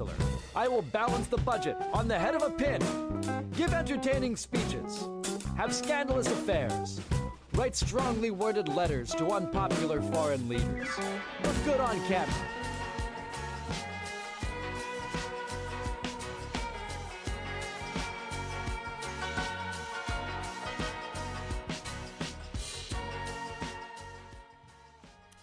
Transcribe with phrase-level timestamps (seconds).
[0.00, 0.26] chancellor.
[0.54, 2.80] I will balance the budget on the head of a pin.
[3.56, 5.08] Give entertaining speeches.
[5.56, 7.00] Have scandalous affairs.
[7.54, 10.88] Write strongly worded letters to unpopular foreign leaders.
[11.44, 12.34] Look good on camera.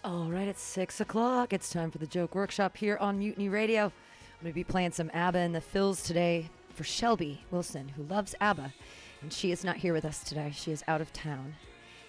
[0.04, 1.52] All right, it's six o'clock.
[1.52, 3.92] It's time for the joke workshop here on Mutiny Radio.
[4.38, 8.04] I'm going to be playing some ABBA in the fills today for Shelby Wilson, who
[8.04, 8.72] loves ABBA,
[9.20, 10.52] and she is not here with us today.
[10.54, 11.56] She is out of town,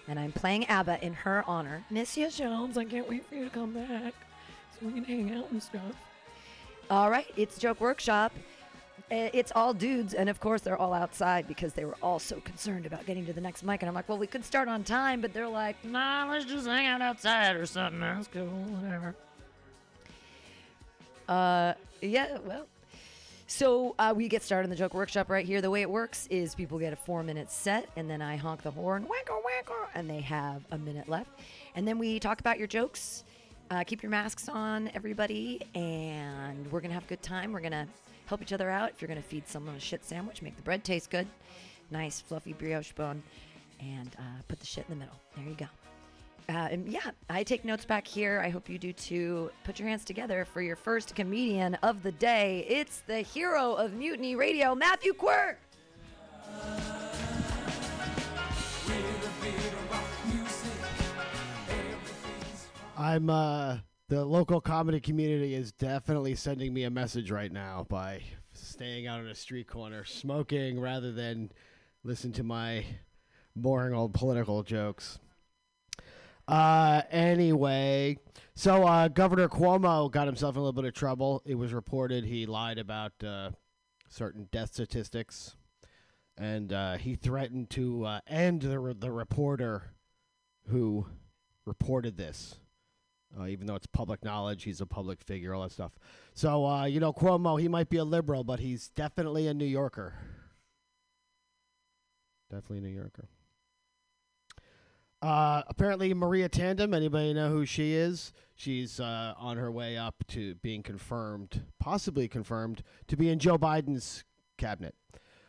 [0.06, 1.84] and I'm playing ABBA in her honor.
[1.90, 2.78] Miss you, Shelves.
[2.78, 4.14] I can't wait for you to come back
[4.78, 5.96] so we can hang out and stuff.
[6.88, 8.32] All right, it's joke workshop.
[9.10, 12.86] It's all dudes, and of course they're all outside because they were all so concerned
[12.86, 13.82] about getting to the next mic.
[13.82, 16.68] And I'm like, well, we could start on time, but they're like, nah, let's just
[16.68, 17.98] hang out outside or something.
[17.98, 19.16] That's cool, whatever.
[21.30, 22.66] Uh, yeah, well.
[23.46, 25.60] So uh, we get started in the joke workshop right here.
[25.60, 28.62] The way it works is people get a four minute set, and then I honk
[28.62, 31.30] the horn, wacko wacko, and they have a minute left.
[31.74, 33.24] And then we talk about your jokes.
[33.70, 37.52] Uh, keep your masks on, everybody, and we're gonna have a good time.
[37.52, 37.86] We're gonna
[38.26, 38.90] help each other out.
[38.90, 41.28] If you're gonna feed someone a shit sandwich, make the bread taste good,
[41.92, 43.22] nice fluffy brioche bun,
[43.80, 45.20] and uh, put the shit in the middle.
[45.36, 45.66] There you go.
[46.50, 48.42] Uh, yeah, I take notes back here.
[48.44, 49.52] I hope you do too.
[49.62, 52.66] Put your hands together for your first comedian of the day.
[52.68, 55.60] It's the hero of Mutiny Radio, Matthew Quirk.
[62.98, 63.78] I'm uh
[64.08, 68.22] the local comedy community is definitely sending me a message right now by
[68.54, 71.52] staying out on a street corner smoking rather than
[72.02, 72.84] listen to my
[73.54, 75.20] boring old political jokes.
[76.50, 78.18] Uh anyway,
[78.54, 81.42] so uh Governor Cuomo got himself in a little bit of trouble.
[81.44, 83.50] It was reported he lied about uh
[84.08, 85.54] certain death statistics
[86.40, 89.92] and uh, he threatened to uh, end the the reporter
[90.68, 91.06] who
[91.66, 92.56] reported this.
[93.38, 95.92] Uh, even though it's public knowledge, he's a public figure, all that stuff.
[96.34, 100.14] So, you know, Cuomo, he might be a liberal, but he's definitely a New Yorker.
[102.50, 103.28] Definitely a New Yorker.
[105.22, 108.32] Uh, apparently, Neera Tanden, anybody know who she is?
[108.54, 113.58] She's uh, on her way up to being confirmed, possibly confirmed, to be in Joe
[113.58, 114.24] Biden's
[114.56, 114.94] cabinet.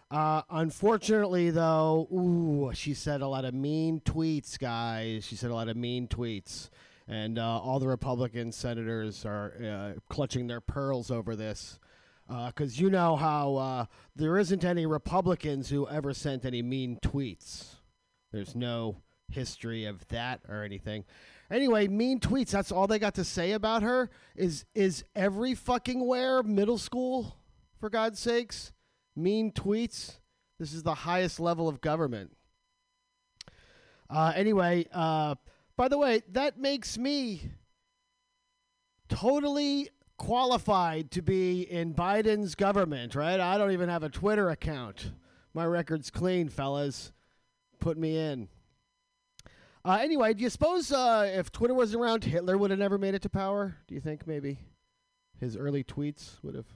[0.10, 5.24] Uh, unfortunately, though, ooh, she said a lot of mean tweets, guys.
[5.24, 6.70] She said a lot of mean tweets.
[7.08, 11.80] And uh, all the Republican senators are uh, clutching their pearls over this.
[12.28, 17.76] Because you know how there isn't any Republicans who ever sent any mean tweets.
[18.32, 21.06] There's no history of that or anything.
[21.50, 22.50] Anyway, mean tweets.
[22.50, 24.10] That's all they got to say about her.
[24.36, 27.38] Is is every fucking where middle school?
[27.80, 28.72] For God's sakes,
[29.16, 30.20] mean tweets.
[30.60, 32.38] This is the highest level of government.
[34.08, 35.34] Uh, anyway, uh,
[35.76, 37.42] by the way, that makes me
[39.10, 43.40] totally qualified to be in Biden's government, right?
[43.40, 45.12] I don't even have a Twitter account.
[45.56, 47.12] My record's clean, fellas.
[47.80, 48.48] Put me in.
[49.84, 53.16] Uh, anyway, do you suppose uh, if Twitter wasn't around, Hitler would have never made
[53.16, 53.78] it to power?
[53.88, 54.60] Do you think maybe
[55.40, 56.68] his early tweets would have?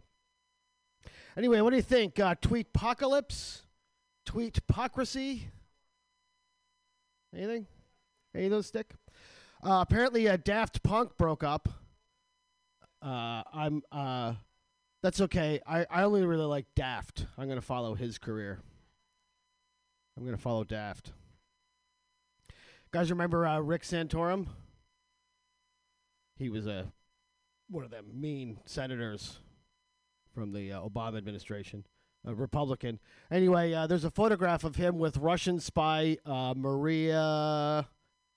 [1.38, 2.20] Anyway, what do you think?
[2.20, 3.62] Uh, tweet apocalypse?
[4.26, 5.50] Tweet hypocrisy?
[7.36, 7.68] Anything?
[8.34, 8.94] Any of those stick?
[9.64, 11.70] Uh, apparently, uh, Daft Punk broke up.
[13.02, 13.84] Uh, I'm.
[13.92, 14.34] Uh,
[15.04, 15.60] that's okay.
[15.68, 17.28] I, I only really like Daft.
[17.38, 18.60] I'm gonna follow his career.
[20.18, 21.12] I'm gonna follow Daft.
[22.96, 24.48] Guys, remember uh, Rick Santorum?
[26.38, 26.94] He was a
[27.70, 29.40] one of them mean senators
[30.34, 31.86] from the uh, Obama administration,
[32.26, 33.02] a Republican.
[33.30, 37.86] Anyway, uh, there's a photograph of him with Russian spy uh, Maria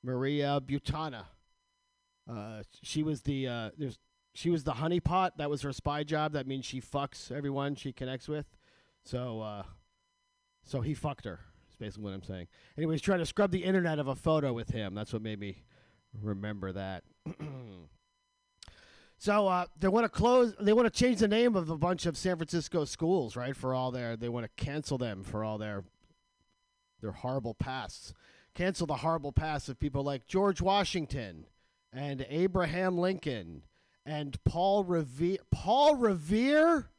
[0.03, 1.27] Maria Butina.
[2.29, 4.01] Uh, she was the uh, there's
[4.35, 5.37] she was the honeypot.
[5.37, 6.33] That was her spy job.
[6.33, 8.47] That means she fucks everyone she connects with.
[9.05, 9.63] So uh,
[10.65, 11.43] so he fucked her.
[11.79, 12.49] Basically what I'm saying.
[12.77, 14.95] Anyway, he's trying to scrub the internet of a photo with him.
[14.95, 15.63] That's what made me
[16.23, 17.05] remember that.
[19.21, 20.55] So uh, they want to close.
[20.61, 23.57] They want to change the name of a bunch of San Francisco schools, right?
[23.57, 25.83] For all their, they want to cancel them for all their,
[27.01, 28.15] their horrible pasts.
[28.55, 31.47] Cancel the horrible past of people like George Washington,
[31.93, 33.63] and Abraham Lincoln,
[34.07, 35.39] and Paul Revere.
[35.51, 36.91] Paul Revere.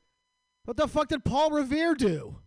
[0.65, 2.39] What the fuck did Paul Revere do?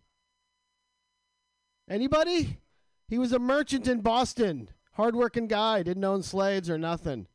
[1.89, 2.59] Anybody?
[3.07, 4.69] He was a merchant in Boston.
[4.93, 5.83] Hardworking guy.
[5.83, 7.27] Didn't own slaves or nothing.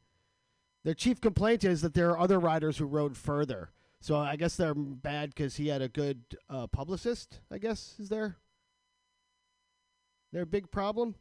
[0.84, 3.70] Their chief complaint is that there are other riders who rode further.
[4.00, 7.40] So I guess they're bad because he had a good uh, publicist.
[7.50, 8.36] I guess is there
[10.32, 11.14] their big problem.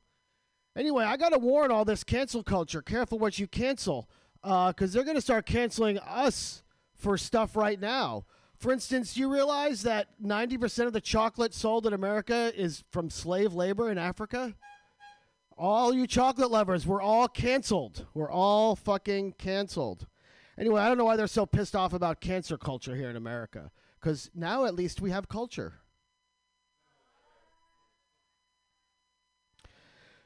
[0.75, 2.81] Anyway, I gotta warn all this cancel culture.
[2.81, 4.09] Careful what you cancel,
[4.43, 6.63] because they're gonna start canceling us
[6.93, 8.25] for stuff right now.
[8.57, 13.53] For instance, you realize that 90% of the chocolate sold in America is from slave
[13.53, 14.55] labor in Africa?
[15.55, 18.07] All you chocolate lovers, we're all canceled.
[18.15, 20.07] We're all fucking canceled.
[20.57, 23.69] Anyway, I don't know why they're so pissed off about cancer culture here in America.
[23.99, 25.75] Because now at least we have culture.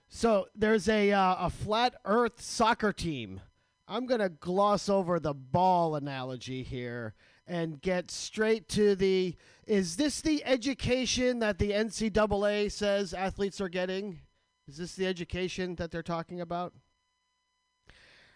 [0.07, 3.41] So there's a, uh, a flat earth soccer team.
[3.87, 7.13] I'm going to gloss over the ball analogy here
[7.51, 9.36] and get straight to the
[9.68, 14.21] is this the education that the NCAA says athletes are getting?
[14.69, 16.74] Is this the education that they're talking about?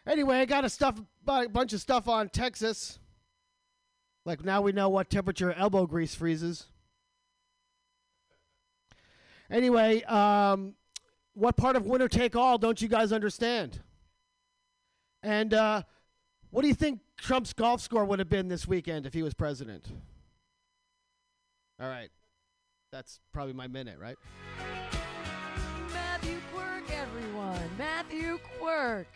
[0.06, 3.00] Anyway, I got a stuff a bunch of stuff on Texas.
[4.26, 6.66] Like now we know what temperature elbow grease freezes.
[9.50, 10.74] Anyway, um,
[11.36, 13.80] what part of winner take all don't you guys understand?
[15.24, 15.84] And uh,
[16.50, 19.34] what do you think Trump's golf score would have been this weekend if he was
[19.34, 19.88] president?
[21.80, 22.10] All right.
[22.92, 24.16] That's probably my minute, right?
[25.94, 27.70] Matthew Quirk, everyone.
[27.78, 29.08] Matthew Quirk.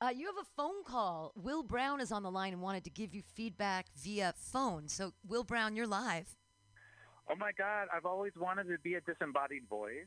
[0.00, 1.32] Uh, you have a phone call.
[1.34, 4.88] Will Brown is on the line and wanted to give you feedback via phone.
[4.88, 6.36] So, Will Brown, you're live.
[7.28, 10.06] Oh my God, I've always wanted to be a disembodied voice.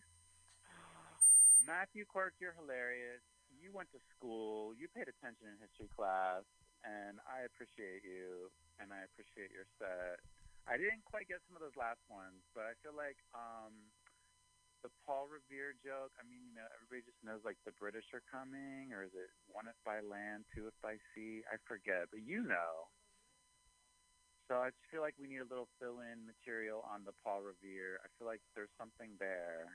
[1.68, 3.20] Matthew Quirk, you're hilarious.
[3.62, 6.48] You went to school, you paid attention in history class,
[6.84, 10.20] and I appreciate you, and I appreciate your set.
[10.70, 13.74] I didn't quite get some of those last ones, but I feel like um,
[14.86, 16.14] the Paul Revere joke.
[16.20, 19.32] I mean, you know, everybody just knows like the British are coming, or is it
[19.50, 21.44] one if by land, two if by sea?
[21.50, 22.88] I forget, but you know.
[24.50, 28.02] So I just feel like we need a little fill-in material on the Paul Revere.
[28.02, 29.70] I feel like there's something there.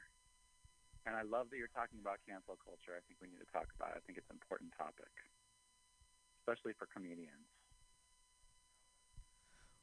[1.07, 2.97] And I love that you're talking about cancel culture.
[2.97, 4.01] I think we need to talk about it.
[4.01, 5.13] I think it's an important topic,
[6.47, 7.31] especially for comedians.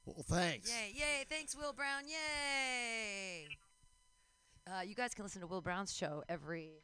[0.06, 0.70] Well, thanks.
[0.70, 1.26] Yay, yay.
[1.30, 2.04] Thanks, Will Brown.
[2.08, 3.48] Yay.
[4.68, 6.84] Uh, you guys can listen to Will Brown's show every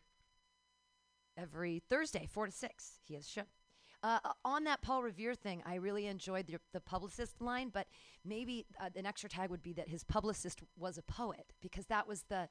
[1.38, 2.92] every Thursday, 4 to 6.
[3.08, 3.42] He has a show.
[4.04, 7.88] Uh, on that Paul Revere thing, I really enjoyed the, the publicist line, but
[8.26, 12.08] maybe uh, an extra tag would be that his publicist was a poet because that
[12.08, 12.48] was the.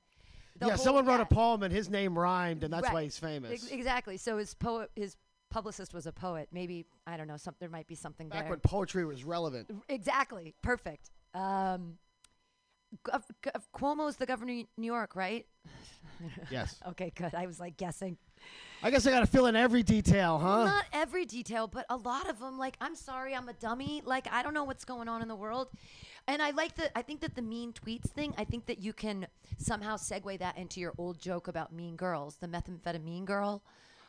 [0.59, 1.23] the yeah, whole- someone wrote yeah.
[1.23, 2.95] a poem and his name rhymed, and that's Right.
[2.95, 3.53] why he's famous.
[3.53, 4.17] Ex- exactly.
[4.17, 5.17] So his poet, his
[5.51, 6.49] publicist was a poet.
[6.53, 7.37] Maybe I don't know.
[7.37, 8.51] Some there might be something Back there.
[8.51, 9.71] when poetry was relevant.
[9.89, 10.55] Exactly.
[10.63, 11.11] Perfect.
[11.35, 11.99] Um,
[13.05, 15.47] Gov- Gov- Cuomo's the governor of New York, right?
[16.51, 16.81] Yes.
[16.89, 17.35] Okay, good.
[17.35, 18.17] I was like guessing.
[18.83, 20.65] I guess I got to fill in every detail, huh?
[20.65, 22.59] Not every detail, but a lot of them.
[22.59, 24.01] Like, I'm sorry, I'm a dummy.
[24.05, 25.69] Like, I don't know what's going on in the world.
[26.27, 26.93] And I like that.
[26.97, 28.33] I think that the mean tweets thing.
[28.39, 29.27] I think that you can
[29.59, 33.63] somehow segue that into your old joke about mean girls, the methamphetamine girl,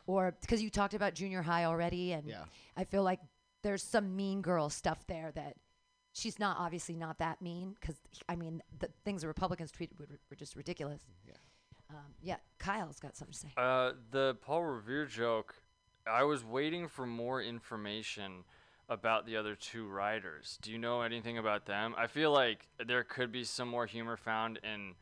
[0.08, 2.44] or because you talked about junior high already, and Yeah.
[2.76, 3.20] I feel like
[3.62, 5.56] there's some mean girl stuff there that
[6.14, 7.96] she's not obviously not that mean because
[8.28, 11.02] I mean the things the Republicans tweeted were, were just ridiculous.
[11.26, 11.34] Yeah.
[11.90, 12.36] Um, yeah.
[12.58, 13.48] Kyle's got something to say.
[13.56, 15.54] Uh, the Paul Revere joke,
[16.06, 18.44] I was waiting for more information
[18.88, 20.58] about the other two writers.
[20.62, 21.94] Do you know anything about them?
[21.98, 24.94] I feel like there could be some more humor found in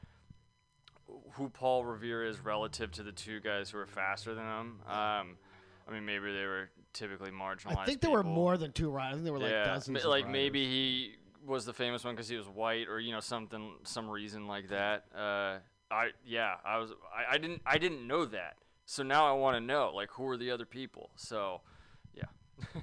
[1.32, 4.80] who Paul Revere is relative to the two guys who are faster than him.
[4.88, 5.36] Um,
[5.88, 7.78] I mean, maybe they were typically marginalized.
[7.78, 9.12] I think there were more than two riders.
[9.12, 9.94] I think there were like yeah, dozens.
[9.94, 10.32] ma- of like writers.
[10.32, 11.14] maybe he
[11.46, 14.68] was the famous one because he was white, or you know something, some reason like
[14.68, 15.04] that.
[15.14, 15.58] Uh,
[15.90, 19.56] I yeah, I was I, I didn't I didn't know that, so now I want
[19.56, 21.10] to know like who are the other people.
[21.16, 21.60] So,
[22.14, 22.22] yeah.
[22.75, 22.82] All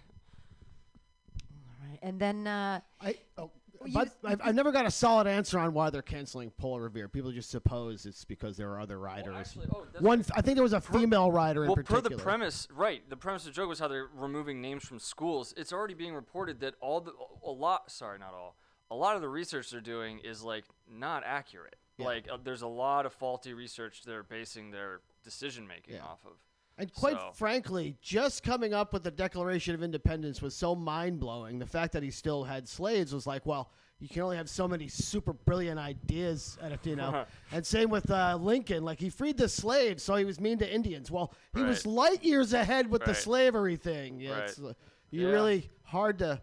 [1.90, 2.00] right.
[2.02, 3.63] And then uh, I, oh, Well, you
[3.94, 7.08] but s- I've, I've never got a solid answer on why they're canceling Paul Revere.
[7.08, 9.36] People just suppose it's because there are other writers.
[9.36, 12.02] actually- oh, that's One, I think there was a Per- female writer in well, per
[12.02, 13.08] the premise, right?
[13.10, 15.54] The premise of the joke was how they're removing names from schools.
[15.58, 17.14] It's already being reported that all the
[17.46, 18.56] a lot, sorry, not all,
[18.92, 21.76] a lot of the research they're doing is like not accurate.
[21.98, 22.06] Yeah.
[22.06, 26.04] Like uh, there's a lot of faulty research they're basing their decision making Yeah.
[26.04, 26.34] off of.
[26.78, 31.20] And quite So- frankly, just coming up with the Declaration of Independence was so mind
[31.20, 31.60] blowing.
[31.60, 34.68] The fact that he still had slaves was like, well, you can only have so
[34.68, 37.26] many super brilliant ideas, at a, you know.
[37.52, 40.70] and same with uh, Lincoln, like he freed the slaves, so he was mean to
[40.74, 41.10] Indians.
[41.12, 44.20] Well, he was light years ahead with the slavery thing.
[44.20, 44.44] Yeah, Right.
[44.50, 44.74] it's uh,
[45.12, 45.34] you Yeah.
[45.34, 46.42] really hard to,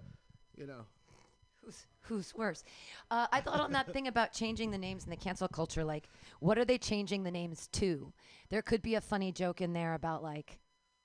[0.56, 0.86] you know.
[2.10, 2.64] Who's worse?
[3.10, 5.84] Uh, I thought on that thing about changing the names in the cancel culture.
[5.84, 6.08] Like,
[6.40, 8.12] what are they changing the names to?
[8.50, 10.58] There could be a funny joke in there about like,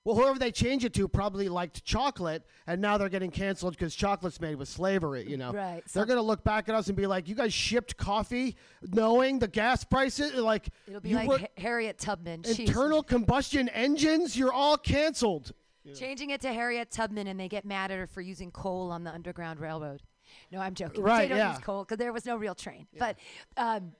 [0.04, 3.94] Well, whoever they change it to probably liked chocolate, and now they're getting canceled because
[3.94, 5.24] chocolate's made with slavery.
[5.28, 5.82] You know, Right.
[5.92, 9.48] They're gonna look back at us and be like, "You guys shipped coffee, knowing the
[9.48, 10.34] gas prices.
[10.34, 12.42] Like, It'll be you like were- Harriet Tubman.
[12.42, 14.36] She's internal combustion engines.
[14.36, 15.52] You're all canceled."
[15.94, 19.04] changing it to Harriet Tubman, and they get mad at her for using coal on
[19.04, 20.02] the Underground Railroad.
[20.50, 21.02] No, I'm joking.
[21.02, 21.52] Right, don't yeah.
[21.54, 22.86] use coal because there was no real train.
[22.98, 23.16] But
[23.56, 23.92] um,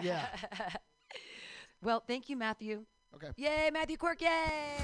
[0.00, 0.26] Yeah.
[1.82, 2.84] well, thank you, Matthew.
[3.14, 3.28] Okay.
[3.36, 4.20] Yay, Matthew Quirk!
[4.20, 4.76] Yay!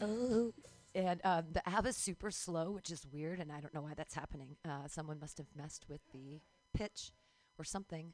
[0.00, 0.52] Oh,
[0.94, 3.94] and um, the app is super slow, which is weird, and I don't know why
[3.94, 4.56] that's happening.
[4.64, 6.40] Uh, someone must have messed with the
[6.74, 7.12] pitch
[7.58, 8.12] or something,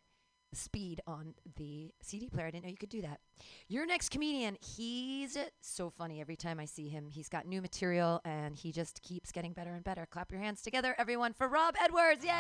[0.53, 2.47] speed on the CD player.
[2.47, 3.21] I didn't know you could do that.
[3.69, 7.09] Your next comedian, he's so funny every time I see him.
[7.11, 10.07] He's got new material, and he just keeps getting better and better.
[10.07, 12.25] Clap your hands together, everyone, for Rob Edwards!
[12.25, 12.33] Yay!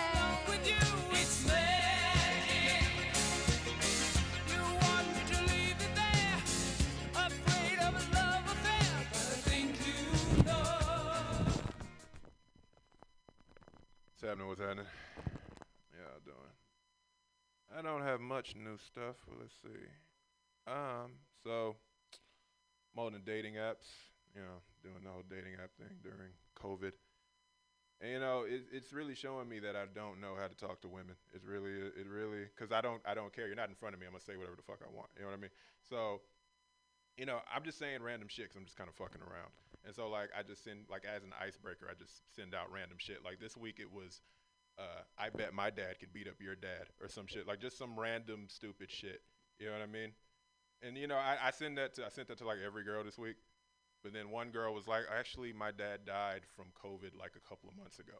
[14.23, 14.49] What's happening?
[14.49, 14.87] What's happening?
[17.77, 19.87] I don't have much new stuff, but let's see.
[20.67, 21.13] Um,
[21.43, 21.77] so
[22.97, 23.89] on the dating apps,
[24.35, 26.93] you know, doing the whole dating app thing during COVID.
[28.01, 30.81] And you know, it, it's really showing me that I don't know how to talk
[30.83, 31.15] to women.
[31.33, 33.47] It's really, it really, because I don't, I don't care.
[33.47, 34.07] You're not in front of me.
[34.07, 35.09] I'm gonna say whatever the fuck I want.
[35.17, 35.55] You know what I mean?
[35.89, 36.21] So,
[37.17, 39.55] you know, I'm just saying random shit because I'm just kind of fucking around.
[39.87, 42.99] And so, like, I just send, like, as an icebreaker, I just send out random
[42.99, 43.25] shit.
[43.25, 44.21] Like this week, it was,
[44.79, 47.47] uh, I bet my dad could beat up your dad or some shit.
[47.47, 49.23] Like just some random stupid shit.
[49.59, 50.13] You know what I mean?
[50.83, 53.05] And you know, I, I send that to, I sent that to like every girl
[53.05, 53.37] this week.
[54.03, 57.69] But then one girl was like, actually, my dad died from COVID like a couple
[57.69, 58.19] of months ago.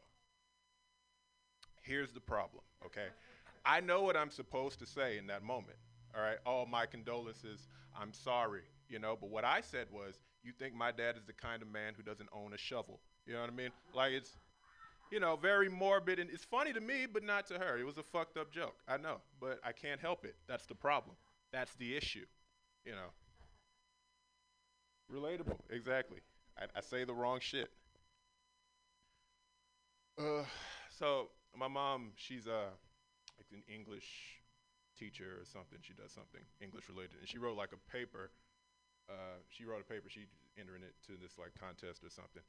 [1.81, 3.07] Here's the problem, okay?
[3.65, 5.77] I know what I'm supposed to say in that moment.
[6.15, 7.67] All right, all my condolences.
[7.99, 9.17] I'm sorry, you know.
[9.19, 12.03] But what I said was, you think my dad is the kind of man who
[12.03, 13.01] doesn't own a shovel?
[13.25, 13.69] You know what I mean?
[13.93, 14.37] Like it's,
[15.11, 17.77] you know, very morbid and it's funny to me, but not to her.
[17.77, 18.75] It was a fucked up joke.
[18.87, 20.35] I know, but I can't help it.
[20.47, 21.15] That's the problem.
[21.51, 22.25] That's the issue.
[22.85, 23.11] You know.
[25.11, 26.19] Relatable, exactly.
[26.57, 27.69] I, I say the wrong shit.
[30.17, 30.43] Uh,
[30.89, 32.69] so my mom, she's uh,
[33.37, 34.41] like an English
[34.97, 35.79] teacher or something.
[35.81, 38.31] She does something English related, and she wrote like a paper.
[39.09, 40.09] Uh, she wrote a paper.
[40.09, 40.25] She
[40.57, 42.43] entering it to this like contest or something,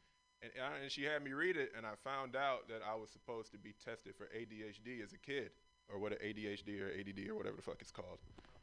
[0.44, 3.10] and, uh, and she had me read it, and I found out that I was
[3.10, 5.50] supposed to be tested for ADHD as a kid,
[5.88, 8.18] or what a ADHD or ADD or whatever the fuck it's called,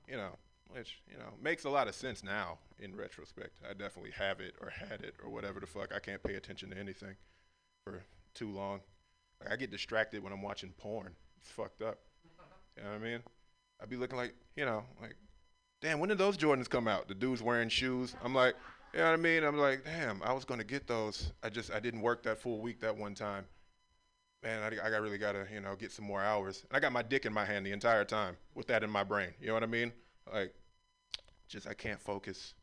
[0.08, 0.32] you know,
[0.70, 3.60] which you know makes a lot of sense now in retrospect.
[3.68, 5.94] I definitely have it or had it or whatever the fuck.
[5.96, 7.16] I can't pay attention to anything
[7.84, 8.82] for too long.
[9.40, 11.14] Like I get distracted when I'm watching porn.
[11.42, 12.00] It's fucked up.
[12.78, 13.20] You know what I mean?
[13.82, 15.16] I'd be looking like, you know, like,
[15.82, 17.08] damn, when did those Jordans come out?
[17.08, 18.16] The dudes wearing shoes.
[18.24, 18.56] I'm like,
[18.94, 19.44] you know what I mean?
[19.44, 21.32] I'm like, damn, I was gonna get those.
[21.44, 23.46] I just I didn't work that full week that one time.
[24.44, 26.64] Man, I, I really gotta, you know, get some more hours.
[26.70, 29.04] And I got my dick in my hand the entire time with that in my
[29.04, 29.30] brain.
[29.40, 29.94] You know what I mean?
[30.34, 30.54] Like,
[31.48, 32.54] just I can't focus.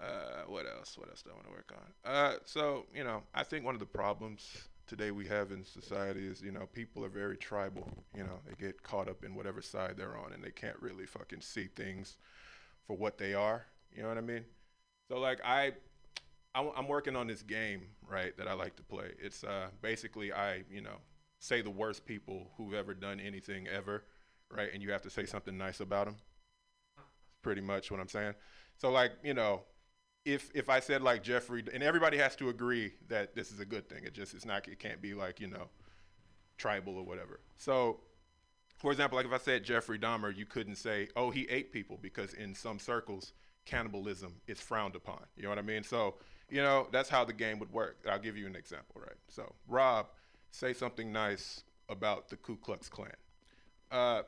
[0.00, 0.96] Uh, what else?
[0.98, 2.12] What else do I want to work on?
[2.12, 6.26] Uh, so you know, I think one of the problems today we have in society
[6.26, 7.88] is you know people are very tribal.
[8.16, 11.06] You know, they get caught up in whatever side they're on, and they can't really
[11.06, 12.16] fucking see things
[12.86, 13.66] for what they are.
[13.94, 14.44] You know what I mean?
[15.12, 15.72] So like I,
[16.54, 19.10] I am working on this game right that I like to play.
[19.22, 20.96] It's uh, basically I you know
[21.38, 24.04] say the worst people who've ever done anything ever,
[24.50, 24.70] right?
[24.72, 26.16] And you have to say something nice about them.
[27.42, 28.32] Pretty much what I'm saying.
[28.78, 29.64] So like you know
[30.24, 33.66] if if I said like Jeffrey, and everybody has to agree that this is a
[33.66, 34.04] good thing.
[34.04, 34.66] It just it's not.
[34.66, 35.68] It can't be like you know,
[36.56, 37.40] tribal or whatever.
[37.58, 38.00] So,
[38.78, 41.98] for example, like if I said Jeffrey Dahmer, you couldn't say, oh, he ate people
[42.00, 45.22] because in some circles, cannibalism is frowned upon.
[45.36, 45.82] You know what I mean?
[45.82, 46.16] So,
[46.50, 47.98] you know, that's how the game would work.
[48.10, 49.16] I'll give you an example, right?
[49.28, 50.06] So, Rob,
[50.50, 53.10] say something nice about the Ku Klux Klan.
[53.90, 54.22] Uh,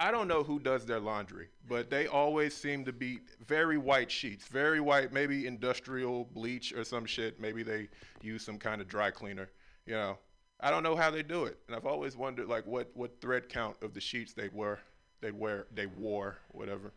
[0.00, 4.10] I don't know who does their laundry, but they always seem to be very white
[4.10, 7.40] sheets, very white, maybe industrial bleach or some shit.
[7.40, 7.88] Maybe they
[8.20, 9.48] use some kind of dry cleaner.
[9.86, 10.18] You know,
[10.60, 13.48] I don't know how they do it, and I've always wondered like what what thread
[13.48, 14.80] count of the sheets they wear,
[15.20, 16.92] they wear, they wore, whatever.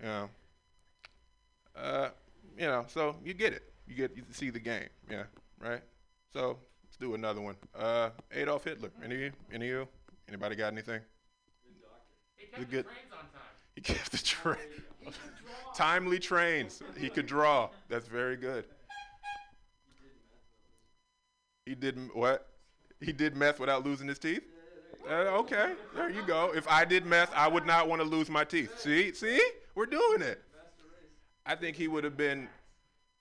[0.00, 0.30] You know,
[1.76, 2.08] uh,
[2.56, 3.62] you know, so you get it.
[3.86, 5.24] You get you see the game, yeah,
[5.60, 5.80] right.
[6.32, 7.56] So let's do another one.
[7.76, 8.90] Uh, Adolf Hitler.
[9.04, 9.32] Any of you?
[9.52, 9.88] Any of you?
[10.28, 11.00] Anybody got anything?
[12.36, 12.84] He kept the good.
[12.84, 13.40] The trains on time.
[13.74, 15.14] He kept the train.
[15.74, 16.82] Timely trains.
[16.98, 17.70] He could draw.
[17.88, 18.64] That's very good.
[21.64, 22.46] He did what?
[23.00, 24.42] He did meth without losing his teeth.
[25.08, 26.52] Uh, okay, there you go.
[26.54, 28.78] If I did meth, I would not want to lose my teeth.
[28.78, 29.40] See, see,
[29.78, 30.42] we're doing it.
[31.46, 32.48] I think he would have been.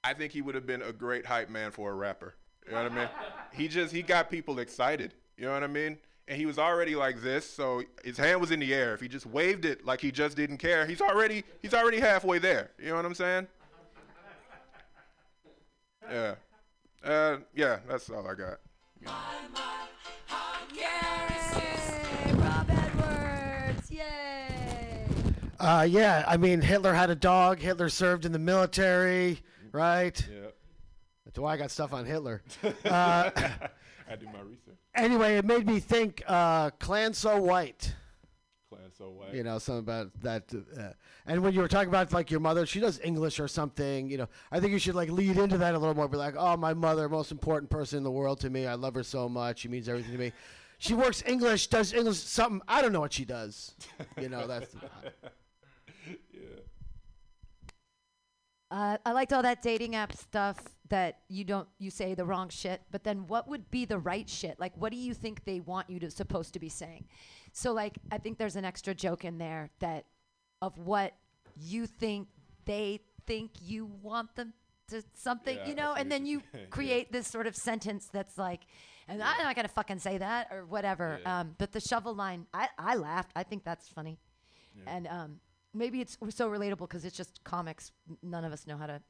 [0.03, 2.33] I think he would have been a great hype man for a rapper.
[2.65, 3.09] You know what I mean?
[3.53, 5.13] He just he got people excited.
[5.37, 5.97] You know what I mean?
[6.27, 8.93] And he was already like this, so his hand was in the air.
[8.93, 12.39] If he just waved it like he just didn't care, he's already he's already halfway
[12.39, 12.71] there.
[12.79, 13.47] You know what I'm saying?
[16.09, 16.35] Yeah.
[17.03, 18.59] Uh, yeah, that's all I got.
[20.75, 21.36] Yay!
[25.67, 27.59] Uh, yeah, I mean, Hitler had a dog.
[27.59, 29.41] Hitler served in the military,
[29.73, 30.25] right?
[30.31, 30.47] Yeah.
[31.25, 32.41] That's why I got stuff on Hitler.
[32.85, 33.29] Uh,
[34.09, 34.77] I do my research.
[34.95, 37.93] anyway, it made me think uh, Klan So White.
[38.69, 39.33] Klan so white.
[39.33, 40.43] You know, something about that.
[40.53, 40.93] Uh,
[41.25, 44.09] and when you were talking about like your mother, she does English or something.
[44.09, 46.07] You know, I think you should like lead into that a little more.
[46.07, 48.65] Be like, oh, my mother, most important person in the world to me.
[48.65, 49.59] I love her so much.
[49.59, 50.31] She means everything to me.
[50.77, 52.61] She works English, does English something.
[52.69, 53.75] I don't know what she does.
[54.21, 54.73] You know, that's.
[56.33, 56.39] yeah.
[58.69, 60.57] Uh, I liked all that dating app stuff
[60.89, 64.29] that you don't you say the wrong shit, but then what would be the right
[64.29, 64.59] shit?
[64.59, 67.05] Like what do you think they want you to supposed to be saying?
[67.53, 70.05] So like I think there's an extra joke in there that
[70.61, 71.13] of what
[71.55, 72.27] you think
[72.65, 74.53] they think you want them
[74.89, 76.69] to something, Yeah, you know, and then you saying, yeah.
[76.69, 78.61] create this sort of sentence that's like
[79.07, 81.19] and I'm not gonna fucking say that or whatever.
[81.21, 81.39] Yeah.
[81.39, 83.31] Um, but the shovel line, I, I laughed.
[83.35, 84.19] I think that's funny.
[84.85, 85.39] And um,
[85.73, 87.91] maybe it's so relatable because it's just comics.
[88.23, 89.01] None of us know how to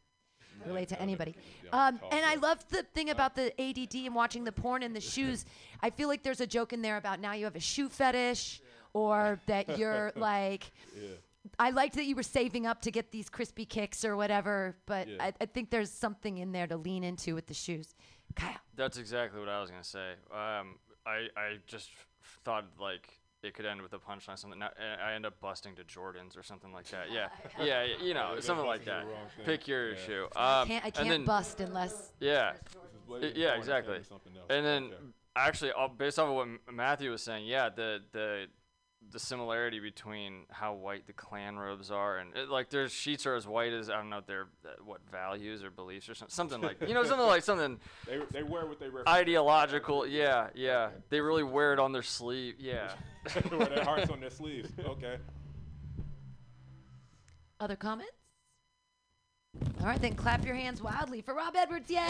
[0.66, 1.36] relate to anybody.
[1.72, 4.96] Um, and I to- love the thing about the ADD and watching the porn and
[4.96, 5.46] the shoes.
[5.82, 8.62] I feel like there's a joke in there about now you have a shoe fetish
[8.94, 10.72] or that you're like.
[10.96, 11.10] Yeah.
[11.60, 15.08] I liked that you were saving up to get these crispy kicks or whatever, but
[15.08, 15.16] Yeah.
[15.24, 17.96] I, I think there's something in there to lean into with the shoes.
[18.36, 18.52] Kyle.
[18.76, 20.12] That's exactly what I was gonna say.
[20.32, 21.90] Um, I I just
[22.22, 24.60] f- thought like it could end with a punchline, something.
[24.60, 24.70] Now,
[25.04, 27.12] I end up busting to Jordans or something like that.
[27.12, 27.30] Yeah,
[27.64, 29.02] yeah, y- you know, Yeah, something like that.
[29.02, 29.46] to the wrong thing.
[29.46, 30.06] Pick your Yeah.
[30.06, 30.28] shoe.
[30.36, 32.12] I Um, can't, I can't then- bust unless.
[32.20, 33.96] Yeah, This is I- Blazing yeah, exactly.
[33.96, 34.48] or something else.
[34.50, 34.96] And then Okay.
[35.38, 38.48] actually, based off of what Matthew was saying, yeah, the the
[39.12, 43.36] the similarity between how white the Klan robes are and it, like their sheets are
[43.36, 46.62] as white as I don't know their uh, what values or beliefs or something something
[46.62, 49.08] like you know something like something they, they wear what they represent.
[49.08, 50.06] ideological.
[50.08, 50.90] Yeah, yeah.
[51.10, 52.56] They really wear it on their sleeve.
[52.60, 52.92] Yeah.
[53.50, 54.70] They wear their hearts on their sleeves.
[54.80, 55.18] Okay.
[57.60, 58.12] Other comments?
[59.82, 61.90] All right, then clap your hands wildly for Rob Edwards.
[61.90, 62.06] Yay!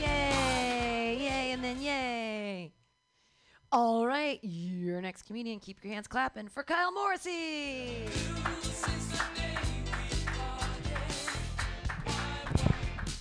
[0.00, 1.16] Yay!
[1.20, 1.52] Yay!
[1.52, 2.72] And then yay!
[3.76, 5.60] All right, your next comedian.
[5.60, 8.06] Keep your hands clapping for Kyle Morrissey.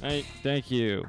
[0.01, 1.05] Hey, thank you.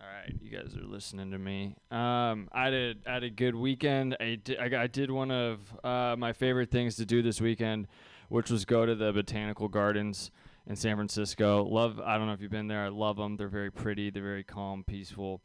[0.00, 1.74] All right, you guys are listening to me.
[1.90, 4.16] Um, I did I had a good weekend.
[4.18, 7.86] I did, I, I did one of uh, my favorite things to do this weekend,
[8.30, 10.30] which was go to the botanical gardens
[10.66, 11.64] in San Francisco.
[11.64, 12.00] Love.
[12.00, 12.86] I don't know if you've been there.
[12.86, 13.36] I love them.
[13.36, 14.08] They're very pretty.
[14.08, 15.42] They're very calm, peaceful.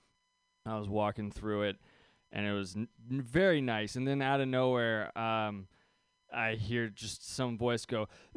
[0.66, 1.76] I was walking through it,
[2.34, 3.96] and it was n- very nice.
[3.96, 5.68] And then out of nowhere, um,
[6.34, 8.10] I hear just some voice go.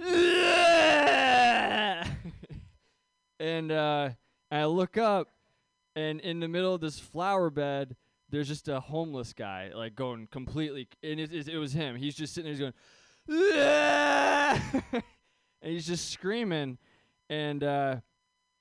[3.40, 4.10] and uh,
[4.50, 5.28] I look up,
[5.96, 7.96] and in the middle of this flower bed,
[8.28, 11.96] there's just a homeless guy, like going completely, and it, it, it was him.
[11.96, 12.72] He's just sitting there,
[13.26, 14.92] he's going,
[15.62, 16.76] and he's just screaming.
[17.30, 17.96] And uh,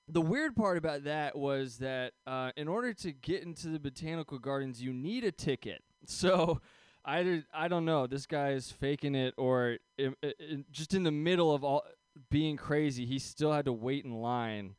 [0.07, 4.37] the weird part about that was that uh, in order to get into the botanical
[4.39, 5.81] gardens, you need a ticket.
[6.07, 6.61] So.
[7.07, 8.07] I, did, I don't know.
[8.07, 11.83] This guy is faking it, or i i i- just in the middle of all
[12.31, 14.73] being crazy, he still had to wait in line,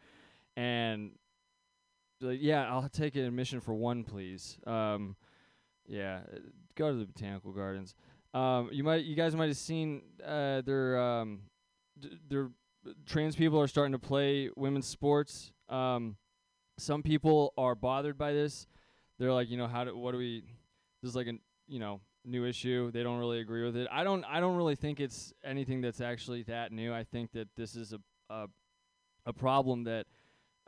[0.57, 1.13] and
[2.21, 4.59] like, yeah, I'll take an admission for one, please.
[4.67, 5.15] Um,
[5.87, 6.23] yeah,
[6.75, 7.95] go to the botanical gardens.
[8.35, 11.43] Um, you might, you guys might have seen uh, their um,
[12.01, 12.51] d- their
[13.07, 15.53] trans people are starting to play women's sports.
[15.69, 16.17] Um,
[16.79, 18.67] some people are bothered by this.
[19.19, 20.45] They're like, you know, how do what do we?
[21.03, 21.35] This is like a
[21.67, 22.91] you know new issue.
[22.91, 23.89] They don't really agree with it.
[23.91, 24.25] I don't.
[24.25, 26.93] I don't really think it's anything that's actually that new.
[26.93, 28.47] I think that this is a a,
[29.25, 30.07] a problem that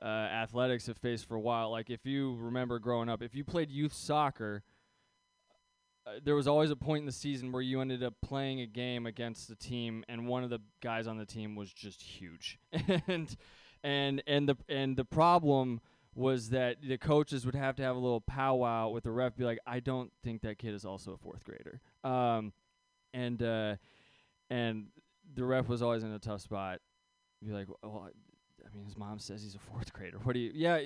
[0.00, 1.70] uh, athletics have faced for a while.
[1.70, 4.62] Like if you remember growing up, if you played youth soccer,
[6.08, 8.66] uh, there was always a point in the season where you ended up playing a
[8.66, 12.58] game against the team, and one of the guys on the team was just huge,
[13.06, 13.36] and
[13.82, 15.80] and and the and the problem
[16.14, 19.44] was that the coaches would have to have a little powwow with the ref, be
[19.44, 22.52] like, I don't think that kid is also a fourth grader, um,
[23.12, 23.76] and uh,
[24.50, 24.86] and
[25.34, 26.80] the ref was always in a tough spot.
[27.44, 28.08] Be like, well,
[28.64, 30.18] I mean, his mom says he's a fourth grader.
[30.22, 30.50] What do you?
[30.54, 30.80] Yeah,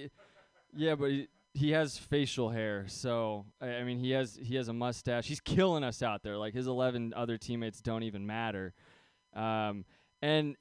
[0.74, 4.72] yeah, but he, he has facial hair, so I, mean he has he has a
[4.72, 5.26] mustache.
[5.26, 6.36] He's killing us out there.
[6.36, 8.72] Like his eleven other teammates don't even matter.
[9.34, 9.84] Um,
[10.22, 10.56] and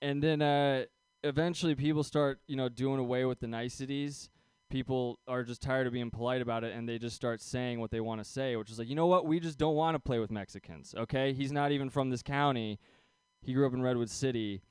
[0.00, 0.84] and then uh,
[1.24, 4.30] eventually people start you know doing away with the niceties.
[4.70, 7.90] People are just tired of being polite about it, and they just start saying what
[7.90, 10.00] they want to say, which is like, you know what, we just don't want to
[10.00, 10.92] play with Mexicans.
[10.96, 12.80] Okay, he's not even from this county.
[13.42, 14.62] He grew up in Redwood City,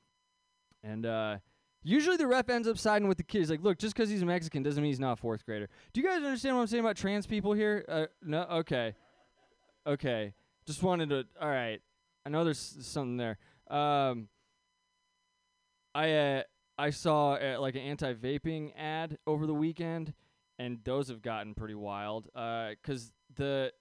[0.84, 1.38] and uh,
[1.86, 3.40] usually the rep ends up siding with the kid.
[3.40, 5.70] He's like, look, just because he's a Mexican doesn't mean he's not a fourth grader.
[5.94, 7.86] Do you guys understand what I'm saying about trans people here?
[7.88, 8.96] Uh, no, okay,
[9.88, 10.34] okay.
[10.66, 11.26] Just wanted to.
[11.40, 11.80] All right,
[12.26, 13.38] I know there's something there.
[13.70, 14.28] Um,
[15.94, 16.44] I uh,
[16.78, 20.14] I saw uh, like an anti-vaping ad over the weekend,
[20.60, 22.28] and those have gotten pretty wild.
[22.36, 23.72] Uh 'cause the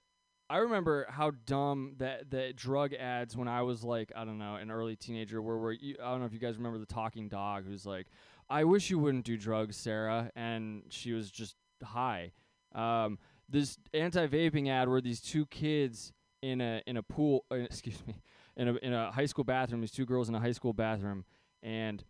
[0.50, 4.56] I remember how dumb that the drug ads when I was like I don't know
[4.56, 5.40] an early teenager.
[5.40, 8.06] Where you, I don't know if you guys remember the talking dog who's like,
[8.50, 12.32] "I wish you wouldn't do drugs, Sarah," and she was just high.
[12.74, 18.06] Um, this anti-vaping ad where these two kids in a in a pool, uh, excuse
[18.06, 18.20] me,
[18.56, 19.80] in a in a high school bathroom.
[19.80, 21.24] These two girls in a high school bathroom,
[21.62, 22.04] and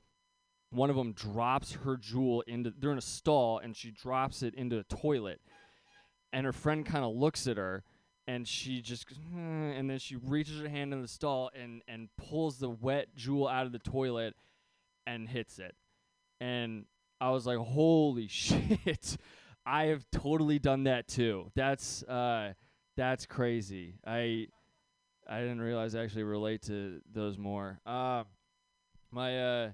[0.70, 2.73] one of them drops her Juul into.
[2.77, 5.40] They're in a stall, and she drops it into a toilet.
[6.33, 7.85] And her friend kind of looks at her,
[8.26, 12.08] and she just, "Hmm," and then she reaches her hand in the stall and and
[12.16, 14.34] pulls the wet Juul out of the toilet,
[15.06, 15.74] and hits it.
[16.40, 16.87] And
[17.20, 19.16] I was like, "Holy shit!"
[19.66, 21.50] I have totally done that too.
[21.54, 22.54] That's uh,
[22.96, 23.94] that's crazy.
[24.06, 24.48] I
[25.26, 27.80] I didn't realize I actually relate to those more.
[27.87, 28.24] Uh,
[29.10, 29.70] my uh,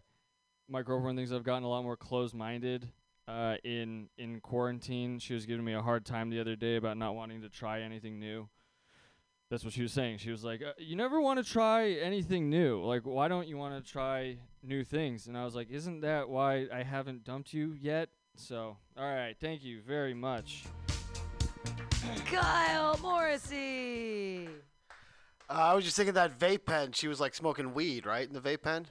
[0.69, 2.89] my girlfriend thinks I've gotten a lot more closed-minded
[3.31, 5.19] uh, in in quarantine.
[5.19, 7.81] She was giving me a hard time the other day about not wanting to try
[7.81, 8.49] anything new.
[9.51, 10.19] That's what she was saying.
[10.19, 12.83] She was like, uh, "You never want to try anything new.
[12.83, 16.29] Like, why don't you want to try new things?" And I was like, "Isn't that
[16.29, 20.65] why I haven't dumped you yet?" So, all right, thank you very much.
[22.27, 24.49] Kyle Morrissey.
[25.49, 26.93] Uh, I was just thinking that vape pen.
[26.93, 28.87] She was like smoking weed, right, in the vape pen.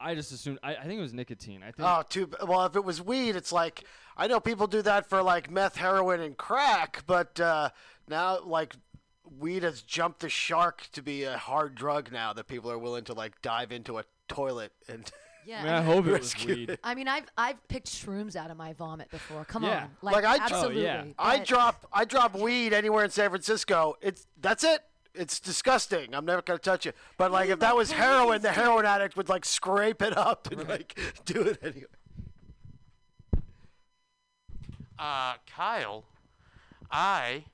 [0.00, 0.58] I just assumed.
[0.62, 1.62] I, I think it was nicotine.
[1.62, 1.80] I think.
[1.80, 2.64] Oh, too well.
[2.66, 3.84] If it was weed, it's like
[4.16, 7.70] I know people do that for like meth, heroin, and crack, but uh,
[8.08, 8.74] now like
[9.38, 13.04] weed has jumped the shark to be a hard drug now that people are willing
[13.04, 15.10] to like dive into a toilet and.
[15.46, 15.60] Yeah.
[15.60, 16.70] I, mean, I hope it was weed.
[16.70, 16.80] It.
[16.84, 19.44] I mean, I've I've picked shrooms out of my vomit before.
[19.46, 19.84] Come Yeah.
[19.84, 20.82] on, like, Like, I- Oh, absolutely.
[20.82, 21.04] yeah.
[21.18, 23.96] I drop I drop weed anywhere in San Francisco.
[24.02, 24.80] It's that's it.
[25.18, 26.14] It's disgusting.
[26.14, 26.94] I'm never gonna touch it.
[27.16, 30.68] But like if that was heroin, the heroin addict would like scrape it up and
[30.68, 31.86] like do it anyway.
[34.98, 36.04] Uh, Kyle,
[36.90, 37.44] I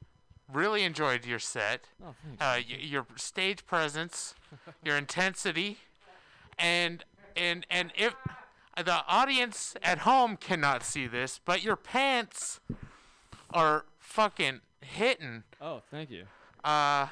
[0.52, 1.84] really enjoyed your set.
[2.02, 2.42] Oh, thanks.
[2.42, 4.34] Uh, y- your stage presence,
[4.84, 5.78] your intensity,
[6.58, 7.04] and
[7.36, 8.14] and and if
[8.76, 12.60] the audience at home cannot see this, but your pants
[13.52, 15.44] are fucking hitting.
[15.60, 16.24] Oh, thank you.
[16.62, 17.08] Uh,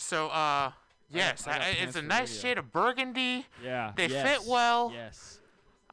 [0.00, 0.72] so uh,
[1.10, 2.42] yes, I got I- pants it's a nice radio.
[2.42, 3.46] shade of burgundy.
[3.62, 3.92] Yeah.
[3.96, 4.90] They yes, fit well.
[4.94, 5.38] Yes.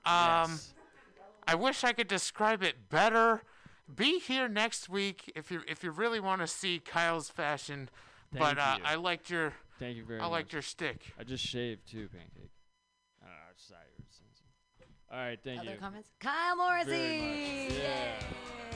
[0.05, 0.73] Um, yes.
[1.47, 3.41] I wish I could describe it better.
[3.93, 7.89] Be here next week if you if you really want to see Kyle's fashion.
[8.33, 8.83] but Thank uh, you.
[8.85, 10.31] I liked your Thank you very I much.
[10.31, 11.13] liked your stick.
[11.19, 12.51] I just shaved too, pancake.
[13.23, 13.79] Uh, sorry.
[13.97, 14.93] it was sensitive.
[15.11, 15.77] All right, thank Other you.
[15.77, 16.09] comments?
[16.19, 16.89] Kyle Morrissey.
[16.89, 17.77] Very much.
[17.77, 18.66] Yeah.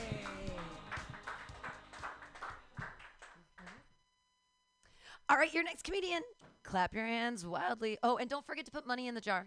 [5.32, 6.20] All right, your next comedian.
[6.62, 7.96] Clap your hands wildly.
[8.02, 9.46] Oh, and don't forget to put money in the jar.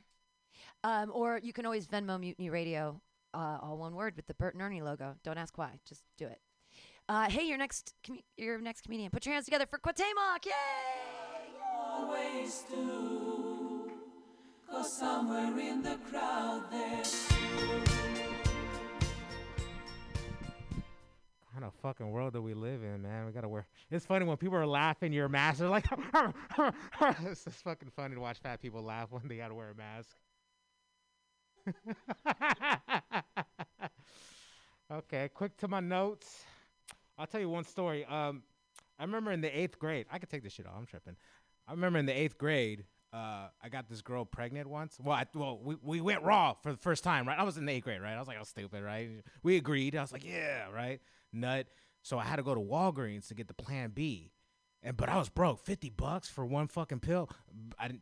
[0.83, 2.99] Um, or you can always Venmo Mutiny Radio,
[3.35, 5.15] uh, all one word with the Bert and Ernie logo.
[5.23, 6.39] Don't ask why, just do it.
[7.07, 9.11] Uh, hey, your next com- your next comedian.
[9.11, 10.45] Put your hands together for Cuauhtemoc.
[10.47, 10.51] Yay!
[11.77, 13.91] always do.
[14.67, 17.27] Cause somewhere in the crowd there's
[21.55, 23.25] kind of fucking world do we live in, man?
[23.25, 23.65] We gotta wear.
[23.89, 25.59] It's funny when people are laughing, your mask.
[25.59, 25.85] They're like,
[27.23, 30.17] it's just fucking funny to watch fat people laugh when they gotta wear a mask.
[34.91, 36.43] okay, quick to my notes.
[37.17, 38.03] I'll tell you one story.
[38.03, 38.43] Um,
[38.99, 40.07] I remember in the eighth grade.
[40.11, 40.73] I could take this shit off.
[40.77, 41.15] I'm tripping.
[41.69, 42.83] I remember in the eighth grade.
[43.13, 44.97] Uh, I got this girl pregnant once.
[45.01, 47.39] Well, I, well, we, we went raw for the first time, right?
[47.39, 48.13] I was in the eighth grade, right?
[48.13, 49.09] I was like, I was stupid, right?
[49.41, 49.95] We agreed.
[49.95, 50.99] I was like, yeah, right?
[51.35, 51.67] Nut.
[52.01, 54.31] So I had to go to Walgreens to get the Plan B,
[54.81, 57.29] and but I was broke, fifty bucks for one fucking pill.
[57.77, 58.01] I didn't.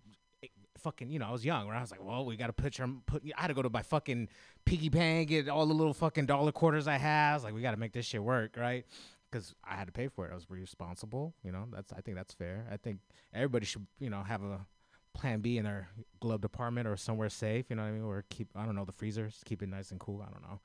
[0.80, 1.78] Fucking, you know, I was young, right?
[1.78, 3.24] I was like, well, we got to put your, put.
[3.38, 4.28] I had to go to my fucking
[4.66, 7.32] piggy bank, get all the little fucking dollar quarters I have.
[7.32, 8.86] I was like, we got to make this shit work, right?
[9.32, 10.32] Because I had to pay for it.
[10.32, 11.68] I was responsible, you know.
[11.72, 12.66] That's, I think that's fair.
[12.70, 13.00] I think
[13.34, 14.66] everybody should, you know, have a
[15.14, 15.88] plan B in their
[16.20, 18.04] glove department or somewhere safe, you know what I mean?
[18.04, 20.22] Or keep, I don't know, the freezers, keep it nice and cool.
[20.22, 20.60] I don't know.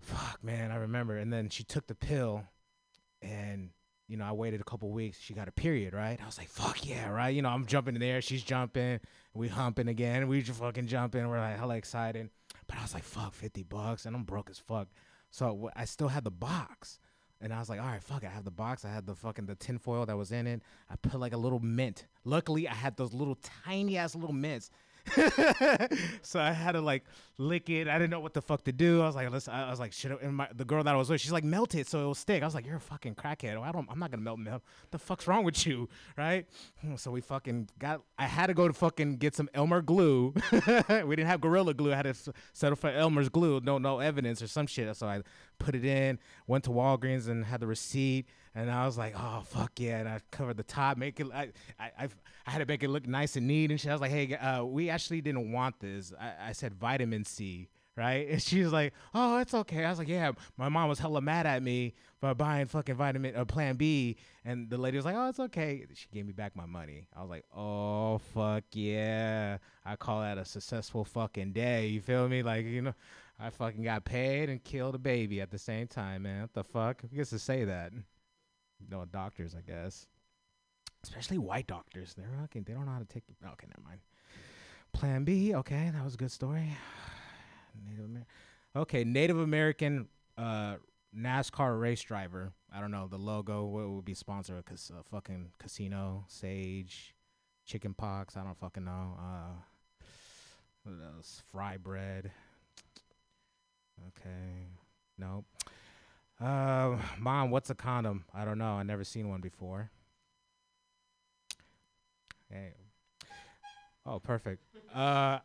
[0.00, 1.16] Fuck, man, I remember.
[1.16, 2.44] And then she took the pill,
[3.22, 3.70] and
[4.08, 5.18] you know, I waited a couple weeks.
[5.20, 6.18] She got a period, right?
[6.20, 7.28] I was like, fuck yeah, right?
[7.28, 9.00] You know, I'm jumping in there, she's jumping,
[9.34, 11.28] we humping again, we just fucking jumping.
[11.28, 12.30] We're like hella excited.
[12.66, 14.88] But I was like, fuck, 50 bucks, and I'm broke as fuck.
[15.30, 16.98] So I still had the box.
[17.40, 18.26] And I was like, all right, fuck, it.
[18.26, 18.84] I have the box.
[18.84, 20.60] I had the fucking the tinfoil that was in it.
[20.90, 22.06] I put like a little mint.
[22.24, 24.70] Luckily, I had those little tiny ass little mints.
[26.22, 27.04] so I had to like
[27.38, 27.88] lick it.
[27.88, 29.02] I didn't know what the fuck to do.
[29.02, 30.20] I was like, I was like, shit.
[30.22, 32.42] And my the girl that I was with, she's like, melt it so it'll stick.
[32.42, 33.60] I was like, you're a fucking crackhead.
[33.60, 33.88] I don't.
[33.90, 34.62] I'm not gonna melt milk.
[34.90, 36.46] The fuck's wrong with you, right?
[36.96, 38.02] So we fucking got.
[38.18, 40.32] I had to go to fucking get some Elmer glue.
[40.52, 41.92] we didn't have Gorilla glue.
[41.92, 43.60] I had to settle for Elmer's glue.
[43.62, 44.96] No, no evidence or some shit.
[44.96, 45.22] So I
[45.58, 46.18] put it in.
[46.46, 48.26] Went to Walgreens and had the receipt.
[48.54, 49.98] And I was like, oh fuck yeah!
[49.98, 51.28] And I covered the top, make it.
[51.32, 52.08] I, I,
[52.46, 53.90] I, had to make it look nice and neat and shit.
[53.90, 56.12] I was like, hey, uh, we actually didn't want this.
[56.18, 58.26] I, I said vitamin C, right?
[58.32, 59.84] And she was like, oh, it's okay.
[59.84, 60.32] I was like, yeah.
[60.56, 64.68] My mom was hella mad at me for buying fucking vitamin uh, Plan B, and
[64.68, 65.86] the lady was like, oh, it's okay.
[65.94, 67.06] She gave me back my money.
[67.14, 69.58] I was like, oh fuck yeah!
[69.84, 71.86] I call that a successful fucking day.
[71.88, 72.42] You feel me?
[72.42, 72.94] Like you know.
[73.40, 76.42] I fucking got paid and killed a baby at the same time, man.
[76.42, 77.02] What the fuck?
[77.02, 77.92] Who gets to say that?
[78.90, 80.06] No, doctors, I guess.
[81.04, 82.14] Especially white doctors.
[82.14, 83.22] They're fucking, they don't know how to take.
[83.44, 84.00] Okay, never mind.
[84.92, 85.54] Plan B.
[85.54, 86.76] Okay, that was a good story.
[87.88, 88.26] Native Amer-
[88.74, 90.76] okay, Native American uh,
[91.16, 92.52] NASCAR race driver.
[92.74, 93.64] I don't know the logo.
[93.64, 94.64] What would be sponsored?
[94.64, 97.14] Cause uh, fucking casino, Sage,
[97.64, 98.36] chicken pox.
[98.36, 99.16] I don't fucking know.
[99.18, 100.04] Uh,
[100.82, 101.42] what else?
[101.52, 102.32] Fry bread.
[104.08, 104.68] Okay.
[105.18, 105.44] Nope.
[106.40, 108.24] Uh, mom, what's a condom?
[108.32, 108.74] I don't know.
[108.74, 109.90] I never seen one before.
[112.50, 112.74] Hey.
[114.06, 114.62] Oh, perfect.
[114.94, 115.38] Uh,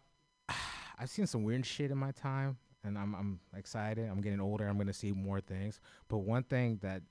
[0.99, 4.07] I've seen some weird shit in my time, and I'm I'm excited.
[4.09, 4.67] I'm getting older.
[4.67, 5.79] I'm gonna see more things.
[6.07, 7.01] But one thing that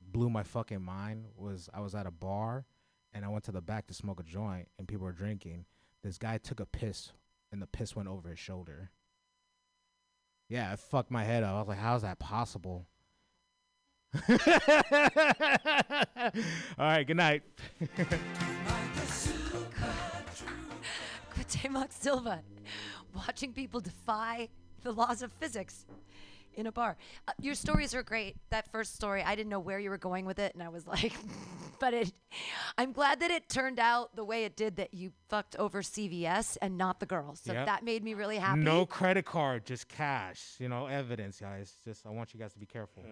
[0.00, 2.66] blew my fucking mind was I was at a bar,
[3.14, 5.64] and I went to the back to smoke a joint, and people were drinking.
[6.02, 7.12] This guy took a piss,
[7.50, 8.90] and the piss went over his shoulder.
[10.50, 11.54] Yeah, it fucked my head up.
[11.54, 12.88] I was like, how is that possible?
[14.28, 14.36] All
[16.76, 17.44] right, good night.
[21.32, 22.42] Cuauhtemoc Silva,
[23.14, 24.48] watching people defy
[24.82, 25.86] the laws of physics
[26.54, 26.96] in a bar.
[27.28, 28.36] Uh, your stories are great.
[28.50, 30.86] That first story, I didn't know where you were going with it, and I was
[30.86, 31.12] like,
[31.80, 32.12] but it.
[32.78, 34.76] I'm glad that it turned out the way it did.
[34.76, 37.40] That you fucked over CVS and not the girls.
[37.44, 37.66] So Yep.
[37.66, 38.60] that made me really happy.
[38.60, 40.54] No credit card, just cash.
[40.58, 41.72] You know, evidence, guys.
[41.84, 43.04] Just I want you guys to be careful.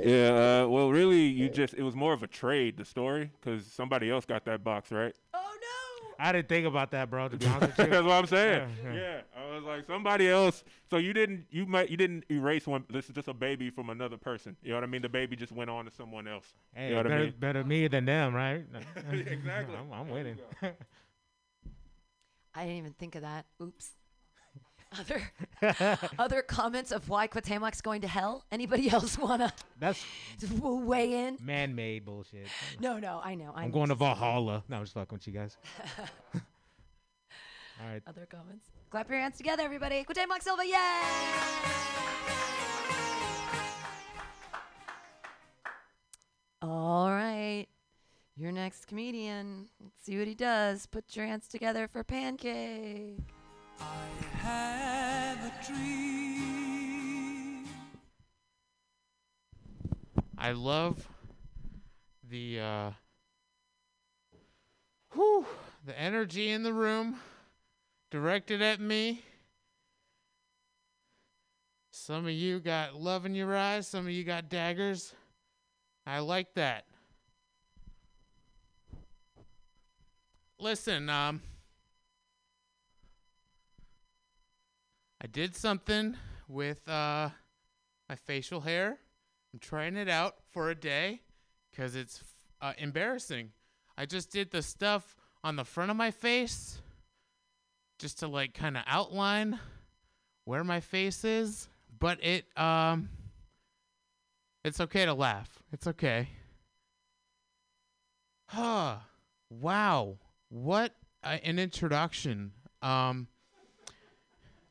[0.00, 3.64] Yeah, uh, well, really, you just, it was more of a trade, the story, because
[3.66, 5.14] somebody else got that box, right?
[5.32, 6.08] Oh no!
[6.18, 7.28] I didn't think about that, bro.
[7.28, 7.92] To be honest with you.
[7.92, 8.68] That's what I'm saying.
[8.84, 9.20] Yeah, Yeah, yeah.
[9.56, 10.62] I was like somebody else.
[10.90, 12.84] So you didn't you might you didn't erase one.
[12.90, 14.54] This is just a baby from another person.
[14.62, 15.00] You know what I mean?
[15.02, 16.44] The baby just went on to someone else.
[16.74, 17.34] Hey, you know what better, I mean?
[17.38, 18.64] better me than them, right?
[19.12, 19.76] Exactly.
[19.76, 20.38] I'm, I'm winning.
[22.54, 23.46] I didn't even think of that.
[23.62, 23.90] Oops.
[24.98, 25.32] Other
[26.18, 28.44] other comments of why Cuauhtemoc's going to hell?
[28.52, 30.04] Anybody else wanna That's
[30.52, 31.38] weigh in?
[31.42, 32.46] man-made bullshit.
[32.78, 33.52] No, no, I know.
[33.54, 34.62] I I'm going to Valhalla.
[34.68, 35.56] No, I'm just fucking with you guys.
[37.80, 38.02] All right.
[38.06, 38.66] Other comments?
[38.90, 40.04] Clap your hands together, everybody.
[40.04, 40.76] Cuauhtemoc Silva, yay!
[46.62, 47.66] All right.
[48.36, 49.68] Your next comedian.
[49.82, 50.86] Let's see what he does.
[50.86, 53.18] Put your hands together for Pancake.
[54.38, 56.46] have a dream.
[60.38, 61.08] I love
[62.28, 62.90] the uh
[65.12, 65.46] whew,
[65.84, 67.20] the energy in the room
[68.10, 69.22] directed at me.
[71.90, 75.14] Some of you got love in your eyes, some of you got daggers.
[76.06, 76.84] I like that.
[80.58, 81.40] Listen, um
[85.20, 86.16] I did something
[86.48, 87.30] with uh
[88.08, 88.98] my facial hair.
[89.52, 91.22] I'm trying it out for a day
[91.70, 92.22] because it's
[92.60, 93.50] uh, embarrassing.
[93.98, 96.78] I just did the stuff on the front of my face
[97.98, 99.58] just to like kind of outline
[100.44, 103.08] where my face is, but it um
[104.64, 105.62] it's okay to laugh.
[105.72, 106.28] It's okay.
[108.48, 108.96] Huh.
[109.50, 110.18] Wow.
[110.48, 112.52] What a, an introduction.
[112.82, 113.28] Um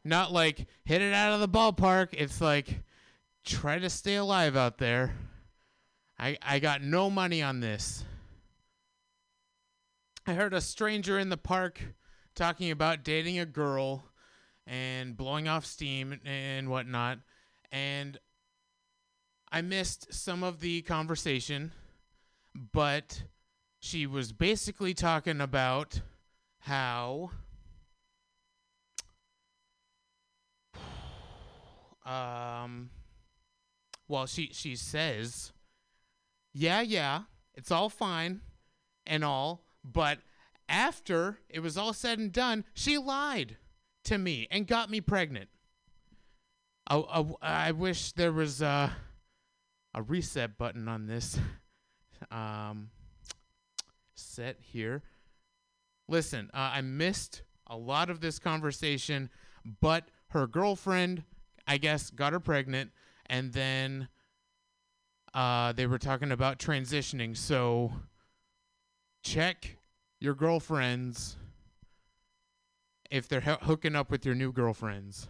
[0.04, 2.10] not like hit it out of the ballpark.
[2.14, 2.84] It's like
[3.44, 5.16] try to stay alive out there.
[6.20, 8.04] I I got no money on this.
[10.28, 11.82] I heard a stranger in the park
[12.36, 14.04] talking about dating a girl
[14.68, 17.20] and blowing off steam and whatnot.
[17.72, 18.20] And
[19.52, 21.72] I missed some of the conversation,
[22.74, 23.24] but
[23.80, 26.02] she was basically talking about
[26.60, 27.32] how
[32.06, 32.90] um
[34.08, 35.52] well she she says
[36.54, 37.22] yeah yeah
[37.54, 38.42] it's all fine
[39.06, 40.20] and all but
[40.68, 43.58] after it was all said and done she lied
[44.04, 45.50] to me and got me pregnant.
[46.88, 48.90] I, I, I wish there was uh,
[49.94, 51.40] a reset button on this
[52.32, 52.90] um,
[54.16, 55.04] set here.
[56.08, 59.30] Listen uh, i missed a lot of this conversation
[59.82, 61.24] but her girlfriend
[61.68, 62.92] i guess got her pregnant
[63.26, 64.08] and then
[65.36, 67.36] uh, they were talking about transitioning.
[67.36, 67.92] So
[69.22, 69.78] check
[70.20, 71.38] your girlfriends
[73.12, 75.28] if they're hoo- hooking up with your new girlfriends.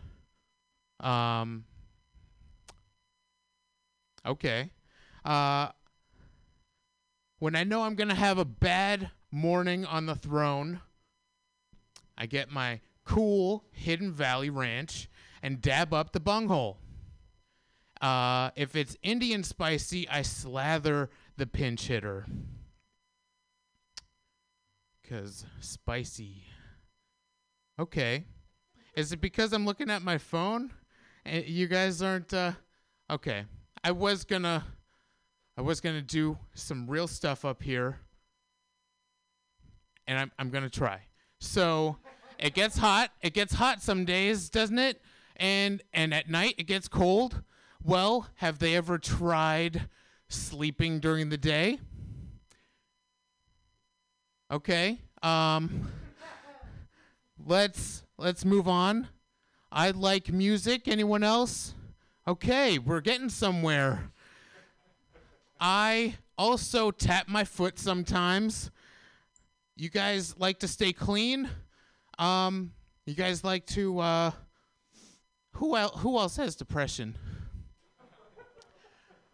[0.99, 1.65] Um
[4.25, 4.71] okay.
[5.23, 5.69] Uh
[7.39, 10.79] when i know i'm going to have a bad morning on the throne
[12.17, 15.09] i get my cool hidden valley ranch
[15.43, 16.77] and dab up the bunghole.
[18.01, 22.25] Uh if it's indian spicy i slather the pinch hitter
[25.15, 26.43] cuz spicy.
[27.79, 28.25] Okay.
[28.95, 30.71] Is it because i'm looking at my phone?
[31.25, 32.53] And you guys aren't uh
[33.09, 33.45] okay.
[33.83, 34.65] I was gonna
[35.57, 37.99] i was gonna do some real stuff up here.
[40.07, 41.01] And i'm, I'm gonna try.
[41.39, 41.97] So
[42.37, 43.11] it gets hot.
[43.21, 45.01] It gets hot some days doesn't it?
[45.37, 47.41] And and at night it gets cold.
[47.83, 49.89] Well have they ever tried
[50.29, 51.79] sleeping during the day?
[54.51, 55.91] Okay um
[57.45, 59.07] let's let's move on
[59.77, 60.87] I like music.
[60.87, 61.73] Anyone else?
[62.25, 64.09] Okay, we're getting somewhere.
[65.59, 68.71] I also tap my foot sometimes.
[69.75, 71.49] You guys like to stay clean?
[72.17, 72.71] Um,
[73.05, 74.31] you guys like to uh
[75.55, 77.17] who else who else has depression?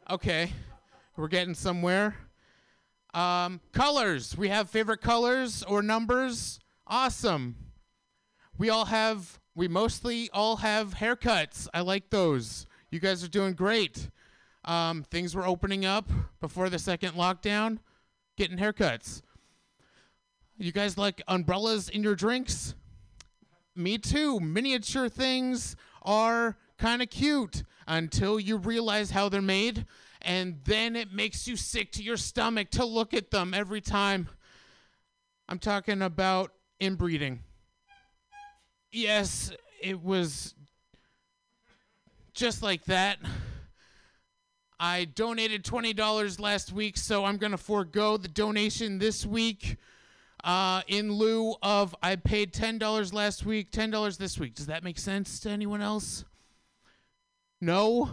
[0.09, 0.51] Okay.
[1.15, 2.15] We're getting somewhere.
[3.13, 4.37] Um, colors.
[4.37, 6.59] We have favorite colors or numbers.
[6.87, 7.55] Awesome.
[8.57, 11.67] We all have we mostly all have haircuts.
[11.73, 12.65] I like those.
[12.89, 14.09] You guys are doing great.
[14.63, 17.79] Um, things were opening up before the second lockdown.
[18.37, 19.21] Getting haircuts.
[20.57, 22.75] You guys like umbrellas in your drinks?
[23.75, 24.39] Me too.
[24.39, 29.85] Miniature things are kind of cute until you realize how they're made,
[30.23, 34.29] and then it makes you sick to your stomach to look at them every time.
[35.49, 37.39] I'm talking about inbreeding.
[38.91, 40.53] Yes, it was
[42.33, 43.17] just like that.
[44.79, 49.77] I donated $20 last week, so I'm going to forego the donation this week
[50.43, 54.55] uh, in lieu of I paid $10 last week, $10 this week.
[54.55, 56.25] Does that make sense to anyone else?
[57.59, 58.11] No?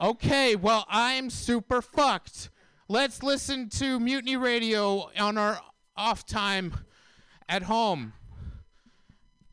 [0.00, 2.50] Okay, well, I'm super fucked.
[2.88, 5.60] Let's listen to Mutiny Radio on our
[5.96, 6.74] off time
[7.48, 8.12] at home.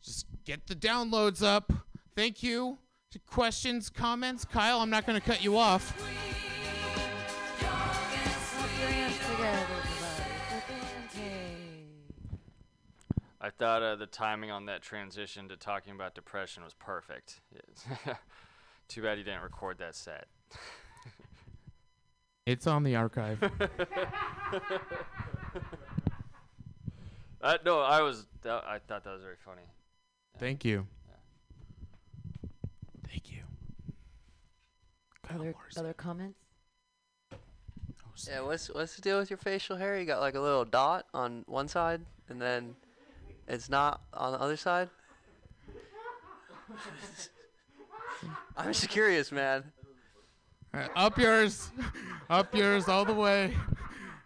[0.04, 1.72] Just get the downloads up.
[2.16, 2.80] Thank you.
[3.28, 4.44] Questions, comments?
[4.44, 5.94] Kyle, I'm not going to cut you off.
[13.44, 17.42] I thought uh, the timing on that transition to talking about depression was perfect.
[18.92, 20.28] Too bad you didn't record that set.
[22.48, 23.40] It's on the archive.
[27.44, 28.28] Uh, no, I was.
[28.44, 29.64] That, I thought that was very funny.
[30.38, 30.86] Thank you.
[33.08, 33.42] Thank you.
[35.34, 36.38] Other, other comments?
[38.28, 40.00] Yeah, what's what's the deal with your facial hair?
[40.00, 42.76] You got like a little dot on one side, and then
[43.48, 44.92] it's not on the other side.
[48.56, 49.64] I'm just curious, man.
[50.74, 51.72] Uh, up yours,
[52.30, 53.56] up yours all the way.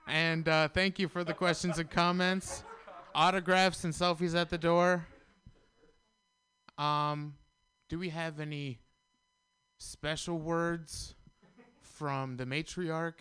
[0.07, 2.63] And uh, thank you for the questions and comments,
[3.15, 5.07] autographs and selfies at the door.
[6.77, 7.35] Um,
[7.89, 8.79] do we have any
[9.77, 11.15] special words
[11.81, 13.13] from the matriarch?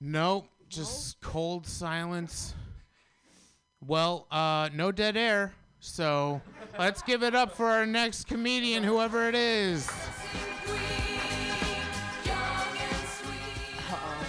[0.00, 2.54] Nope, just cold silence.
[3.86, 5.52] Well, uh, no dead air.
[5.78, 6.40] So
[6.78, 9.88] let's give it up for our next comedian, whoever it is.
[13.88, 14.26] Uh-oh.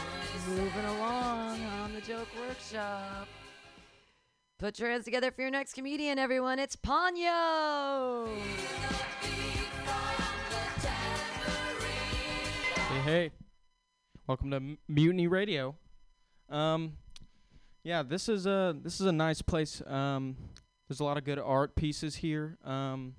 [0.49, 3.27] Moving along on the joke workshop.
[4.59, 6.59] Put your hands together for your next comedian, everyone.
[6.59, 8.27] It's Ponyo.
[12.89, 13.31] Hey, hey.
[14.27, 15.75] Welcome to M- Mutiny Radio.
[16.49, 16.93] Um,
[17.87, 19.81] yeah, this is a this is a nice place.
[19.87, 20.35] Um,
[20.87, 22.57] there's a lot of good art pieces here.
[22.65, 23.15] Um,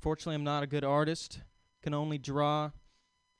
[0.00, 1.40] fortunately, I'm not a good artist.
[1.82, 2.70] Can only draw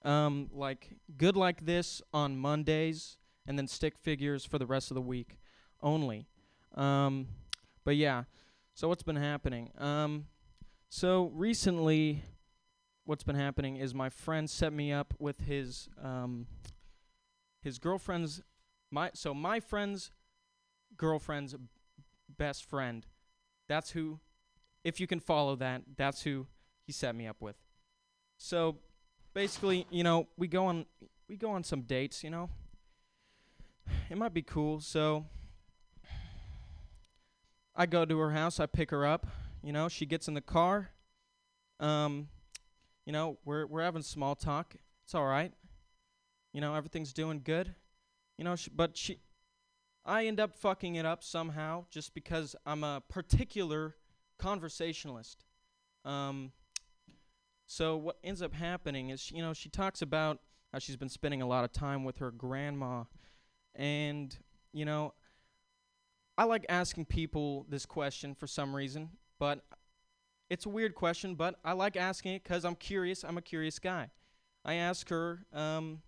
[0.04, 4.96] um, like good like this on Mondays, and then stick figures for the rest of
[4.96, 5.38] the week
[5.80, 6.26] only.
[6.74, 7.28] Um,
[7.84, 8.24] but yeah,
[8.74, 9.70] so what's been happening?
[9.78, 10.26] Um,
[10.88, 12.24] so recently,
[13.04, 16.48] what's been happening is my friend set me up with his um,
[17.60, 18.42] his girlfriend's
[18.90, 20.10] my so my friend's
[20.96, 21.54] girlfriend's
[22.36, 23.06] best friend.
[23.68, 24.20] That's who,
[24.82, 26.46] if you can follow that, that's who
[26.86, 27.56] he set me up with.
[28.36, 28.76] So
[29.32, 30.86] basically, you know, we go on
[31.28, 32.50] we go on some dates, you know.
[34.10, 34.80] It might be cool.
[34.80, 35.26] So
[37.74, 39.26] I go to her house, I pick her up,
[39.62, 40.90] you know, she gets in the car.
[41.80, 42.28] Um
[43.06, 44.74] you know, we're we're having small talk.
[45.04, 45.52] It's all right.
[46.52, 47.74] You know, everything's doing good.
[48.38, 49.18] You know, sh- but she
[50.06, 53.96] I end up fucking it up somehow just because I'm a particular
[54.38, 55.44] conversationalist.
[56.04, 56.52] Um,
[57.66, 60.40] so what ends up happening is, you know, she talks about
[60.72, 63.04] how she's been spending a lot of time with her grandma,
[63.74, 64.36] and
[64.72, 65.14] you know,
[66.36, 69.64] I like asking people this question for some reason, but
[70.50, 73.24] it's a weird question, but I like asking it because I'm curious.
[73.24, 74.10] I'm a curious guy.
[74.64, 76.02] I ask her, um,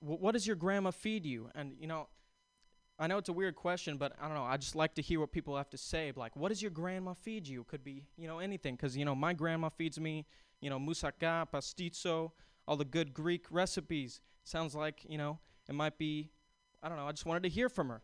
[0.00, 2.08] "Wh- "What does your grandma feed you?" And you know,
[2.98, 4.44] I know it's a weird question, but I don't know.
[4.44, 6.12] I just like to hear what people have to say.
[6.14, 7.64] Like, what does your grandma feed you?
[7.64, 8.76] Could be, you know, anything.
[8.76, 10.26] Because, you know, my grandma feeds me,
[10.60, 12.30] you know, moussaka, pastitsio,
[12.68, 14.20] all the good Greek recipes.
[14.44, 15.38] Sounds like, you know,
[15.68, 16.30] it might be,
[16.82, 17.06] I don't know.
[17.06, 18.02] I just wanted to hear from her.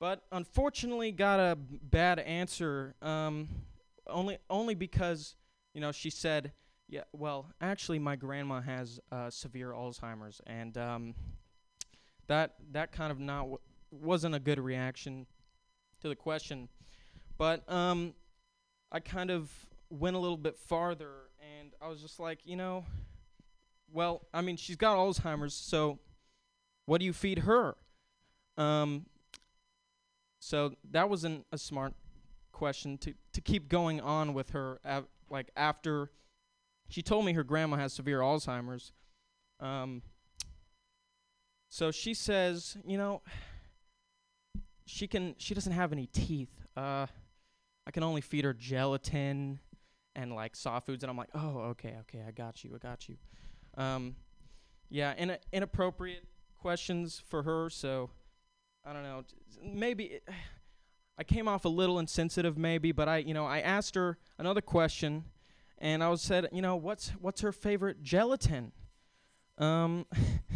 [0.00, 2.96] But unfortunately, got a bad answer.
[3.00, 3.48] Um,
[4.06, 5.36] only, only because,
[5.72, 6.52] you know, she said,
[6.88, 10.42] yeah, well, actually, my grandma has uh, severe Alzheimer's.
[10.46, 11.14] And um,
[12.26, 13.46] that, that kind of not.
[14.02, 15.26] Wasn't a good reaction
[16.00, 16.68] to the question.
[17.38, 18.14] But um,
[18.92, 19.50] I kind of
[19.90, 21.12] went a little bit farther,
[21.58, 22.84] and I was just like, you know,
[23.92, 25.98] well, I mean, she's got Alzheimer's, so
[26.86, 27.76] what do you feed her?
[28.56, 29.06] Um,
[30.38, 31.94] so that wasn't a smart
[32.52, 34.78] question to to keep going on with her.
[34.86, 36.10] Av- like after
[36.88, 38.92] she told me her grandma has severe Alzheimer's.
[39.58, 40.02] Um,
[41.68, 43.22] so she says, you know,
[44.86, 46.50] she can she doesn't have any teeth.
[46.76, 47.06] Uh,
[47.86, 49.60] I can only feed her gelatin
[50.16, 53.08] and like soft foods, and I'm like, oh, okay, okay, I got you, I got
[53.08, 53.16] you.
[53.76, 54.16] Um,
[54.88, 56.24] yeah, in, inappropriate
[56.60, 58.10] questions for her, so
[58.84, 59.24] I don't know.
[59.62, 60.28] Maybe it,
[61.18, 64.60] I came off a little insensitive, maybe, but I, you know, I asked her another
[64.60, 65.24] question,
[65.78, 68.72] and I was said, you know, what's what's her favorite gelatin?
[69.58, 70.06] Um,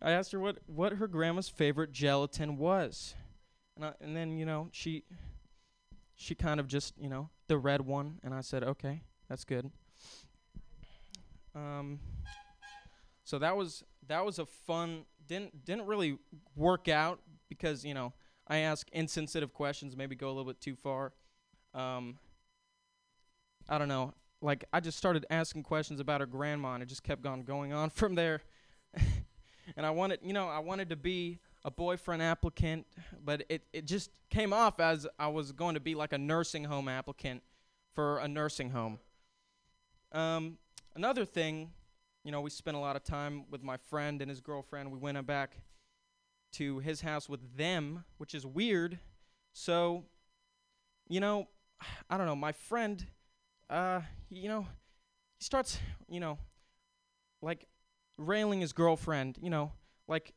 [0.00, 3.14] I asked her what what her grandma's favorite gelatin was,
[3.76, 5.04] and I, and then you know she
[6.14, 9.70] she kind of just you know the red one, and I said okay, that's good.
[11.54, 11.98] Um,
[13.24, 16.18] so that was that was a fun didn't didn't really
[16.56, 18.12] work out because you know
[18.46, 21.12] I ask insensitive questions, maybe go a little bit too far.
[21.74, 22.18] Um,
[23.68, 24.14] I don't know.
[24.40, 27.72] Like I just started asking questions about her grandma, and it just kept on going
[27.72, 28.42] on from there.
[29.76, 32.86] And I wanted, you know, I wanted to be a boyfriend applicant,
[33.24, 36.64] but it it just came off as I was going to be like a nursing
[36.64, 37.42] home applicant
[37.94, 38.98] for a nursing home.
[40.12, 40.58] Um,
[40.94, 41.72] another thing,
[42.24, 44.90] you know, we spent a lot of time with my friend and his girlfriend.
[44.90, 45.58] We went back
[46.52, 48.98] to his house with them, which is weird.
[49.52, 50.04] So,
[51.08, 51.48] you know,
[52.08, 52.36] I don't know.
[52.36, 53.04] My friend,
[53.68, 54.00] uh,
[54.30, 54.62] you know,
[55.38, 56.38] he starts, you know,
[57.42, 57.66] like
[58.18, 59.72] railing his girlfriend, you know,
[60.06, 60.34] like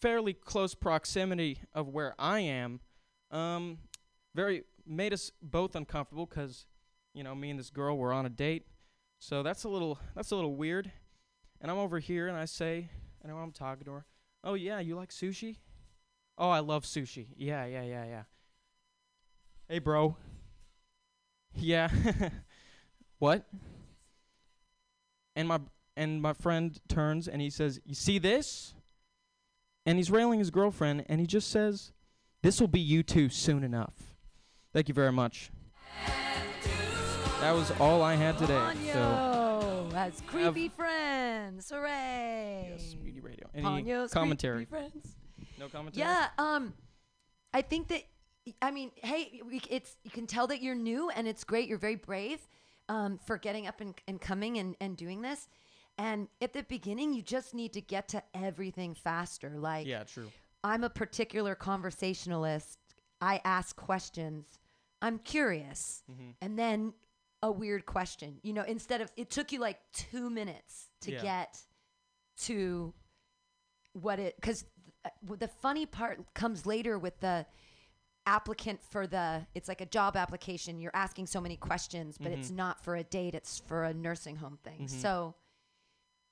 [0.00, 2.80] fairly close proximity of where I am.
[3.30, 3.78] Um,
[4.34, 6.66] very made us both uncomfortable because,
[7.14, 8.66] you know, me and this girl were on a date.
[9.18, 10.90] So that's a little that's a little weird.
[11.60, 12.88] And I'm over here and I say,
[13.22, 14.06] I know I'm talking to her.
[14.42, 15.58] Oh yeah, you like sushi?
[16.38, 17.26] Oh, I love sushi.
[17.36, 18.22] Yeah, yeah, yeah, yeah.
[19.68, 20.16] Hey, bro.
[21.54, 21.90] Yeah.
[23.18, 23.44] what?
[25.36, 25.60] And my
[25.96, 28.74] and my friend turns and he says, "You see this?"
[29.86, 31.92] And he's railing his girlfriend and he just says,
[32.42, 34.16] "This will be you two soon enough."
[34.72, 35.50] Thank you very much.
[37.40, 38.74] That was all I had today.
[38.92, 39.30] So
[40.26, 41.70] creepy friends.
[41.70, 42.68] Hooray!
[42.70, 43.48] Yes, Mutiny Radio.
[43.54, 44.66] Any Ponyo's commentary?
[45.58, 46.06] No commentary.
[46.06, 46.28] Yeah.
[46.38, 46.74] Um,
[47.52, 48.02] I think that
[48.62, 51.68] I mean, hey, we, it's you can tell that you're new, and it's great.
[51.68, 52.40] You're very brave
[52.88, 55.48] um, for getting up and, and coming and, and doing this.
[56.00, 59.50] And at the beginning, you just need to get to everything faster.
[59.58, 60.32] Like, Yeah, true.
[60.64, 62.78] I'm a particular conversationalist.
[63.20, 64.58] I ask questions.
[65.02, 66.02] I'm curious.
[66.10, 66.36] Mhm.
[66.40, 66.94] And then
[67.42, 68.40] a weird question.
[68.42, 71.22] You know, instead of, it took you like two minutes to Yeah.
[71.22, 71.66] get
[72.38, 72.94] to
[73.92, 74.64] what it, because
[75.22, 77.46] the funny part comes later with the
[78.26, 80.80] applicant for the, it's like a job application.
[80.80, 82.54] You're asking so many questions, but it's Mhm.
[82.56, 84.86] not for a date, it's for a nursing home thing.
[84.86, 84.90] Mhm.
[84.90, 85.34] So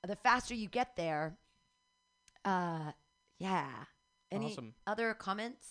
[0.06, 1.36] the faster you get there,
[2.44, 2.92] uh,
[3.38, 3.68] yeah.
[4.30, 4.74] Any Awesome.
[4.86, 5.66] other comments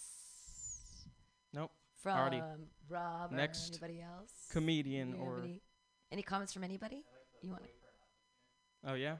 [1.53, 1.71] Nope.
[2.01, 2.41] from Already.
[2.89, 4.31] Rob Next or anybody else?
[4.49, 5.47] comedian or-
[6.11, 7.03] any, comments from anybody?
[7.41, 7.63] You want?
[8.85, 9.17] Oh yeah.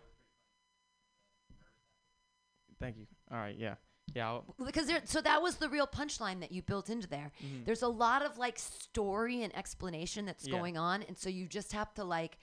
[2.80, 3.08] Thank you.
[3.32, 3.56] All right.
[3.58, 3.76] Yeah.
[4.16, 4.28] Yeah.
[4.30, 7.66] I'll, because there so that was the real punchline that you built into there Mhm.
[7.66, 10.54] there's a lot of like story and explanation that's Yeah.
[10.58, 12.38] going on and so you just have to like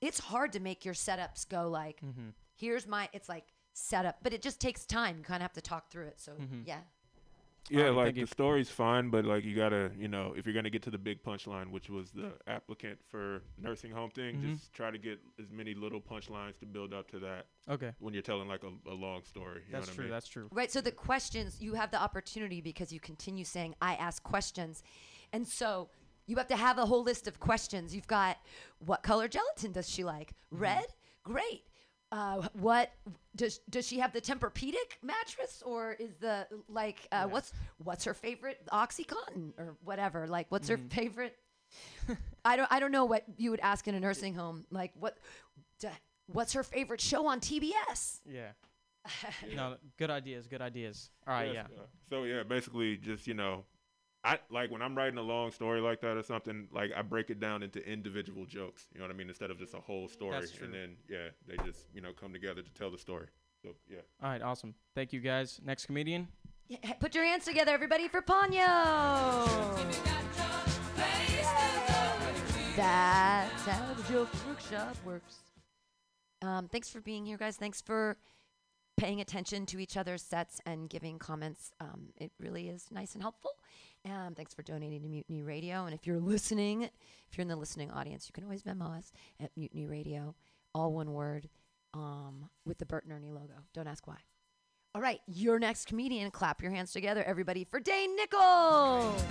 [0.00, 2.32] it's hard to make your setups go like Mhm.
[2.54, 5.60] here's my it's like setup but it just takes time you kind of have to
[5.60, 6.66] talk through it so Mhm.
[6.66, 6.80] yeah
[7.70, 10.70] Yeah, Alright, like the story's fine, but like you gotta, you know, if you're gonna
[10.70, 14.52] get to the big punchline, which was the applicant for nursing home thing, Mhm.
[14.54, 17.46] just try to get as many little punchlines to build up to that.
[17.68, 17.92] Okay.
[17.98, 20.04] When you're telling like a, a long story, you know That's what true.
[20.04, 20.12] I mean?
[20.12, 20.48] That's true.
[20.50, 24.82] right so the questions you have the opportunity because you continue saying i ask questions
[25.34, 25.90] and so
[26.28, 28.36] you have to have a whole list of questions you've got
[28.86, 30.86] what color gelatin does she like red
[31.24, 31.64] great
[32.12, 32.90] uh, what
[33.36, 37.52] does does she have the Tempur-Pedic mattress or is the like uh, what's
[37.84, 41.36] what's her favorite OxyContin or whatever like what's her favorite
[42.46, 45.18] I don't I don't know what you would ask in a nursing home like what
[45.80, 45.88] d-
[46.28, 48.52] what's her favorite show on TBS Yeah.
[49.54, 50.46] no, good ideas.
[50.46, 51.10] Good ideas.
[51.26, 51.52] All right.
[51.52, 51.62] Yeah.
[51.64, 53.64] Uh, So yeah, basically just, you know,
[54.24, 57.30] I like when I'm writing a long story like that or something, like I break
[57.30, 58.86] it down into individual jokes.
[58.92, 59.28] You know what I mean?
[59.28, 60.32] Instead of just a whole story.
[60.32, 60.66] That's true.
[60.66, 63.26] And then yeah, they just, you know, come together to tell the story.
[63.62, 63.98] So yeah.
[64.22, 64.42] All right.
[64.42, 64.74] Awesome.
[64.94, 65.60] Thank you guys.
[65.64, 66.28] Next comedian.
[66.68, 68.66] Yeah, put your hands together everybody for Ponyo
[72.76, 75.36] That's how the joke workshop works.
[76.42, 77.56] Um, thanks for being here, guys.
[77.56, 78.18] Thanks for
[78.96, 81.72] paying attention to each other's sets and giving comments.
[81.80, 83.52] Um, it really is nice and helpful.
[84.04, 85.84] Um, thanks for donating to Mutiny Radio.
[85.84, 89.12] And if you're listening, if you're in the listening audience, you can always Venmo us
[89.40, 90.34] at Mutiny Radio,
[90.74, 91.48] all one word,
[91.94, 93.54] um, with the Bert and Ernie logo.
[93.74, 94.18] Don't ask why.
[94.94, 96.30] All right, your next comedian.
[96.30, 99.22] Clap your hands together, everybody, for Dane Nichols.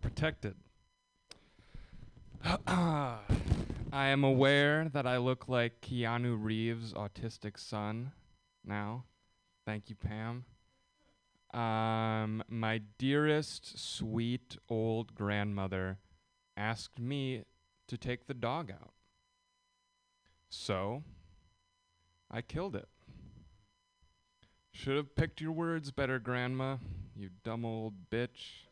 [0.00, 0.54] Protected.
[2.66, 3.18] I
[3.92, 8.12] am aware that I look like Keanu Reeves' autistic son
[8.64, 9.04] now.
[9.64, 10.44] Thank you, Pam.
[11.52, 15.98] Um, my dearest, sweet old grandmother
[16.56, 17.44] asked me
[17.88, 18.92] to take the dog out.
[20.50, 21.02] So,
[22.30, 22.88] I killed it.
[24.72, 26.76] Should have picked your words better, Grandma,
[27.16, 28.65] you dumb old bitch.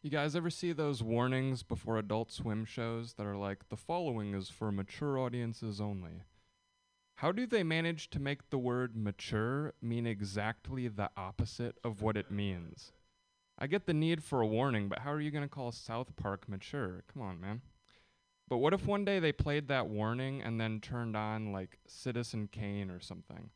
[0.00, 4.32] You guys ever see those warnings before adult swim shows that are like, the following
[4.32, 6.22] is for mature audiences only?
[7.16, 12.16] How do they manage to make the word mature mean exactly the opposite of what
[12.16, 12.92] it means?
[13.58, 16.14] I get the need for a warning, but how are you going to call South
[16.14, 17.02] Park mature?
[17.12, 17.62] Come on, man.
[18.48, 22.48] But what if one day they played that warning and then turned on, like, Citizen
[22.52, 23.50] Kane or something?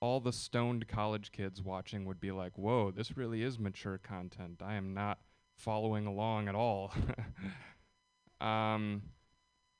[0.00, 4.60] All the stoned college kids watching would be like, whoa, this really is mature content.
[4.60, 5.20] I am not
[5.58, 6.92] following along at all.
[8.40, 9.02] um,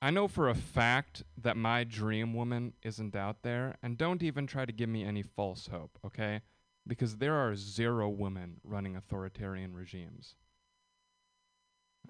[0.00, 4.46] I know for a fact that my dream woman isn't out there, and don't even
[4.46, 6.42] try to give me any false hope, okay?
[6.86, 10.34] Because there are zero women running authoritarian regimes.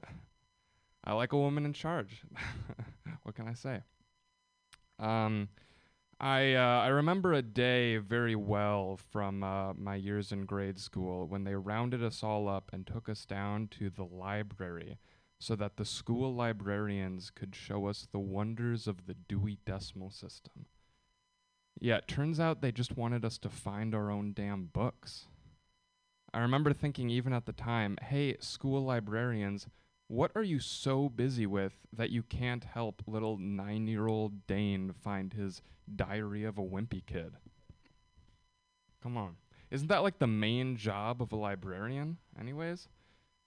[1.05, 2.23] I like a woman in charge.
[3.23, 3.81] what can I say?
[4.99, 5.49] Um,
[6.21, 11.27] I uh, I remember a day very well from uh, my years in grade school
[11.27, 14.99] when they rounded us all up and took us down to the library
[15.39, 20.67] so that the school librarians could show us the wonders of the Dewey Decimal System.
[21.81, 25.27] Yeah, it turns out they just wanted us to find our own damn books.
[26.35, 29.69] I remember thinking even at the time, hey, school librarians,
[30.09, 34.93] what are you so busy with that you can't help little nine year old Dane
[34.93, 35.63] find his
[35.95, 37.35] Diary of a Wimpy Kid?
[39.03, 39.37] Come on.
[39.71, 42.89] Isn't that like the main job of a librarian, anyways?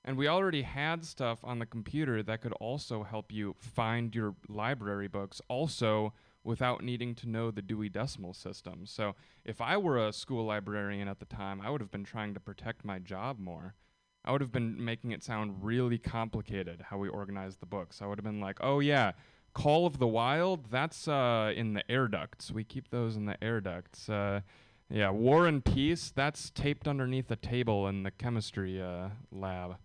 [0.06, 4.36] And we already had stuff on the computer that could also help you find your
[4.48, 8.86] library books, also without needing to know the Dewey Decimal System.
[8.86, 12.34] So if I were a school librarian at the time, I would have been trying
[12.34, 13.76] to protect my job more.
[14.24, 18.02] I would have been making it sound really complicated how we organize the books.
[18.02, 19.14] I would have been like, oh, yeah,
[19.54, 22.52] Call of the Wild, that's uh, in the air ducts.
[22.52, 24.08] We keep those in the air ducts.
[24.08, 24.42] Uh,
[24.90, 29.78] yeah, War and Peace, that's taped underneath a table in the chemistry uh, lab.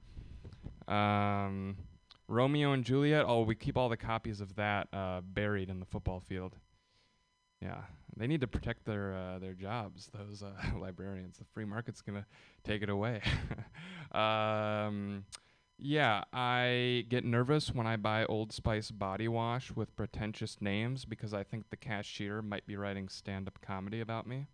[0.89, 1.77] Um,
[2.29, 5.87] Romeo and Juliet, oh, we keep all the copies of that uh, buried in the
[5.87, 6.57] football field.
[7.61, 7.83] Yeah,
[8.17, 10.11] they need to protect their uh, their jobs.
[10.15, 11.39] Those uh, librarians.
[11.39, 12.27] The free market's gonna
[12.65, 13.23] take it away.
[14.13, 15.25] um,
[15.79, 21.35] yeah, I get nervous when I buy Old Spice body wash with pretentious names because
[21.35, 24.47] I think the cashier might be writing stand-up comedy about me.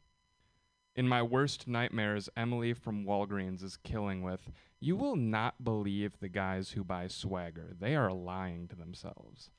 [0.97, 4.51] In my worst nightmares, Emily from Walgreens is killing with,
[4.81, 7.75] You will not believe the guys who buy swagger.
[7.79, 9.51] They are lying to themselves.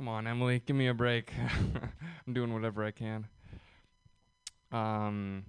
[0.00, 1.30] Come on, Emily, give me a break.
[2.26, 3.26] I'm doing whatever I can.
[4.72, 5.44] Um,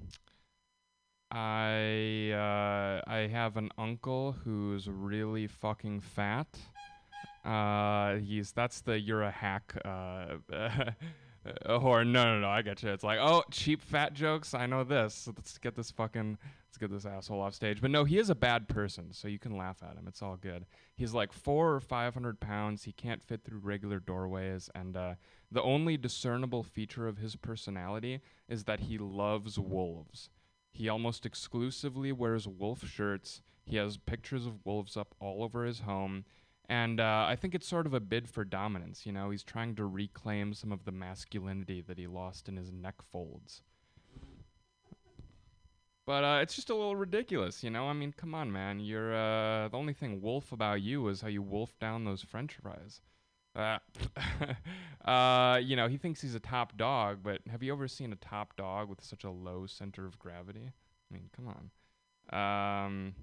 [1.31, 6.47] I uh, I have an uncle who's really fucking fat.
[7.45, 9.73] Uh, he's that's the you're a hack.
[9.85, 10.35] Uh,
[11.65, 12.89] or no, no, no, I get you.
[12.89, 14.53] It's like, oh, cheap fat jokes.
[14.53, 15.27] I know this.
[15.27, 16.37] Let's get this fucking,
[16.67, 17.81] let's get this asshole off stage.
[17.81, 20.05] But no, he is a bad person, so you can laugh at him.
[20.07, 20.65] It's all good.
[20.95, 22.83] He's like four or five hundred pounds.
[22.83, 25.15] He can't fit through regular doorways, and uh,
[25.51, 30.29] the only discernible feature of his personality is that he loves wolves.
[30.71, 33.41] He almost exclusively wears wolf shirts.
[33.65, 36.25] He has pictures of wolves up all over his home.
[36.71, 39.05] And uh, I think it's sort of a bid for dominance.
[39.05, 42.71] You know, he's trying to reclaim some of the masculinity that he lost in his
[42.71, 43.61] neck folds.
[46.05, 47.89] But uh, it's just a little ridiculous, you know.
[47.89, 48.79] I mean, come on, man.
[48.79, 52.55] You're uh, the only thing wolf about you is how you wolf down those French
[52.55, 53.01] fries.
[53.53, 53.79] Uh,
[55.05, 58.15] uh, you know, he thinks he's a top dog, but have you ever seen a
[58.15, 60.69] top dog with such a low center of gravity?
[60.69, 62.85] I mean, come on.
[62.85, 63.15] Um,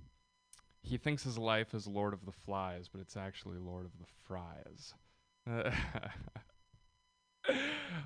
[0.88, 4.06] he thinks his life is Lord of the Flies, but it's actually Lord of the
[4.26, 4.94] Fries.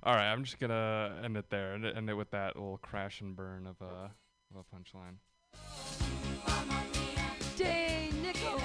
[0.03, 3.21] All right, I'm just gonna end it there, and end it with that little crash
[3.21, 4.11] and burn of a,
[4.53, 5.19] of a punchline.
[7.57, 8.61] Jay Nichols.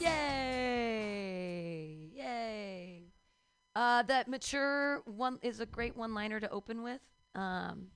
[0.00, 0.08] Yay!
[2.14, 3.02] Yay!
[3.74, 7.02] Uh, that mature one is a great one-liner to open with.
[7.34, 7.88] Um,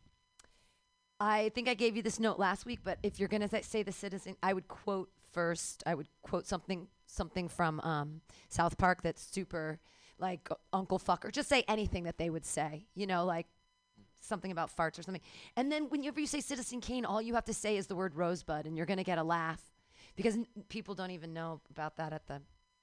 [1.18, 3.92] I think I gave you this note last week, but if you're gonna say the
[3.92, 5.82] citizen, I would quote first.
[5.86, 9.80] I would quote something something from um, South Park that's super
[10.18, 11.30] like Uncle Fucker.
[11.30, 12.86] Just say anything that they would say.
[12.94, 13.46] You know, like
[14.20, 15.22] something about farts or something.
[15.56, 18.14] And then whenever you say Citizen Kane, all you have to say is the word
[18.14, 19.60] rosebud, and you're gonna get a laugh
[20.16, 22.40] because n- people don't even know about that at the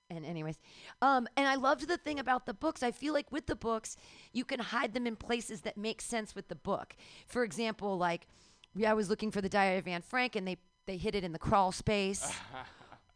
[0.09, 0.59] and anyways
[1.01, 3.95] um, and i loved the thing about the books i feel like with the books
[4.33, 6.95] you can hide them in places that make sense with the book
[7.27, 8.27] for example like
[8.75, 11.23] we, i was looking for the diary of anne frank and they they hid it
[11.23, 12.31] in the crawl space.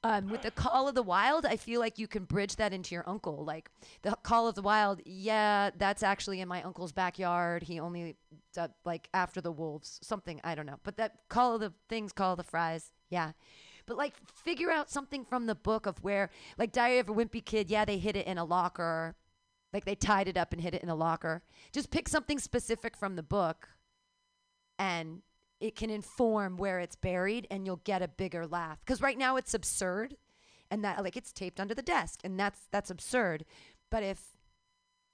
[0.04, 2.94] Um, with the call of the wild i feel like you can bridge that into
[2.94, 3.44] your uncle.
[3.44, 3.72] Like
[4.04, 7.64] the call of the wild yeah that's actually in my uncle's backyard.
[7.64, 8.16] He only
[8.56, 10.80] uh, like after the wolves something i don't know.
[10.84, 13.32] But that call of the things call of the fries yeah.
[13.88, 17.44] But like figure out something from the book of where like diary of a wimpy
[17.44, 19.16] kid yeah they hid it in a locker.
[19.74, 21.42] Like they tied it up and hid it in a locker.
[21.74, 23.70] Just pick something specific from the book
[24.78, 25.24] and
[25.60, 29.36] it can inform where it's buried and you'll get a bigger laugh because right now
[29.36, 30.16] it's absurd
[30.70, 33.46] and that like it's taped under the desk and that's that's absurd
[33.90, 34.20] but if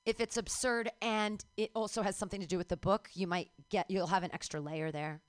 [0.06, 3.52] if it's absurd and it also has something to do with the book you might
[3.70, 5.22] get you'll have an extra layer there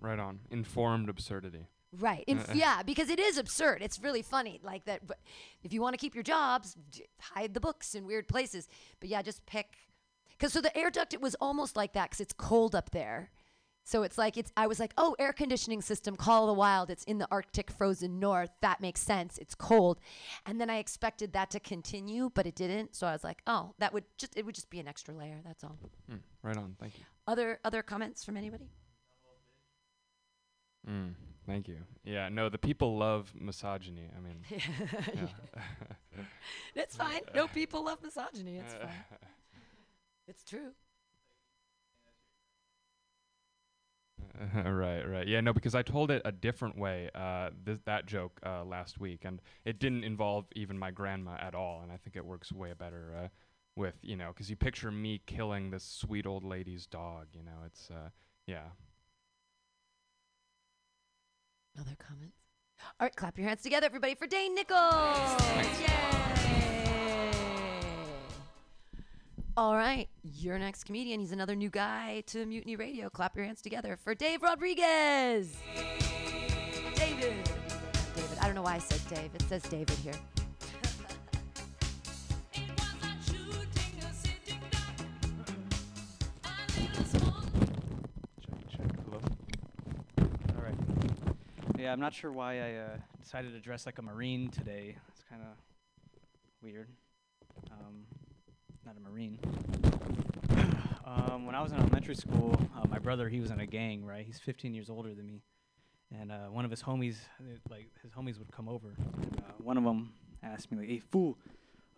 [0.00, 0.40] Right on.
[0.50, 1.66] Informed absurdity.
[1.98, 2.24] Right.
[2.26, 2.54] Inf- uh, uh.
[2.54, 3.82] yeah, because it is absurd.
[3.82, 4.60] It's really funny.
[4.62, 5.06] Like that.
[5.06, 5.18] But
[5.62, 6.76] if you want to keep your jobs,
[7.20, 8.68] hide the books in weird places.
[9.00, 9.76] But yeah, just pick.
[10.30, 13.30] Because so the air duct, it was almost like that because it's cold up there.
[13.86, 14.50] So it's like it's.
[14.56, 16.90] I was like, oh, air conditioning system, Call of the Wild.
[16.90, 18.50] It's in the Arctic frozen north.
[18.60, 19.38] That makes sense.
[19.38, 20.00] It's cold,
[20.44, 22.96] and then I expected that to continue, but it didn't.
[22.96, 25.40] So I was like, oh, that would just it would just be an extra layer.
[25.44, 25.78] That's all.
[26.10, 26.74] Hmm, right on.
[26.80, 27.04] Thank you.
[27.28, 28.72] Other other comments from anybody?
[30.90, 31.14] Mm,
[31.46, 31.78] thank you.
[32.04, 34.10] Yeah, no, the people love misogyny.
[34.16, 34.38] I mean,
[35.14, 36.24] yeah.
[36.74, 37.20] It's fine.
[37.36, 38.56] No people love misogyny.
[38.56, 38.88] It's fine.
[40.28, 40.72] It's true.
[44.64, 45.26] right, right.
[45.26, 48.98] Yeah, no, because I told it a different way, uh, th- that joke uh, last
[49.00, 52.52] week, and it didn't involve even my grandma at all, and I think it works
[52.52, 53.28] way better uh,
[53.76, 57.64] with, you know, because you picture me killing this sweet old lady's dog, you know,
[57.64, 58.10] it's, uh,
[58.46, 58.68] yeah.
[61.78, 62.36] Other comments?
[63.00, 65.34] All right, clap your hands together, everybody, for Dane Nichols!
[65.38, 65.80] Thanks.
[65.80, 67.15] Yay!
[69.58, 71.18] All right, your next comedian.
[71.18, 73.08] He's another new guy to Mutiny Radio.
[73.08, 75.56] Clap your hands together for Dave Rodriguez.
[76.94, 77.32] David.
[78.14, 78.38] David.
[78.38, 79.34] I don't know why I said Dave.
[79.34, 80.12] It says David here.
[88.38, 88.86] Check, check.
[89.06, 89.20] Hello.
[90.18, 90.74] All right.
[91.78, 92.88] Yeah, I'm not sure why I uh,
[93.22, 94.96] decided to dress like a marine today.
[95.08, 95.48] It's kind of
[96.60, 96.90] weird.
[97.72, 98.04] Um,
[98.86, 99.38] not a marine.
[101.04, 104.04] um, when I was in elementary school, uh, my brother he was in a gang.
[104.04, 105.42] Right, he's 15 years older than me,
[106.16, 108.94] and uh, one of his homies, uh, like his homies, would come over.
[109.38, 110.12] Uh, one of them
[110.42, 111.36] asked me like, "Hey, fool,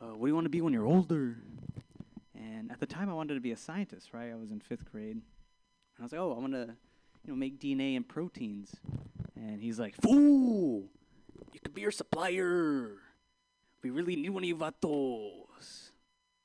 [0.01, 1.37] uh, what do you want to be when you're older?"
[2.35, 4.15] And at the time, I wanted to be a scientist.
[4.15, 5.21] Right, I was in fifth grade.
[5.99, 6.77] And I was like, oh, I want to,
[7.25, 8.77] you know, make DNA and proteins.
[9.35, 10.85] And he's like, fool,
[11.53, 12.93] you could be your supplier.
[13.83, 15.48] We really need one of you vatos.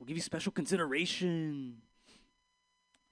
[0.03, 1.77] We'll give you special consideration.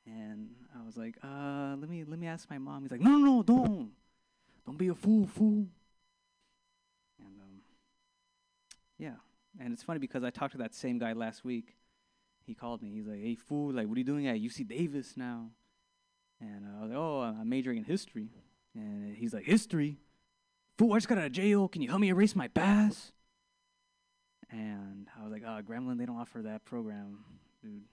[0.06, 2.82] And I was like, uh, let me let me ask my mom.
[2.82, 3.92] He's like, no, no, no, don't,
[4.66, 5.68] don't be a fool, fool.
[7.18, 7.62] And um,
[8.98, 9.14] yeah,
[9.58, 11.78] and it's funny because I talked to that same guy last week.
[12.46, 12.92] He called me.
[12.92, 15.48] He's like, hey, fool, like, what are you doing at UC Davis now?
[16.42, 18.32] And uh, I was like, oh, I'm majoring in history.
[18.76, 19.96] And he's like, history?
[20.78, 21.70] Fool, I just got out of jail.
[21.70, 23.14] Can you help me erase my past?
[24.52, 27.20] And I was like, uh, Gremlin, they don't offer that program,
[27.64, 27.84] dude.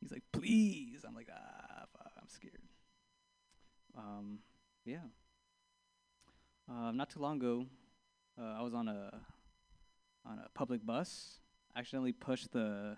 [0.00, 1.04] He's like, please.
[1.06, 2.62] I'm like, ah, fuck, I'm scared.
[3.96, 4.38] Um,
[4.84, 4.98] yeah.
[6.70, 7.66] Uh, not too long ago,
[8.40, 9.12] uh, I was on a
[10.26, 11.40] on a public bus.
[11.74, 12.96] I accidentally pushed the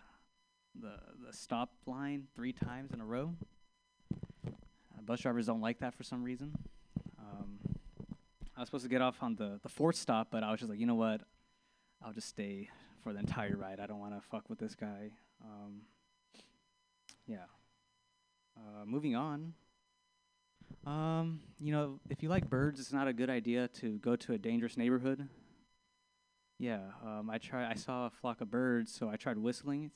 [0.81, 0.95] the
[1.27, 3.35] the stop line three times in a row.
[4.15, 6.55] Uh, bus drivers don't like that for some reason.
[7.19, 7.59] Um,
[8.57, 10.71] I was supposed to get off on the, the fourth stop, but I was just
[10.71, 11.23] like, you know what?
[12.07, 12.69] I'll just stay
[13.03, 13.81] for the entire ride.
[13.81, 15.11] I don't want to fuck with this guy.
[15.45, 15.81] Um,
[17.27, 17.47] yeah.
[18.57, 19.55] Uh, moving on.
[20.87, 24.35] Um, you know, if you like birds, it's not a good idea to go to
[24.35, 25.29] a dangerous neighborhood.
[26.61, 27.69] Yeah, um, I try.
[27.69, 29.91] I saw a flock of birds, so I tried whistling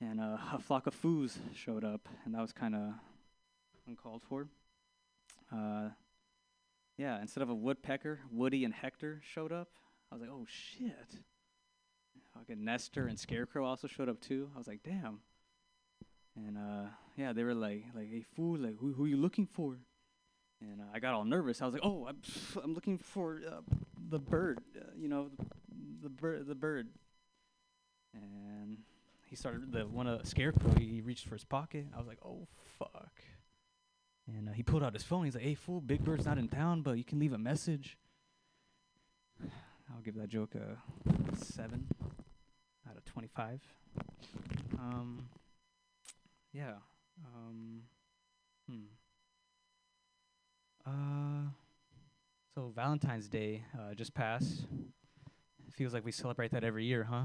[0.00, 2.94] and uh, a flock of foos showed up, and that was kind of
[3.88, 4.46] uncalled for.
[5.52, 5.88] Uh,
[6.96, 9.68] yeah, instead of a woodpecker, Woody and Hector showed up.
[10.14, 11.18] I was like, oh shit.
[12.34, 14.48] Fucking Nestor and Scarecrow also showed up too.
[14.54, 15.18] I was like, damn.
[16.36, 19.44] And uh, yeah, they were like, like, hey fool, like, who who are you looking
[19.44, 19.76] for?
[20.60, 21.60] And uh, I got all nervous.
[21.60, 22.18] I was like, oh, I'm,
[22.62, 23.60] I'm looking for uh,
[24.08, 26.90] the bird, uh, you know, the, the bird, the bird.
[28.14, 28.78] And
[29.26, 30.74] he started the one of scarecrow.
[30.78, 31.86] He reached for his pocket.
[31.92, 32.46] I was like, "Oh
[32.78, 33.20] fuck!"
[34.28, 35.24] And uh, he pulled out his phone.
[35.24, 37.98] He's like, "Hey fool, Big Bird's not in town, but you can leave a message."
[39.92, 40.78] I'll give that joke a
[41.36, 41.88] seven
[42.88, 43.60] out of twenty-five.
[44.78, 45.28] Um,
[46.52, 46.74] yeah.
[47.24, 47.82] Um,
[48.68, 48.84] hmm.
[50.86, 51.50] Uh,
[52.54, 54.66] so Valentine's Day uh, just passed.
[55.66, 57.24] It feels like we celebrate that every year, huh?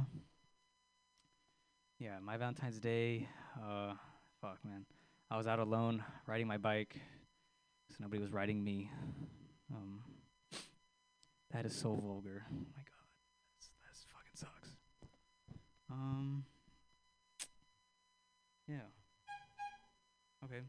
[2.00, 3.28] Yeah, my Valentine's Day,
[3.62, 3.94] uh,
[4.42, 4.86] fuck, man.
[5.30, 6.96] I was out alone riding my bike,
[7.90, 8.90] so nobody was riding me.
[9.74, 10.02] Um,
[11.52, 12.46] that is so vulgar.
[12.52, 13.08] Oh my god,
[13.56, 14.70] that's, that's fucking sucks.
[15.92, 16.46] Um,
[18.68, 18.78] yeah.
[20.46, 20.62] Okay.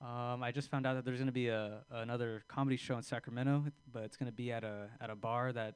[0.00, 3.64] Um, I just found out that there's gonna be a another comedy show in Sacramento,
[3.92, 5.74] but it's gonna be at a at a bar that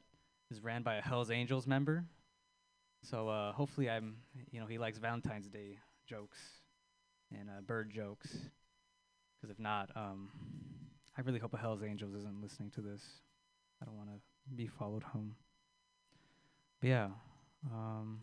[0.51, 2.05] is ran by a Hell's Angels member.
[3.03, 4.17] So uh, hopefully I'm,
[4.51, 6.39] you know, he likes Valentine's Day jokes
[7.31, 8.31] and uh, bird jokes.
[9.37, 10.31] Because if not, um,
[11.17, 13.03] I really hope a Hell's Angels isn't listening to this.
[13.81, 15.35] I don't want to be followed home.
[16.81, 17.09] But yeah,
[17.73, 18.21] um,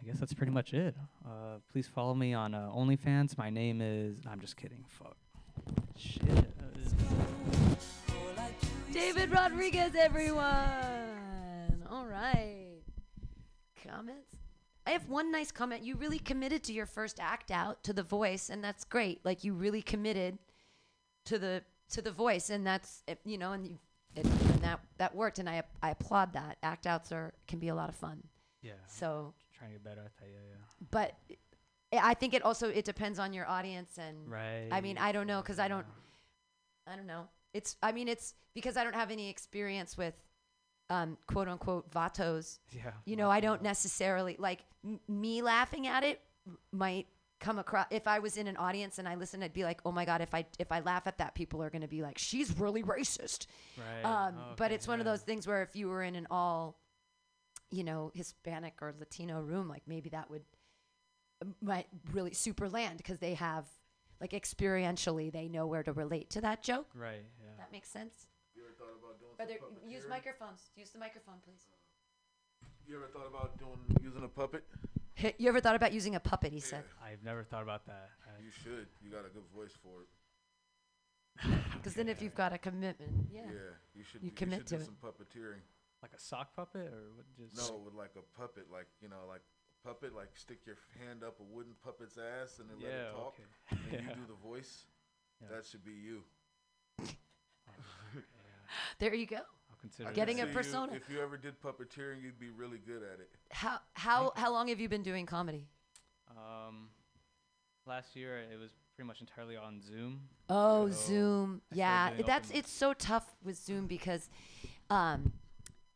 [0.00, 0.94] I guess that's pretty much it.
[1.24, 3.36] Uh, please follow me on uh, OnlyFans.
[3.36, 4.18] My name is.
[4.30, 4.84] I'm just kidding.
[4.88, 5.16] Fuck.
[5.96, 6.46] Shit.
[8.92, 11.84] David Rodriguez, everyone.
[11.88, 12.80] All right.
[13.86, 14.36] Comments?
[14.86, 15.84] I have one nice comment.
[15.84, 19.20] You really committed to your first act out to the voice, and that's great.
[19.24, 20.38] Like you really committed
[21.26, 23.78] to the to the voice, and that's it, you know, and you
[24.16, 26.58] it, and that that worked, and I I applaud that.
[26.62, 28.22] Act outs are can be a lot of fun.
[28.62, 28.72] Yeah.
[28.86, 30.26] So, Trying to get better at that.
[30.28, 30.86] Yeah, yeah.
[30.90, 31.14] but
[31.92, 34.68] I think it also it depends on your audience, and right.
[34.70, 35.86] I mean I don't know because I don't
[36.86, 37.28] I don't know.
[37.54, 40.14] It's I mean it's because I don't have any experience with
[40.88, 42.58] um, quote unquote vatos.
[42.72, 46.20] Yeah, You know, I don't necessarily like m- me laughing at it
[46.72, 47.06] might
[47.40, 49.92] come across if I was in an audience and I listened, I'd be like, oh
[49.92, 52.56] my god, if I if I laugh at that, people are gonna be like, she's
[52.58, 53.46] really racist.
[53.76, 54.04] Right.
[54.04, 56.78] Um, Oh, but it's one of those things where if you were in an all,
[57.70, 60.42] you know, Hispanic or Latino room, like maybe that would
[61.42, 63.64] m- might really super land because they have
[64.20, 66.88] like experientially they know where to relate to that joke.
[66.94, 67.24] Right.
[67.42, 67.50] Yeah.
[67.58, 68.26] That makes sense.
[68.54, 70.70] You ever thought about doing Are there, use microphones.
[70.76, 71.64] Use the microphone, please.
[72.86, 74.64] You ever thought about doing using a puppet?
[75.20, 76.50] Hey, You ever thought about using a puppet?
[76.50, 76.82] He said.
[77.04, 78.08] I've never thought about that.
[78.26, 78.86] I- You should.
[79.02, 80.08] You got a good voice for it.
[81.76, 83.42] Because then if you've got a commitment, yeah,
[83.94, 84.22] you should.
[84.22, 84.84] you commit should to do it.
[84.84, 85.60] some puppeteering.
[86.02, 87.26] Like a sock puppet or what?
[87.38, 89.40] Just No, with like a puppet, like you know, like
[89.84, 93.08] a puppet, like stick your hand up a wooden puppet's ass and then let Yeah,
[93.08, 93.44] it talk, okay.
[93.70, 94.00] and Yeah.
[94.10, 94.84] you do the voice.
[95.50, 96.22] That should be you.
[98.98, 99.40] there you go.
[99.80, 100.92] I'll consider Getting See a you- persona.
[100.92, 103.30] if you ever did puppeteering, you'd be really good at it.
[103.50, 105.66] How how how long have you been doing comedy?
[106.30, 106.90] Um,
[107.86, 110.28] last year it was pretty much entirely on Zoom.
[110.48, 111.62] Oh, So Zoom.
[111.72, 114.28] I Yeah, that's it's so tough with Zoom because
[114.90, 115.32] um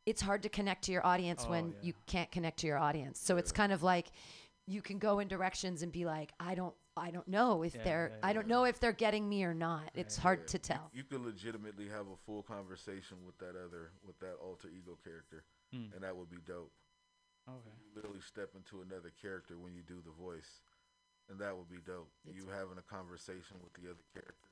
[0.07, 1.76] it's hard to connect to your audience Oh, when yeah.
[1.82, 3.18] you can't connect to your audience.
[3.20, 4.09] So it's kind of like
[4.66, 7.82] you can go in directions and be like, I don't I don't know if Yeah,
[7.82, 9.90] they're yeah, I don't know if they're getting me or not.
[9.95, 10.90] It's hard Yeah, to tell.
[10.92, 15.45] You, could legitimately have a full conversation with that other, with that alter ego character,
[15.72, 15.92] Hmm.
[15.95, 16.72] and that would be dope.
[17.49, 17.59] Okay.
[17.82, 20.62] You literally step into another character when you do the voice,
[21.28, 22.11] and that would be dope.
[22.24, 24.49] you having a conversation with the other character.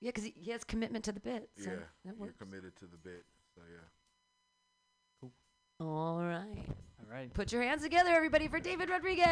[0.00, 1.50] Yeah, because he, he has commitment to the bit.
[1.58, 1.76] So yeah,
[2.06, 3.24] that you're committed to the bit.
[3.54, 3.86] So yeah.
[5.20, 5.32] Cool.
[5.86, 6.64] All right.
[7.00, 7.32] All right.
[7.32, 9.28] Put your hands together, everybody, for David Rodriguez.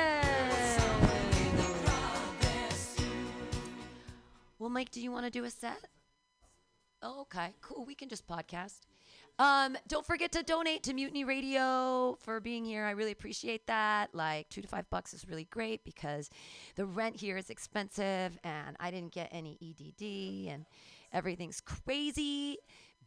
[4.61, 5.87] Well, Mike, do you want to do a set?
[7.01, 7.87] Oh, okay, cool.
[7.87, 8.81] We can just podcast.
[9.39, 12.85] Um, don't forget to donate to Mutiny Radio for being here.
[12.85, 14.15] I really appreciate that.
[14.15, 16.29] Like two to five bucks is really great because
[16.75, 20.67] the rent here is expensive, and I didn't get any EDD, and
[21.11, 22.59] everything's crazy.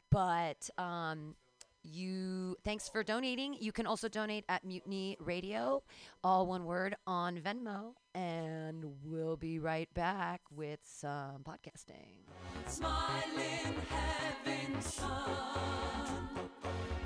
[0.09, 1.35] But um,
[1.83, 3.55] you thanks for donating.
[3.59, 5.83] You can also donate at Mutiny Radio,
[6.23, 12.23] all one word on Venmo, and we'll be right back with some podcasting.
[12.67, 13.75] Smiling,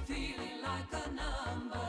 [0.05, 1.86] feeling like a number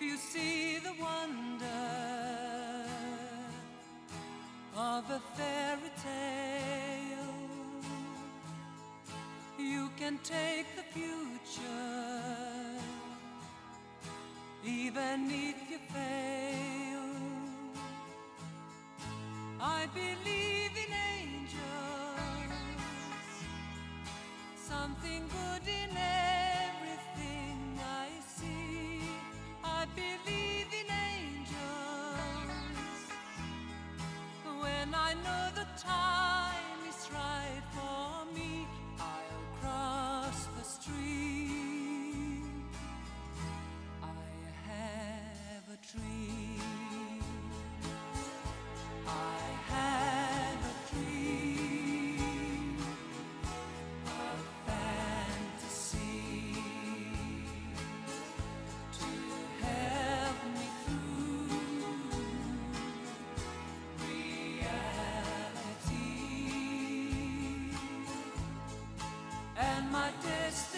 [0.00, 1.66] If you see the wonder
[4.74, 7.34] of a fairy tale.
[9.58, 11.79] You can take the future,
[69.90, 70.69] my destination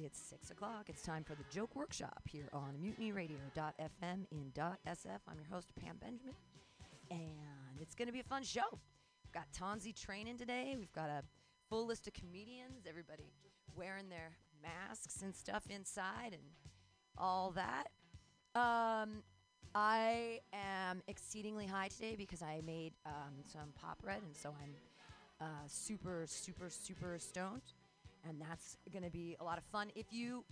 [0.00, 0.86] it's 6 o'clock.
[0.88, 5.18] It's time for the Joke Workshop here on mutinyradio.fm in .sf.
[5.28, 6.34] I'm your host, Pam Benjamin,
[7.10, 8.62] and it's going to be a fun show.
[8.70, 10.76] We've got Tonzi training today.
[10.78, 11.22] We've got a
[11.68, 13.24] full list of comedians, everybody
[13.76, 14.32] wearing their
[14.62, 16.42] masks and stuff inside and
[17.18, 17.88] all that.
[18.54, 19.22] Um,
[19.74, 24.74] I am exceedingly high today because I made um, some pop red, and so I'm
[25.40, 27.62] uh, super, super, super stoned,
[28.28, 29.90] and that's going to be a lot of fun.
[29.94, 30.44] If you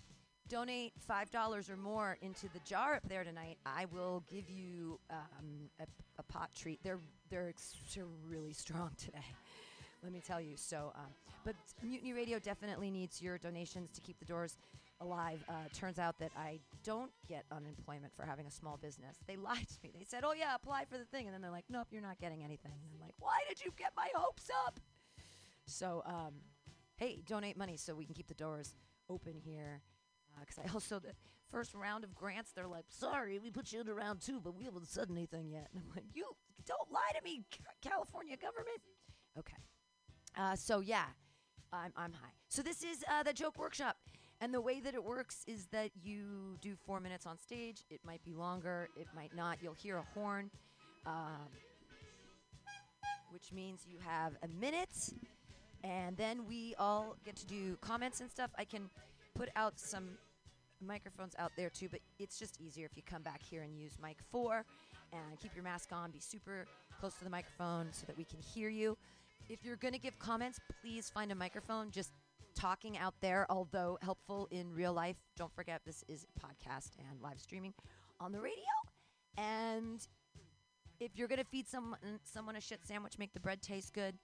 [0.49, 4.99] donate five dollars or more into the jar up there tonight, I will give you
[5.11, 5.87] um, a,
[6.19, 6.81] a pot treat.
[6.83, 6.99] They're
[7.31, 7.77] they're, ex-
[8.29, 9.25] really strong today.
[10.03, 10.57] Let me tell you.
[10.57, 11.13] So, um,
[11.45, 14.57] but Mutiny Radio definitely needs your donations to keep the doors
[15.01, 15.45] alive.
[15.49, 19.17] Uh, turns out that I don't get unemployment for having a small business.
[19.27, 19.93] They lied to me.
[19.97, 22.19] They said, "Oh yeah, apply for the thing," and then they're like, "Nope, you're not
[22.19, 24.81] getting anything." And I'm like, "Why did you get my hopes up?"
[25.67, 26.35] So, um,
[27.01, 28.75] hey, donate money so we can keep the doors
[29.09, 29.83] open here.
[30.39, 31.15] Because I also the
[31.51, 34.65] first round of grants, they're like, "Sorry, we put you in round two, but we
[34.65, 36.27] haven't said anything yet." And I'm like, "You
[36.67, 37.43] don't lie to me,
[37.83, 38.79] California government."
[39.37, 39.57] Okay.
[40.37, 41.07] Uh, so yeah,
[41.73, 42.33] I'm I'm high.
[42.49, 43.97] So this is uh, the joke workshop,
[44.41, 47.83] and the way that it works is that you do four minutes on stage.
[47.91, 49.59] It might be longer, it might not.
[49.63, 50.51] You'll hear a horn,
[51.07, 51.49] um,
[53.31, 55.11] which means you have a minute,
[55.83, 58.51] and then we all get to do comments and stuff.
[58.59, 58.91] I can
[59.35, 60.11] put out some
[60.81, 63.93] microphones out there too, but it's just easier if you come back here and use
[64.03, 64.65] mic four,
[65.13, 66.11] and keep your mask on.
[66.11, 66.67] Be super
[66.99, 68.97] close to the microphone so that we can hear you.
[69.49, 71.91] If you're going to give comments, please find a microphone.
[71.91, 72.13] Just
[72.55, 75.17] talking out there, although helpful in real life.
[75.37, 77.75] Don't forget this is podcast and live streaming
[78.21, 78.57] on the radio.
[79.37, 80.07] And
[81.01, 84.15] if you're going to feed someone someone a shit sandwich, make the bread taste good.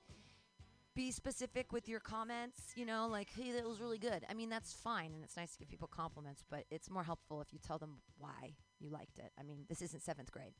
[0.96, 4.24] Be specific with your comments, you know, like, hey, that was really good.
[4.30, 7.42] I mean, that's fine, and it's nice to give people compliments, but it's more helpful
[7.42, 9.30] if you tell them why you liked it.
[9.38, 10.54] I mean, this isn't seventh grade.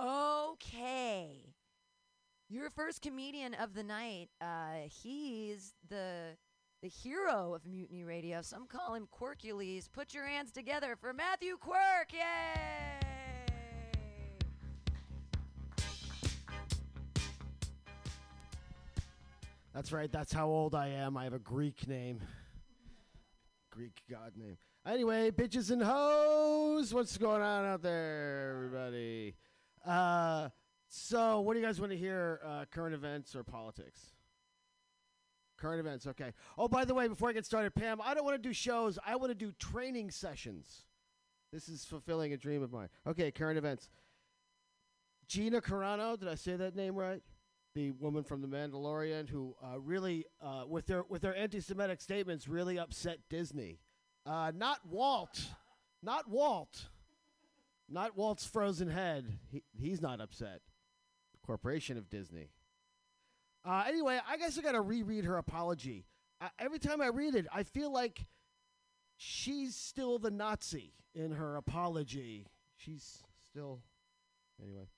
[0.00, 1.52] Okay.
[2.48, 6.38] Your first comedian of the night, uh, he's the
[6.82, 8.40] the hero of Mutiny Radio.
[8.40, 9.92] Some call him Quirkules.
[9.92, 12.14] Put your hands together for Matthew Quirk.
[12.14, 13.09] Yay!
[19.74, 20.10] That's right.
[20.10, 21.16] That's how old I am.
[21.16, 22.20] I have a Greek name.
[23.70, 24.58] Greek god name.
[24.86, 29.36] Anyway, bitches and hoes, what's going on out there, everybody?
[29.86, 30.48] Uh,
[30.88, 32.40] so, what do you guys want to hear?
[32.44, 34.00] Uh, current events or politics?
[35.60, 36.32] Current events, okay.
[36.56, 38.98] Oh, by the way, before I get started, Pam, I don't want to do shows.
[39.06, 40.84] I want to do training sessions.
[41.52, 42.88] This is fulfilling a dream of mine.
[43.06, 43.88] Okay, current events.
[45.28, 47.22] Gina Carano, did I say that name right?
[47.74, 52.48] The woman from The Mandalorian who uh, really, uh, with their with their anti-Semitic statements,
[52.48, 53.78] really upset Disney.
[54.26, 55.40] Uh, not Walt,
[56.02, 56.88] not Walt,
[57.88, 59.38] not Walt's frozen head.
[59.52, 60.62] He, he's not upset.
[61.32, 62.50] The corporation of Disney.
[63.64, 66.06] Uh, anyway, I guess I got to reread her apology.
[66.58, 68.26] Every time I read it, I feel like
[69.16, 72.46] she's still the Nazi in her apology.
[72.76, 73.82] She's still.
[74.60, 74.88] Anyway.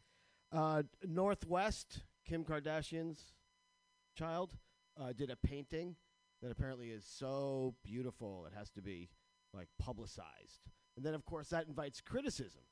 [0.52, 3.32] Uh, North West, Kim Kardashian's
[4.16, 4.52] child,
[5.00, 5.96] uh, did a painting
[6.42, 9.08] that apparently is so beautiful it has to be
[9.54, 10.60] like publicized.
[10.96, 12.62] And then, of course, that invites criticism,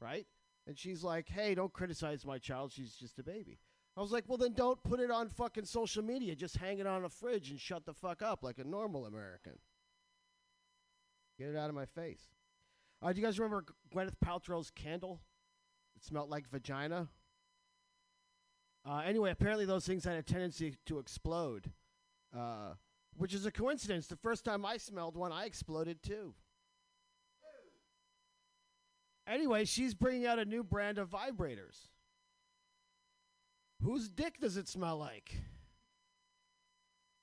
[0.00, 0.26] right?
[0.66, 2.72] And she's like, hey, don't criticize my child.
[2.72, 3.58] She's just a baby.
[3.96, 6.34] I was like, well, then don't put it on fucking social media.
[6.34, 9.58] Just hang it on a fridge and shut the fuck up like a normal American.
[11.38, 12.22] Get it out of my face.
[13.02, 15.20] Uh, do you guys remember Gwyneth Paltrow's candle?
[15.96, 17.08] It smelled like vagina.
[18.88, 21.72] Uh, anyway, apparently those things had a tendency to explode,
[22.36, 22.74] uh,
[23.16, 24.06] which is a coincidence.
[24.06, 26.34] The first time I smelled one, I exploded too.
[29.26, 31.88] Anyway, she's bringing out a new brand of vibrators.
[33.82, 35.32] Whose dick does it smell like?
[35.34, 35.40] I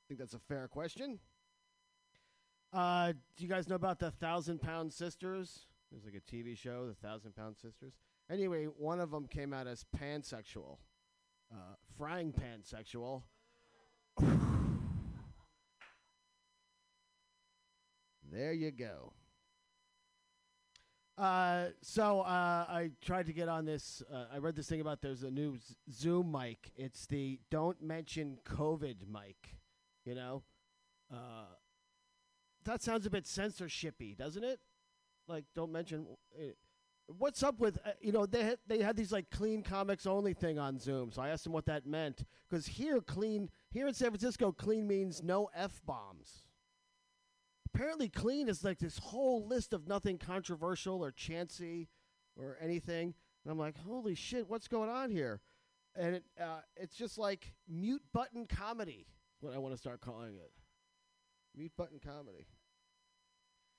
[0.10, 1.20] think that's a fair question.
[2.74, 5.68] Uh, do you guys know about the Thousand Pound Sisters?
[5.92, 7.94] There's like a TV show, the Thousand Pound Sisters.
[8.30, 10.78] Anyway, one of them came out as pansexual,
[11.52, 13.24] uh, frying pansexual.
[18.32, 19.14] there you go.
[21.18, 24.02] Uh, so uh, I tried to get on this.
[24.12, 26.72] Uh, I read this thing about there's a new Z- Zoom mic.
[26.76, 29.58] It's the don't mention COVID mic.
[30.06, 30.44] You know,
[31.14, 31.46] uh,
[32.66, 34.60] that sounds a bit censorshipy, doesn't it?
[35.28, 36.08] Like don't mention.
[36.36, 36.54] Uh,
[37.08, 40.34] what's up with uh, you know they had, they had these like clean comics only
[40.34, 41.12] thing on Zoom.
[41.12, 42.24] So I asked them what that meant.
[42.50, 46.44] Because here clean here in San Francisco clean means no f bombs
[47.74, 51.90] apparently clean is like this whole list of nothing controversial or chancy
[52.36, 55.42] or anything and i'm like holy shit what's going on here?
[55.96, 59.08] And it, uh, it's just like mute button comedy
[59.42, 60.52] what i want to start calling it.
[61.56, 62.48] Mute button comedy.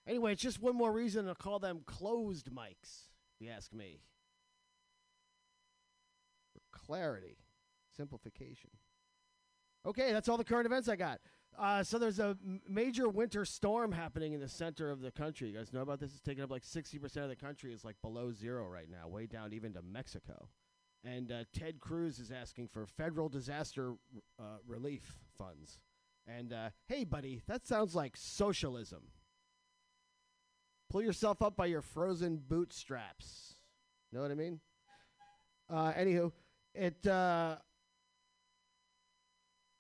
[0.07, 3.09] Anyway it's just one more reason to call them closed mics
[3.45, 4.01] you ask me
[6.53, 7.37] for clarity
[7.97, 8.71] simplification
[9.87, 11.21] okay that's all the current events i got
[11.59, 12.37] uh, so there's a
[12.69, 15.49] major winter storm happening in the center of the country.
[15.49, 16.11] You guys know about this?
[16.11, 19.27] It's taking up like 60% of the country is like below zero right now, way
[19.27, 20.49] down even to Mexico.
[21.05, 23.93] And uh, Ted Cruz is asking for federal disaster
[24.39, 25.79] uh, relief funds.
[26.27, 29.03] And uh, hey, buddy, that sounds like socialism.
[30.95, 33.55] Pull yourself up by your frozen bootstraps.
[34.13, 34.61] Know what I mean?
[35.69, 36.31] Uh, anywho,
[36.73, 37.05] it.
[37.05, 37.57] Uh,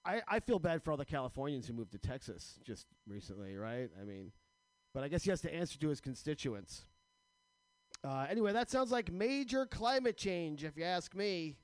[0.04, 3.90] I, I feel bad for all the Californians who moved to Texas just recently, right?
[4.00, 4.32] I mean,
[4.92, 6.82] but I guess he has to answer to his constituents.
[8.02, 11.54] Uh, anyway, that sounds like major climate change, if you ask me.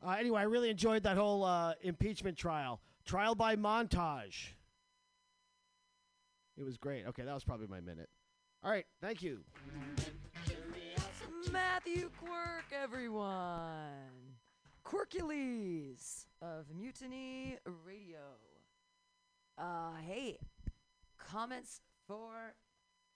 [0.00, 2.80] Uh, anyway, I really enjoyed that whole uh, impeachment trial.
[3.04, 4.50] Trial by montage.
[6.58, 7.06] It was great.
[7.06, 8.08] Okay, that was probably my minute.
[8.62, 9.40] All right, thank you.
[11.52, 13.90] Matthew Quirk, everyone.
[14.86, 18.20] Quirkules of Mutiny Radio.
[19.58, 20.38] Uh, hey,
[21.18, 22.54] comments for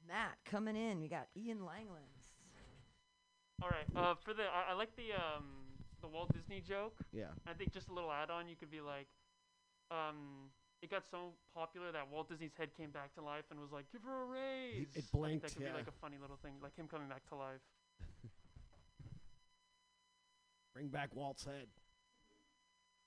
[0.07, 1.01] Matt coming in.
[1.01, 2.29] We got Ian Langlands.
[3.63, 3.87] All right.
[3.97, 5.45] Uh, for the, I, I like the um,
[6.01, 6.95] the Walt Disney joke.
[7.13, 7.25] Yeah.
[7.47, 9.09] I think just a little add-on, you could be like,
[9.91, 10.51] um,
[10.83, 13.91] it got so popular that Walt Disney's head came back to life and was like,
[13.91, 15.73] "Give her a raise." it I think blinked, that could yeah.
[15.73, 17.61] be like a funny little thing, like him coming back to life.
[20.75, 21.69] Bring back Walt's head.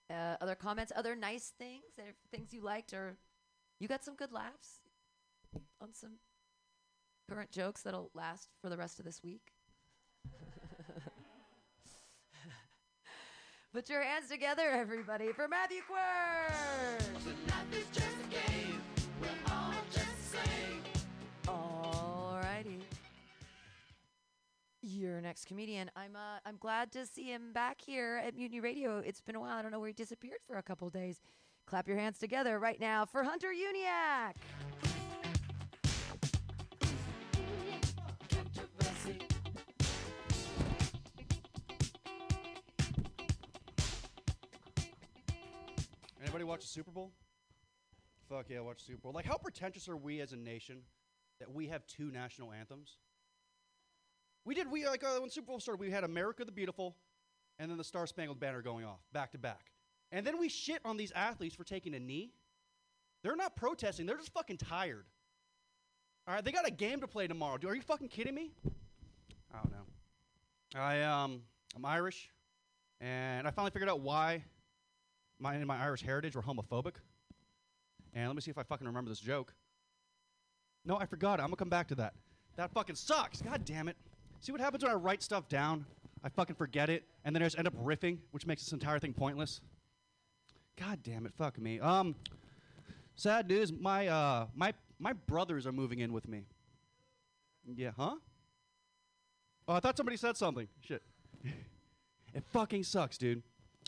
[0.09, 1.83] Uh, other comments, other nice things,
[2.29, 3.15] things you liked, or
[3.79, 4.81] you got some good laughs
[5.79, 6.17] on some
[7.29, 9.53] current jokes that'll last for the rest of this week.
[13.73, 17.01] Put your hands together, everybody, for Matthew Quirk.
[21.47, 22.81] Alrighty.
[24.81, 25.89] Your next comedian.
[25.95, 28.97] I'm uh, I'm glad to see him back here at Mutiny Radio.
[28.97, 29.57] It's been a while.
[29.57, 31.21] I don't know where he disappeared for a couple days.
[31.65, 34.33] Clap your hands together right now for Hunter Uniac.
[46.31, 47.11] Anybody watch the Super Bowl?
[48.29, 49.11] Fuck yeah, I watch the Super Bowl.
[49.11, 50.77] Like, how pretentious are we as a nation
[51.41, 52.99] that we have two national anthems?
[54.45, 54.71] We did.
[54.71, 56.95] We like uh, when Super Bowl started, we had America the Beautiful,
[57.59, 59.73] and then the Star Spangled Banner going off back to back,
[60.13, 62.31] and then we shit on these athletes for taking a knee.
[63.23, 64.05] They're not protesting.
[64.05, 65.07] They're just fucking tired.
[66.29, 67.57] All right, they got a game to play tomorrow.
[67.67, 68.53] Are you fucking kidding me?
[69.53, 70.79] I don't know.
[70.79, 71.41] I um,
[71.75, 72.29] I'm Irish,
[73.01, 74.45] and I finally figured out why
[75.41, 76.95] my and my Irish heritage were homophobic.
[78.13, 79.53] And let me see if I fucking remember this joke.
[80.85, 81.43] No, I forgot it.
[81.43, 82.13] I'm gonna come back to that.
[82.55, 83.41] That fucking sucks.
[83.41, 83.97] God damn it.
[84.39, 85.85] See what happens when I write stuff down?
[86.23, 88.99] I fucking forget it, and then I just end up riffing, which makes this entire
[88.99, 89.61] thing pointless.
[90.77, 91.79] God damn it, fuck me.
[91.79, 92.15] Um,
[93.15, 93.71] sad news.
[93.73, 96.43] My uh, my my brothers are moving in with me.
[97.75, 98.15] Yeah, huh?
[99.67, 100.67] Oh, I thought somebody said something.
[100.81, 101.01] Shit.
[102.33, 103.43] it fucking sucks, dude.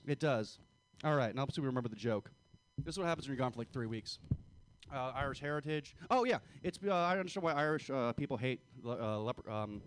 [0.07, 0.59] It does.
[1.03, 2.31] All right, now let's see we remember the joke.
[2.77, 4.19] This is what happens when you're gone for like three weeks.
[4.93, 5.95] Uh, Irish heritage.
[6.09, 6.79] Oh yeah, it's.
[6.85, 9.81] Uh, I understand why Irish uh, people hate uh, leper- um,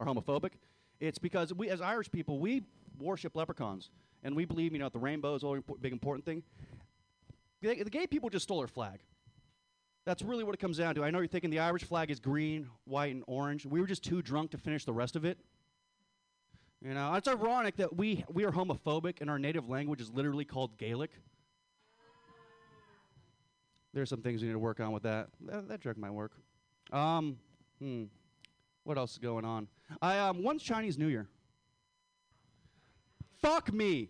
[0.00, 0.52] are homophobic.
[0.98, 2.62] It's because we, as Irish people, we
[2.98, 3.90] worship leprechauns,
[4.24, 6.42] and we believe you know the rainbow is a impo- big important thing.
[7.60, 9.00] The, the gay people just stole our flag.
[10.04, 11.04] That's really what it comes down to.
[11.04, 13.64] I know you're thinking the Irish flag is green, white, and orange.
[13.64, 15.38] We were just too drunk to finish the rest of it.
[16.84, 20.44] You know, it's ironic that we we are homophobic and our native language is literally
[20.44, 21.12] called Gaelic.
[23.94, 25.28] There's some things we need to work on with that.
[25.42, 26.32] That, that joke might work.
[26.90, 27.36] Um,
[27.78, 28.04] hmm.
[28.82, 29.68] What else is going on?
[30.00, 31.28] I um, when's Chinese New Year?
[33.40, 34.08] Fuck me.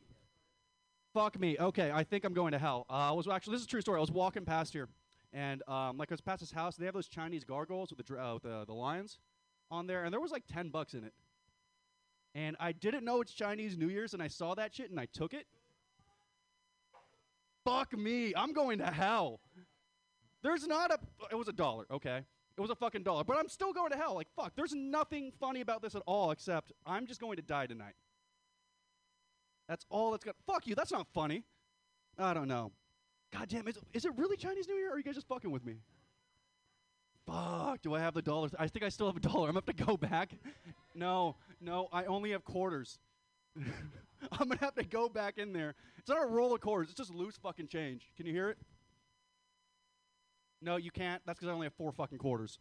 [1.12, 1.58] Fuck me.
[1.60, 2.86] Okay, I think I'm going to hell.
[2.88, 3.98] Uh, I was actually this is a true story.
[3.98, 4.88] I was walking past here,
[5.34, 6.76] and um, like I was past his house.
[6.76, 9.18] They have those Chinese gargoyles with the uh, with the the lions
[9.70, 11.12] on there, and there was like ten bucks in it.
[12.34, 15.06] And I didn't know it's Chinese New Year's, and I saw that shit, and I
[15.12, 15.46] took it.
[17.64, 18.32] Fuck me.
[18.34, 19.40] I'm going to hell.
[20.42, 20.98] There's not a.
[21.30, 22.22] It was a dollar, okay?
[22.56, 24.14] It was a fucking dollar, but I'm still going to hell.
[24.14, 24.52] Like, fuck.
[24.56, 27.94] There's nothing funny about this at all, except I'm just going to die tonight.
[29.68, 30.36] That's all that's got.
[30.46, 30.74] Fuck you.
[30.74, 31.44] That's not funny.
[32.18, 32.72] I don't know.
[33.32, 35.50] God damn, is, is it really Chinese New Year, or are you guys just fucking
[35.50, 35.76] with me?
[37.26, 38.52] Fuck, do I have the dollars?
[38.58, 39.48] I think I still have a dollar.
[39.48, 40.32] I'm gonna have to go back.
[40.94, 42.98] No, no, I only have quarters.
[43.56, 45.74] I'm gonna have to go back in there.
[45.98, 48.12] It's not a roll of quarters, it's just loose fucking change.
[48.16, 48.58] Can you hear it?
[50.60, 51.20] No, you can't.
[51.26, 52.58] That's because I only have four fucking quarters.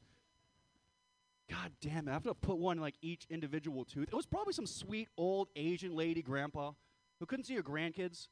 [1.49, 2.11] God damn it.
[2.11, 4.07] I have to put one in like each individual tooth.
[4.07, 6.71] It was probably some sweet old Asian lady grandpa
[7.19, 8.27] who couldn't see her grandkids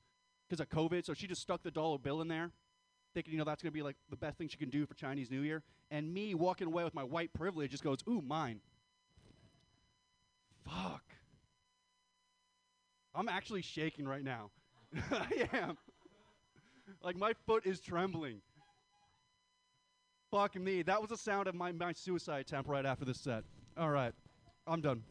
[0.47, 2.51] because of COVID, so she just stuck the dollar bill in there,
[3.13, 5.29] thinking, you know, that's to be like the best thing she can do for Chinese
[5.29, 5.61] New Year.
[5.91, 8.61] And me walking away with my white privilege just goes, ooh, mine.
[10.69, 11.03] Fuck.
[13.15, 14.51] I'm actually shaking right now.
[15.11, 15.77] I am.
[17.03, 18.41] Like my foot is trembling.
[20.31, 20.83] Fuck me.
[20.83, 23.43] That was the sound of my, my suicide attempt right after this set.
[23.77, 24.13] All right.
[24.67, 25.01] I'm done.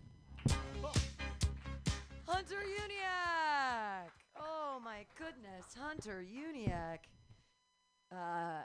[2.26, 4.10] Hunter Uniac.
[4.38, 6.98] Oh my goodness, Hunter Uniac.
[8.12, 8.62] Uh,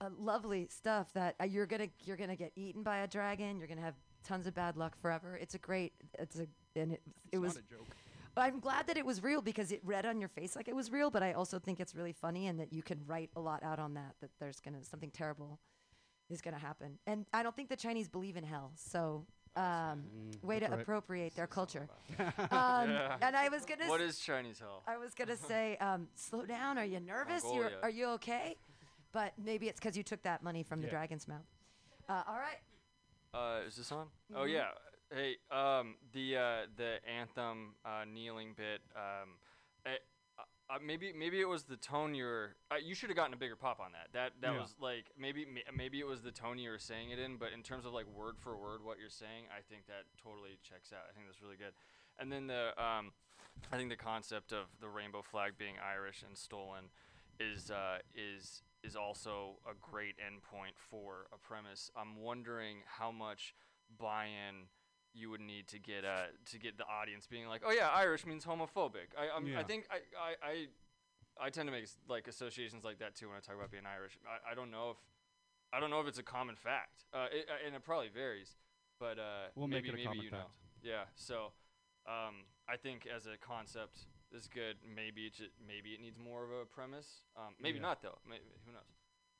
[0.00, 1.12] uh, lovely stuff.
[1.12, 3.58] That uh, you're gonna you're gonna get eaten by a dragon.
[3.58, 3.94] You're gonna have
[4.26, 5.36] tons of bad luck forever.
[5.40, 5.92] It's a great.
[6.18, 6.46] It's a
[6.78, 7.00] and it
[7.32, 7.54] it was.
[7.54, 7.86] not a joke.
[8.38, 10.90] I'm glad that it was real because it read on your face like it was
[10.92, 11.10] real.
[11.10, 13.78] But I also think it's really funny and that you can write a lot out
[13.78, 14.14] on that.
[14.20, 15.58] That there's gonna something terrible
[16.28, 16.98] is gonna happen.
[17.06, 18.72] And I don't think the Chinese believe in hell.
[18.74, 19.24] So.
[19.56, 19.62] Um,
[20.14, 20.80] Mm, way to right.
[20.82, 21.88] appropriate their culture.
[22.18, 23.16] um, Yeah.
[23.22, 23.88] And I was gonna.
[23.88, 24.82] What s- is Chinese hell?
[24.86, 26.76] I was gonna say, um, slow down.
[26.76, 27.42] Are you nervous?
[27.54, 28.56] You're, are you okay?
[29.12, 31.46] But maybe it's because you took that money from the dragon's mouth.
[32.06, 32.58] Uh, all right.
[33.34, 34.08] Uh, is this on?
[34.34, 34.52] Oh Mhm.
[34.52, 34.70] yeah.
[35.10, 38.82] Hey, um, the uh, the anthem uh, kneeling bit.
[38.96, 39.38] Um,
[39.84, 39.96] eh,
[40.38, 42.56] uh, uh, maybe maybe it was the tone you were.
[42.70, 44.08] Uh, you should have gotten a bigger pop on that.
[44.12, 44.60] That that Yeah.
[44.60, 47.36] was like maybe maybe it was the tone you were saying it in.
[47.36, 50.58] But in terms of like word for word what you're saying, I think that totally
[50.62, 51.04] checks out.
[51.08, 51.74] I think that's really good.
[52.18, 53.12] And then the um,
[53.70, 56.90] I think the concept of the rainbow flag being Irish and stolen
[57.38, 61.90] is uh, is is also a great endpoint for a premise.
[61.96, 63.54] I'm wondering how much
[63.98, 64.68] buy-in
[65.12, 68.26] you would need to get uh, to get the audience being like, oh yeah, Irish
[68.26, 69.14] means homophobic.
[69.18, 70.66] I I'm, I think I, I I
[71.46, 74.18] I tend to make like associations like that too when I talk about being Irish.
[74.26, 74.96] I, I don't know if
[75.72, 78.56] I don't know if it's a common fact, uh, it, uh, and it probably varies.
[79.00, 80.42] But uh, We'll make maybe it a maybe common you fact.
[80.42, 80.90] know.
[80.90, 81.04] Yeah.
[81.16, 81.52] So
[82.06, 84.76] um, I think as a concept is good.
[84.94, 87.22] Maybe it ju- maybe it needs more of a premise.
[87.36, 87.82] Um, maybe Yeah.
[87.82, 88.18] not though.
[88.28, 88.82] Maybe who knows?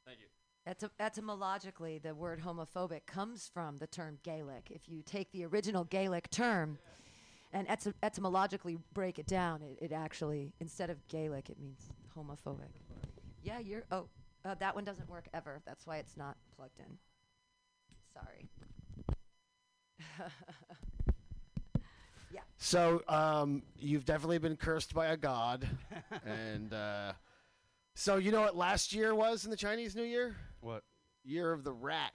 [0.05, 0.27] Thank you.
[0.67, 4.71] Ety- etymologically, the word homophobic comes from the term Gaelic.
[4.71, 6.79] If you take the original Gaelic term
[7.53, 12.71] and ety- etymologically break it down, it, it actually, instead of Gaelic, it means homophobic.
[13.43, 13.85] Yeah, you're.
[13.93, 14.09] Oh,
[14.45, 15.63] uh, that one doesn't work ever.
[15.65, 16.99] That's why it's not plugged in.
[18.13, 18.49] Sorry.
[22.33, 22.41] yeah.
[22.59, 25.69] So um, you've definitely been cursed by a god,
[26.25, 27.13] and uh,
[27.95, 30.37] so you know what last year was in the Chinese New Year?
[30.61, 30.83] What?
[31.25, 32.13] Year of the rat.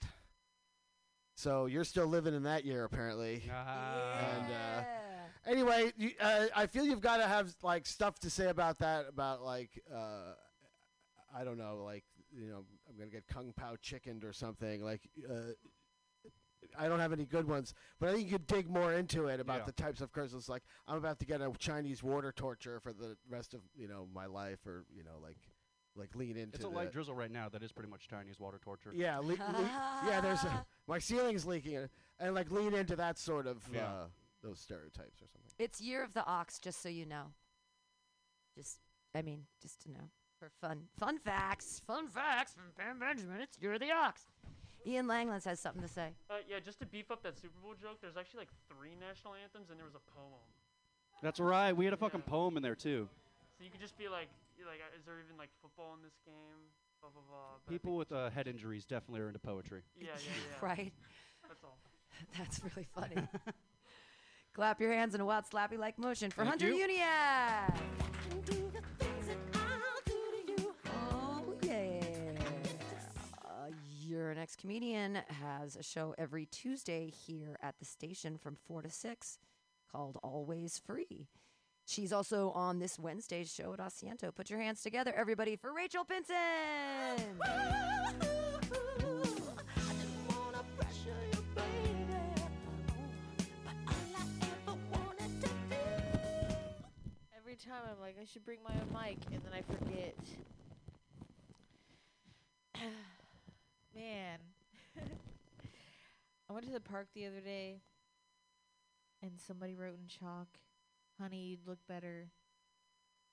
[1.35, 3.43] So you're still living in that year apparently.
[3.49, 4.83] And uh,
[5.45, 9.07] anyway, you, uh, I feel you've got to have like stuff to say about that.
[9.09, 10.33] About like uh,
[11.35, 14.83] I don't know, like you know, I'm gonna get kung pao chickened or something.
[14.83, 15.53] Like uh,
[16.77, 19.39] I don't have any good ones, but I think you could dig more into it
[19.39, 19.65] about Yeah.
[19.65, 20.47] the types of curses.
[20.49, 24.07] Like I'm about to get a Chinese water torture for the rest of you know
[24.13, 25.37] my life, or you know like
[25.95, 26.55] like lean into.
[26.55, 27.49] It's a the- light drizzle right now.
[27.49, 28.91] That is pretty much Chinese water torture.
[28.95, 30.19] Yeah, le- le- yeah.
[30.21, 31.89] There's a, my ceiling's leaking, and,
[32.19, 33.85] and like lean into that sort of Yeah.
[33.91, 34.05] uh,
[34.41, 35.51] those stereotypes or something.
[35.59, 37.33] It's Year of the Ox, just so you know.
[38.57, 38.79] Just,
[39.15, 43.39] I mean, just to know for fun, fun facts, fun facts from Pam Benjamin.
[43.41, 44.25] It's Year of the Ox.
[44.85, 46.09] Ian Langlands has something to say.
[46.29, 49.35] Uh, yeah, just to beef up that Super Bowl joke, there's actually like three national
[49.35, 50.41] anthems and there was a poem.
[51.21, 51.75] That's right.
[51.75, 53.07] We had a fucking poem in there too.
[53.57, 54.27] So you could just be like,
[54.57, 56.61] you're like, uh, is there even like football in this game?
[57.01, 57.37] Blah blah blah.
[57.65, 59.81] But I People with uh, head injuries definitely are into poetry.
[59.99, 60.57] Yeah, yeah, yeah.
[60.67, 60.93] Right.
[61.47, 61.77] That's all.
[62.37, 63.27] That's really funny.
[64.53, 66.87] Clap your hands in a wild slappy like motion for Thank Hunter you.
[66.87, 67.77] Uniac.
[74.11, 78.89] Your next comedian has a show every Tuesday here at the station from 4 to
[78.89, 79.39] 6
[79.89, 81.29] called Always Free.
[81.85, 84.35] She's also on this Wednesday's show at Asiento.
[84.35, 86.35] Put your hands together, everybody, for Rachel Pinson.
[97.37, 100.15] Every time I'm like, I should bring my own mic, and then I forget.
[103.95, 104.39] Man.
[106.49, 107.81] I went to the park the other day,
[109.21, 110.47] and somebody wrote in chalk,
[111.19, 112.29] Honey, you'd look better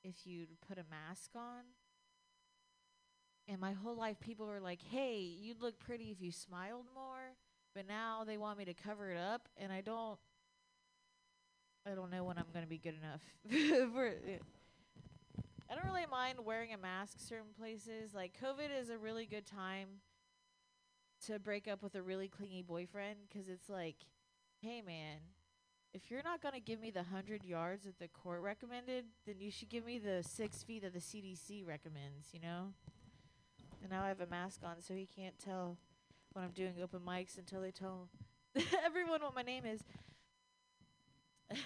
[0.04, 1.64] if you'd put a mask on.
[3.46, 7.36] And my whole life, people were like, Hey, you'd look pretty if you smiled more.
[7.74, 10.18] But now they want me to cover it up, and I don't.
[11.86, 13.22] I don't know when I'm gonna be good enough.
[15.70, 18.14] I don't really mind wearing a mask certain places.
[18.14, 19.88] Like COVID is a really good time
[21.26, 23.96] to break up with a really clingy boyfriend because it's like,
[24.60, 25.18] hey man,
[25.92, 29.50] if you're not gonna give me the hundred yards that the court recommended, then you
[29.50, 32.28] should give me the six feet that the CDC recommends.
[32.32, 32.72] You know.
[33.82, 35.76] And now I have a mask on, so he can't tell
[36.32, 38.08] when I'm doing open mics until they tell
[38.84, 39.82] everyone what my name is.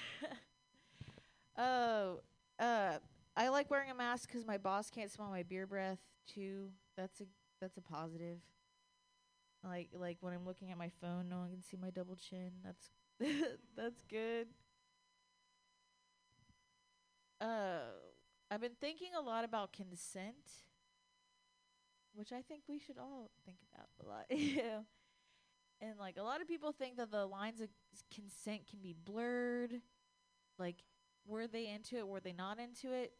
[1.58, 2.20] oh,
[2.58, 2.98] uh,
[3.36, 5.98] I like wearing a mask because my boss can't smell my beer breath
[6.32, 6.68] too.
[6.96, 7.24] That's a
[7.60, 8.38] that's a positive.
[9.64, 12.50] Like like when I'm looking at my phone, no one can see my double chin.
[12.64, 12.90] That's
[13.76, 14.48] that's good.
[17.40, 17.90] Uh,
[18.50, 20.64] I've been thinking a lot about consent,
[22.14, 24.26] which I think we should all think about a lot.
[24.30, 24.80] yeah.
[25.80, 27.68] And like a lot of people think that the lines of
[28.14, 29.80] consent can be blurred.
[30.58, 30.84] Like,
[31.26, 32.06] were they into it?
[32.06, 33.12] Were they not into it?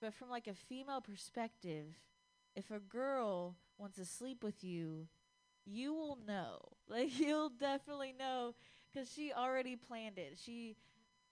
[0.00, 1.86] But from like a female perspective,
[2.56, 5.06] if a girl wants to sleep with you,
[5.64, 6.58] you will know.
[6.88, 8.54] Like you'll definitely know
[8.92, 10.36] because she already planned it.
[10.44, 10.76] She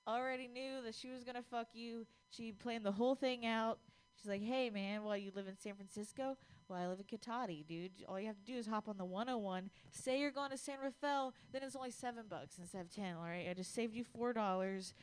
[0.08, 2.06] already knew that she was gonna fuck you.
[2.30, 3.78] She planned the whole thing out.
[4.16, 6.38] She's like, "Hey, man, while you live in San Francisco.
[6.68, 7.90] Well, I live in Cotati, dude.
[8.08, 9.70] All you have to do is hop on the 101.
[9.90, 13.16] Say you're going to San Rafael, then it's only seven bucks instead of ten.
[13.16, 14.94] All right, I just saved you four dollars.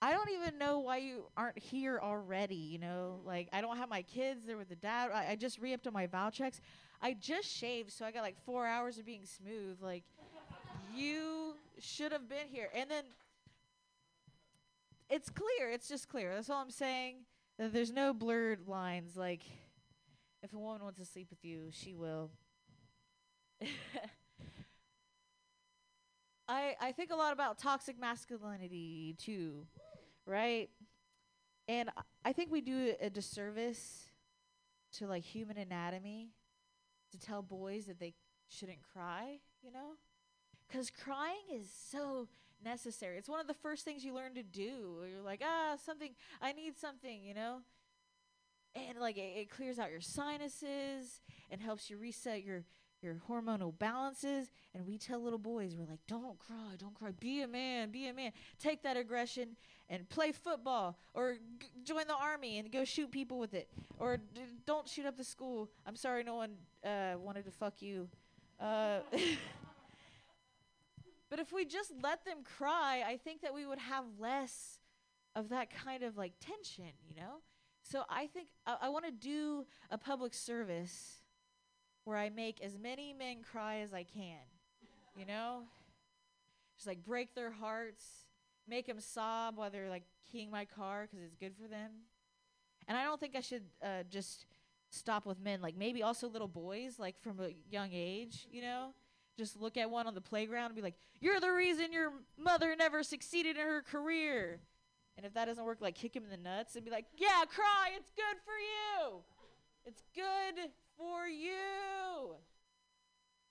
[0.00, 2.56] I don't even know why you aren't here already.
[2.56, 4.46] You know, like I don't have my kids.
[4.46, 5.10] They're with the dad.
[5.12, 6.60] I, I just re-upped on my vow checks.
[7.02, 9.78] I just shaved, so I got like four hours of being smooth.
[9.80, 10.04] Like,
[10.94, 12.68] you should have been here.
[12.74, 13.04] And then
[15.10, 15.70] it's clear.
[15.70, 16.34] It's just clear.
[16.34, 17.16] That's all I'm saying.
[17.58, 19.16] That there's no blurred lines.
[19.16, 19.42] Like,
[20.42, 22.30] if a woman wants to sleep with you, she will.
[26.48, 29.66] I I think a lot about toxic masculinity too,
[30.26, 30.68] right?
[31.68, 31.90] And
[32.24, 34.10] I- think we do a disservice
[34.94, 36.28] to like human anatomy
[37.14, 38.14] to tell boys that they
[38.48, 39.96] shouldn't cry, you know?
[40.70, 42.28] Cuz crying is so
[42.62, 43.18] necessary.
[43.18, 45.04] It's one of the first things you learn to do.
[45.08, 47.62] You're like, "Ah, something I need something," you know?
[48.74, 51.20] And like it, it clears out your sinuses
[51.50, 52.64] and helps you reset your
[53.04, 57.10] your hormonal balances and we tell little boys we're like don't cry don't cry.
[57.20, 58.32] Be a man be a man.
[58.58, 59.56] Take that aggression
[59.90, 63.68] and play football or g- join the army and go shoot people with it.
[63.98, 65.70] Or d- don't shoot up the school.
[65.86, 66.54] I'm sorry no one
[66.84, 68.08] uh, wanted to fuck you.
[68.58, 69.00] Uh,
[71.28, 74.78] but if we just let them cry i think that we would have less
[75.34, 77.42] of that kind of like tension you know?
[77.82, 81.23] So i think i, I want to do a public service
[82.04, 84.40] where I make as many men cry as I can.
[85.16, 85.62] You know?
[86.76, 88.04] Just like break their hearts,
[88.68, 91.90] make them sob while they're like keying my car because it's good for them.
[92.86, 94.46] And I don't think I should uh, just
[94.90, 95.60] stop with men.
[95.60, 98.94] Like maybe also little boys, like from a young age, you know?
[99.36, 102.74] just look at one on the playground and be like, "You're the reason your mother
[102.76, 104.60] never succeeded in her career."
[105.16, 107.44] And if that doesn't work, like kick him in the nuts and be like, "Yeah,
[107.48, 107.92] cry.
[107.96, 109.22] It's good for you.
[109.84, 112.36] It's good for you.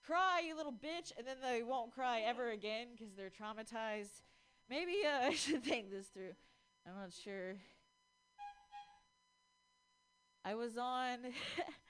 [0.06, 4.22] Cry, you little bitch." And then they won't cry ever again because they're traumatized.
[4.70, 6.34] Maybe uh, I should think this through.
[6.88, 7.56] I'm not sure.
[10.46, 11.20] I was on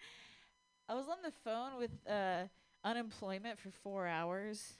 [0.89, 2.43] I was on the phone with uh,
[2.83, 4.73] unemployment for four hours,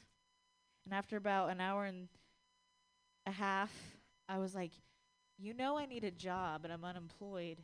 [0.85, 2.07] and after about an hour and
[3.25, 3.71] a half,
[4.29, 4.71] I was like,
[5.39, 7.61] "You know, I need a job, and I'm unemployed.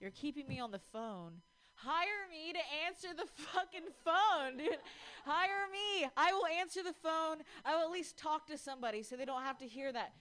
[0.00, 1.42] You're keeping me on the phone.
[1.76, 4.78] Hire me to answer the fucking phone, dude.
[5.24, 6.08] Hire me.
[6.16, 7.38] I will answer the phone.
[7.64, 10.14] I will at least talk to somebody, so they don't have to hear that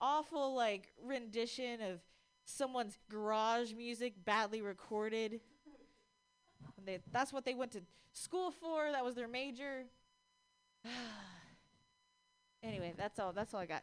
[0.00, 2.00] awful like rendition of
[2.44, 5.40] someone's garage music badly recorded."
[6.84, 7.82] They, that's what they went to
[8.12, 8.90] school for.
[8.92, 9.84] That was their major.
[12.62, 13.32] anyway, that's all.
[13.32, 13.82] That's all I got.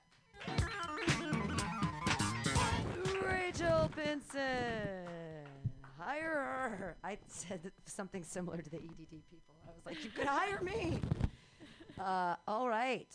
[3.21, 5.26] Rachel Benson.
[5.99, 6.29] Hire
[6.79, 6.97] her.
[7.03, 9.55] I said something similar to the EDD people.
[9.67, 10.99] I was like, you could hire me.
[11.99, 13.07] Uh, all right.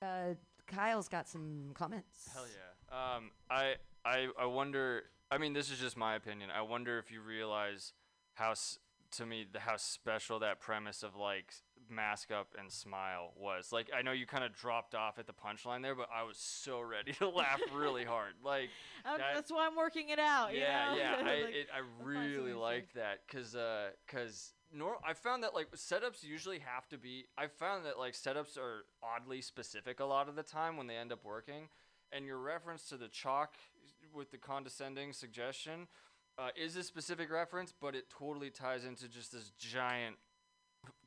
[0.00, 0.34] Uh,
[0.68, 2.30] Kyle's got some comments.
[2.32, 3.16] Hell yeah.
[3.16, 3.74] Um, I,
[4.04, 5.02] I, I wonder.
[5.28, 6.48] I mean, this is just my opinion.
[6.56, 7.94] I wonder if you realize
[8.34, 8.78] how, s-
[9.16, 13.72] to me, the how special that premise of like s- mask up and smile was.
[13.72, 16.36] Like, I know you kind of dropped off at the punchline there, but I was
[16.38, 18.32] so ready to laugh really hard.
[18.44, 18.70] Like,
[19.04, 20.52] Um, that- that's why I'm working it out.
[20.54, 20.96] you yeah, know?
[20.98, 21.14] yeah.
[21.20, 23.56] I, Like, it, I really liked that because
[24.06, 27.24] because nor I found that like setups usually have to be.
[27.38, 30.96] I found that like setups are oddly specific a lot of the time when they
[30.96, 31.68] end up working,
[32.12, 33.54] and your reference to the chalk
[34.14, 35.86] with the condescending suggestion
[36.38, 40.16] uh, is a specific reference, but it totally ties into just this giant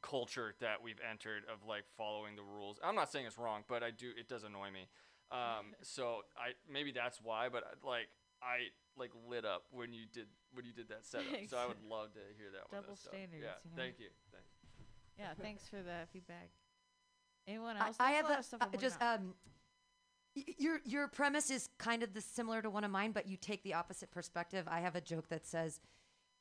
[0.02, 2.80] culture that we've entered of like following the rules.
[2.84, 4.88] I'm not saying it's wrong, but I do it does annoy me.
[5.32, 8.08] Um, so I maybe that's why, but like
[8.41, 11.28] I like lit up when you did when you did that setup.
[11.49, 12.82] So I would love to hear that one.
[12.82, 13.14] Double stuff.
[13.14, 13.82] standards, Yeah, you know?
[13.84, 14.08] thank you.
[14.32, 14.48] Thanks.
[15.18, 16.49] Yeah, thanks for the feedback.
[17.48, 17.95] Anyone else?
[17.99, 19.34] I, There's have a lot a, stuff uh, I'm just um,
[20.36, 23.38] y- your your premise is kind of the similar to one of mine, but you
[23.38, 24.68] take the opposite perspective.
[24.70, 25.80] I have a joke that says,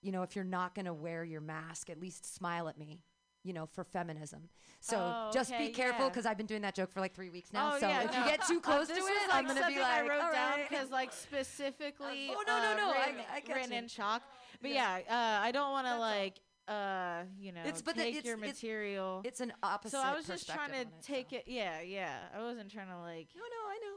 [0.02, 3.00] you know, if you're not going to wear your mask, at least smile at me.
[3.42, 4.48] You know, for feminism.
[4.80, 6.08] So Oh, just be careful yeah.
[6.10, 7.72] because I've been doing that joke for like three weeks now.
[7.74, 8.18] Oh, so yeah, if no.
[8.18, 10.58] you get too Uh, close to it, was, I'm gonna be like, I wrote down
[10.68, 13.78] because like specifically Oh, no, no, uh, no, I- written, I get written you.
[13.78, 14.22] in chalk.
[14.60, 14.98] But Yeah.
[14.98, 18.24] yeah, uh, I don't want to like uh you know It's- but the- take it's-
[18.26, 19.22] your material.
[19.24, 21.44] it's an opposite So I was just trying to it, take it.
[21.48, 22.28] Yeah, yeah.
[22.34, 23.28] I wasn't trying to like.
[23.34, 23.96] No, no, I know.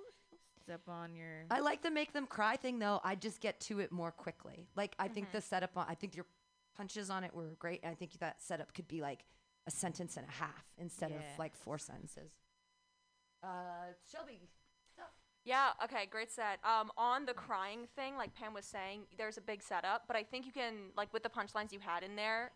[0.64, 1.46] Step on your.
[1.52, 3.02] I like the make them cry thing though.
[3.04, 4.70] I just get to it more quickly.
[4.76, 5.14] Like I Mm-hmm.
[5.16, 6.26] think the setup on I think your
[6.76, 7.82] punches on it were great.
[7.84, 9.26] And I think that setup could be like
[9.68, 12.32] a sentence and a half instead of like four sentences.
[13.44, 14.50] Uh Shelby.
[15.46, 16.60] Yeah, okay, great set.
[16.64, 20.24] Um, on the crying thing, like Pam was saying, there's a big setup, but I
[20.24, 22.52] think you can, like, with the punchlines you had in there,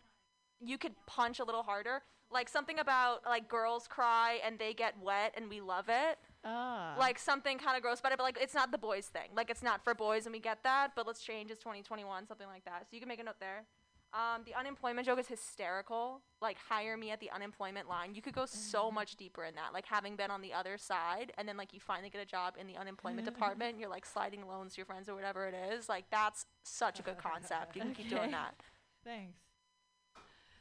[0.62, 2.04] you could punch a little harder.
[2.32, 6.18] Like, something about, like, girls cry and they get wet and we love it.
[6.46, 6.96] Ah.
[6.98, 9.30] Like, something kind of gross about it, but, like, it's not the boys thing.
[9.36, 12.48] Like, it's not for boys and we get that, but let's change it's 2021, something
[12.48, 12.88] like that.
[12.90, 13.66] So you can make a note there.
[14.14, 16.22] Um, the unemployment joke is hysterical.
[16.42, 18.16] Like, hire me at the unemployment line.
[18.16, 19.74] You could go so much deeper in that.
[19.74, 22.56] Like, having been on the other side, and then, like, you finally get a job
[22.60, 25.54] in the unemployment department, and you're, like, sliding loans to your friends or whatever it
[25.74, 25.90] is.
[25.90, 27.76] Like, that's such a good concept.
[27.76, 28.32] You can keep doing Okay.
[28.32, 28.56] that.
[29.04, 29.40] Thanks.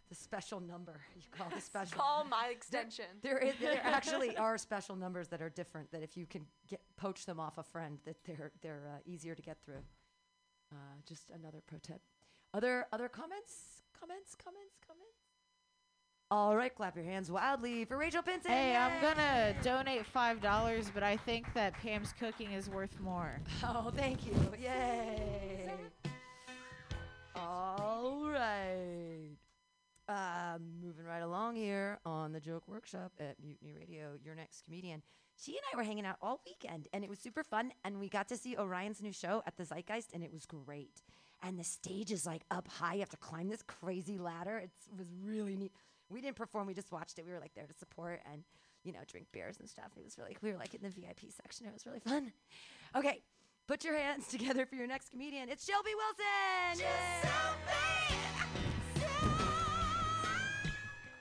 [0.09, 1.99] The special number you call the special.
[1.99, 3.07] Call my extension.
[3.23, 5.91] There, is, there actually are special numbers that are different.
[5.91, 9.35] That if you can get poach them off a friend, that they're they're uh, easier
[9.35, 9.83] to get through.
[10.73, 10.77] Uh,
[11.09, 12.01] just another pro tip.
[12.57, 13.83] Other other comments?
[14.01, 14.35] Comments?
[14.43, 14.79] Comments?
[14.87, 15.13] Comments?
[16.31, 18.51] All right, clap your hands wildly for Rachel Pinson.
[18.51, 23.43] Hey, I'm gonna donate five dollars, but I think that Pam's cooking is worth more.
[23.63, 24.33] Oh, thank you.
[24.59, 25.71] Yay.
[27.35, 29.37] All right.
[30.09, 35.03] Um, moving right along here on the Joke Workshop at Mutiny Radio, your next comedian.
[35.37, 37.73] She and I were hanging out all weekend, and it was super fun.
[37.85, 41.03] And we got to see Orion's new show at the Zeitgeist, and it was great.
[41.43, 42.95] And the stage is like up high.
[42.95, 44.59] You have to climb this crazy ladder.
[44.59, 45.73] It's, it was really neat.
[46.09, 47.27] We didn't perform; we just watched it.
[47.27, 48.43] We were like there to support and
[48.85, 49.91] you know drink beers and stuff.
[49.97, 51.67] It was really we were like in the VIP section.
[51.67, 52.33] It was really fun.
[52.95, 53.23] Okay,
[53.67, 55.49] put your hands together for your next comedian.
[55.49, 56.87] It's Shelby Wilson.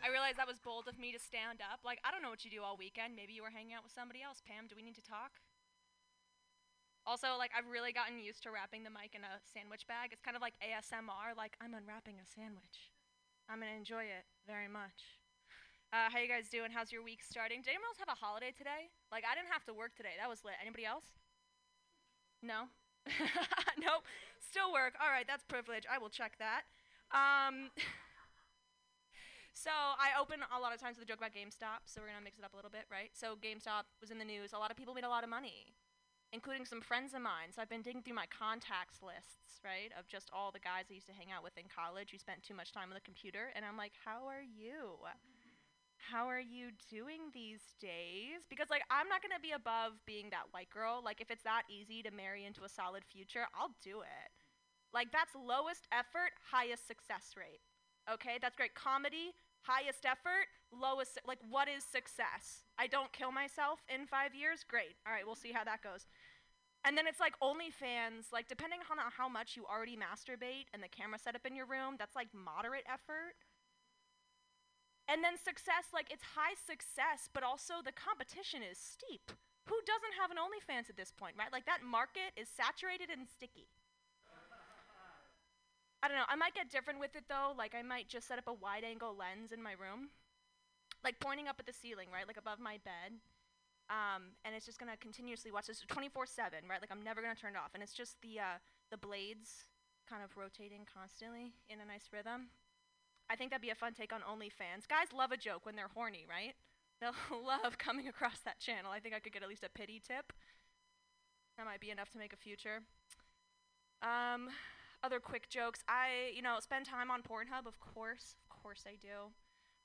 [0.06, 1.80] I realize that was bold of me to stand up.
[1.84, 3.16] Like, I don't know what you do all weekend.
[3.16, 4.38] Maybe you were hanging out with somebody else.
[4.46, 5.42] Pam, do we need to talk?
[7.06, 10.10] Also, like, I've really gotten used to wrapping the mic in a sandwich bag.
[10.10, 11.38] It's kind of like ASMR.
[11.38, 12.90] Like, I'm unwrapping a sandwich.
[13.46, 15.22] I'm to enjoy it very much.
[15.94, 16.74] Uh, how you guys doing?
[16.74, 17.62] How's your week starting?
[17.62, 18.90] Did anyone else have a holiday today?
[19.14, 20.18] Like I didn't have to work today.
[20.18, 20.58] That was lit.
[20.60, 21.06] Anybody else?
[22.42, 22.74] No.
[23.78, 24.04] nope.
[24.42, 24.98] Still work.
[24.98, 25.86] All right, that's privilege.
[25.86, 26.66] I will check that.
[27.14, 27.70] Um,
[29.54, 31.86] so I open a lot of times with a joke about GameStop.
[31.86, 33.14] So we're gonna mix it up a little bit, right?
[33.14, 34.52] So GameStop was in the news.
[34.52, 35.70] A lot of people made a lot of money,
[36.36, 37.56] including some friends of mine.
[37.56, 41.00] So I've been digging through my contacts lists, right, of just all the guys I
[41.00, 43.56] used to hang out with in college who spent too much time on the computer,
[43.56, 45.00] and I'm like, how are you?
[45.98, 48.46] how are you doing these days?
[48.50, 51.02] Because like I'm not gonna be above being that white girl.
[51.04, 54.30] Like if it's that easy to marry into a solid future, I'll do it.
[54.94, 57.62] Like that's lowest effort, highest success rate.
[58.06, 58.76] Okay, that's great.
[58.76, 59.34] Comedy,
[59.66, 61.18] highest effort, lowest.
[61.26, 62.64] Like what is success?
[62.78, 64.62] I don't kill myself in five years.
[64.62, 64.94] Great.
[65.08, 66.06] All right, we'll see how that goes.
[66.86, 70.88] And then it's like OnlyFans, like depending on how much you already masturbate and the
[70.88, 73.34] camera setup in your room, that's like moderate effort.
[75.10, 79.34] And then success, like it's high success, but also the competition is steep.
[79.66, 81.50] Who doesn't have an OnlyFans at this point, right?
[81.50, 83.66] Like that market is saturated and sticky.
[86.06, 86.30] I don't know.
[86.30, 87.58] I might get different with it though.
[87.58, 90.14] Like I might just set up a wide angle lens in my room,
[91.02, 93.18] like pointing up at the ceiling, right, like above my bed.
[93.90, 96.82] Um, and it's just gonna continuously watch this 24/7, right?
[96.82, 98.58] Like I'm never gonna turn it off, and it's just the uh,
[98.90, 99.66] the blades
[100.10, 102.50] kind of rotating constantly in a nice rhythm.
[103.30, 104.88] I think that'd be a fun take on OnlyFans.
[104.88, 106.54] Guys love a joke when they're horny, right?
[107.02, 108.92] They'll love coming across that channel.
[108.92, 110.32] I think I could get at least a pity tip.
[111.58, 112.82] That might be enough to make a future.
[114.02, 114.50] Um,
[115.04, 115.84] other quick jokes.
[115.88, 118.36] I, you know, spend time on Pornhub, of course.
[118.44, 119.32] Of course I do.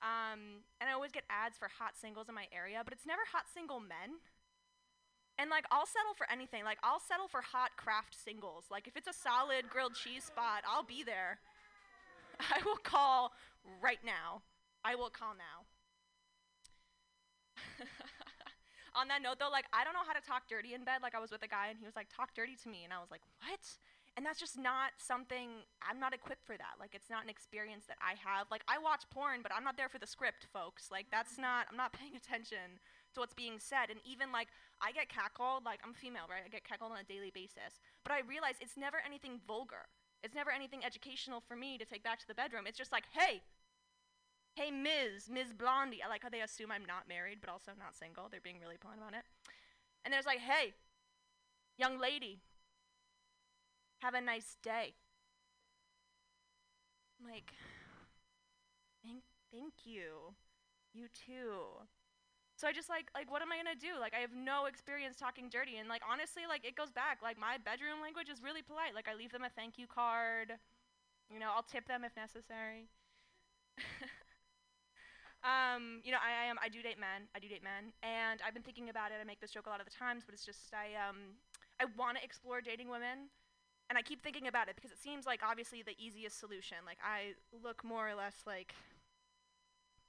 [0.01, 3.21] Um, and I always get ads for hot singles in my area, but it's never
[3.29, 4.21] hot single men.
[5.37, 6.65] And like, I'll settle for anything.
[6.65, 8.65] Like, I'll settle for hot Kraft singles.
[8.71, 11.41] Like, if it's a solid grilled cheese spot, I'll be there.
[12.41, 13.33] I will call
[13.81, 14.43] right now.
[14.85, 15.69] I will call now.
[19.01, 21.01] On that note, though, like, I don't know how to talk dirty in bed.
[21.03, 22.85] Like, I was with a guy and he was like, talk dirty to me.
[22.85, 23.65] And I was like, what?
[24.17, 26.77] And that's just not something, I'm not equipped for that.
[26.79, 28.51] Like, it's not an experience that I have.
[28.51, 30.91] Like, I watch porn, but I'm not there for the script, folks.
[30.91, 32.83] Like, that's not, I'm not paying attention
[33.15, 33.89] to what's being said.
[33.89, 34.49] And even, like,
[34.83, 36.43] I get cackled, like, I'm female, right?
[36.45, 37.79] I get cackled on a daily basis.
[38.03, 39.89] But I realize it's never anything vulgar.
[40.23, 42.67] It's never anything educational for me to take back to the bedroom.
[42.67, 43.41] It's just like, hey,
[44.55, 45.55] hey, Ms., Ms.
[45.57, 46.03] Blondie.
[46.05, 48.29] I like how they assume I'm not married, but also not single.
[48.31, 49.25] They're being really blunt about it.
[50.05, 50.75] And there's like, hey,
[51.79, 52.41] young lady,
[54.01, 54.95] have a nice day.
[57.21, 57.53] I'm like,
[59.05, 59.23] thank,
[59.53, 60.35] thank you.
[60.95, 61.87] You too.
[62.57, 63.99] So I just like like what am I gonna do?
[64.01, 67.21] Like I have no experience talking dirty, and like honestly, like it goes back.
[67.23, 68.95] Like my bedroom language is really polite.
[68.95, 70.55] Like I leave them a thank you card.
[71.31, 72.91] You know, I'll tip them if necessary.
[75.45, 77.29] um, you know, I, I am I do date men.
[77.35, 79.19] I do date men, and I've been thinking about it.
[79.21, 81.41] I make this joke a lot of the times, but it's just I um
[81.81, 83.33] I want to explore dating women,
[83.91, 86.79] and I keep thinking about it because it seems like obviously the easiest solution.
[86.87, 88.73] Like I look more or less like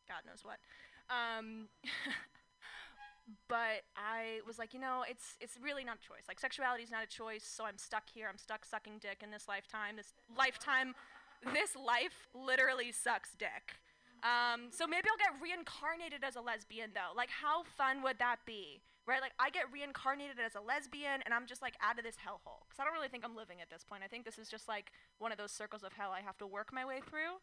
[0.07, 0.61] God knows what.
[1.09, 1.67] Um,
[3.49, 6.29] but I was like, you know, it's it's really not a choice.
[6.29, 8.27] Like sexuality is not a choice, so I'm stuck here.
[8.29, 9.97] I'm stuck sucking dick in this lifetime.
[9.97, 10.93] This lifetime,
[11.53, 13.81] this life literally sucks dick.
[14.21, 17.17] Um, so maybe I'll get reincarnated as a lesbian though.
[17.17, 18.81] Like how fun would that be?
[19.07, 19.19] Right?
[19.19, 22.69] Like I get reincarnated as a lesbian and I'm just like out of this hellhole.
[22.69, 24.03] Cuz I don't really think I'm living at this point.
[24.03, 26.47] I think this is just like one of those circles of hell I have to
[26.47, 27.41] work my way through.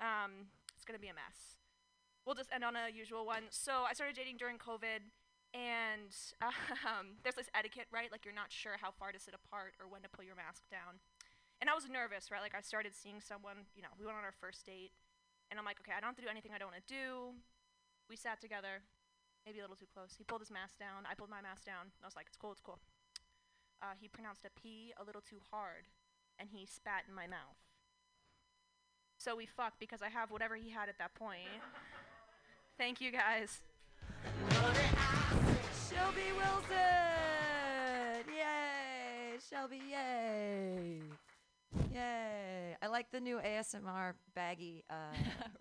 [0.00, 1.58] Um, it's going to be a mess
[2.24, 3.52] we'll just end on a usual one.
[3.52, 5.12] So I started dating during COVID,
[5.52, 6.10] and
[6.88, 8.10] um, there's this etiquette, right?
[8.10, 10.68] Like you're not sure how far to sit apart or when to pull your mask
[10.72, 11.00] down.
[11.60, 12.42] And I was nervous, right?
[12.42, 14.92] Like I started seeing someone, you know, we went on our first date,
[15.52, 17.36] and I'm like, okay, I don't have to do anything I don't want to do.
[18.08, 18.84] We sat together,
[19.46, 20.14] maybe a little too close.
[20.16, 21.04] He pulled his mask down.
[21.08, 21.92] I pulled my mask down.
[22.02, 22.80] I was like, it's cool, it's cool.
[23.82, 25.86] Uh, he pronounced a P a little too hard,
[26.38, 27.60] and he spat in my mouth.
[29.18, 31.60] So we fucked because I have whatever he had at that point.
[32.78, 33.60] Thank you guys.
[35.88, 36.76] Shelby Wilson!
[38.28, 39.38] Yay!
[39.50, 41.00] Shelby, yay!
[41.92, 42.76] Yay!
[42.82, 44.94] I like the new ASMR baggy uh,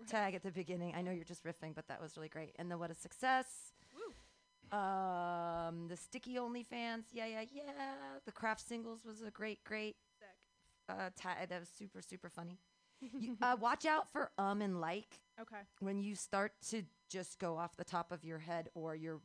[0.08, 0.94] tag at the beginning.
[0.96, 2.56] I know you're just riffing, but that was really great.
[2.58, 3.74] And the what a success!
[4.72, 7.64] Um, the sticky OnlyFans, yeah, yeah, yeah.
[8.26, 9.98] The Kraft singles was a great, great
[10.90, 11.50] uh, tag.
[11.50, 12.58] That was super, super funny.
[13.00, 15.20] you, uh, watch out for um and like.
[15.40, 15.62] Okay.
[15.80, 19.22] When you start to just go off the top of your head or you're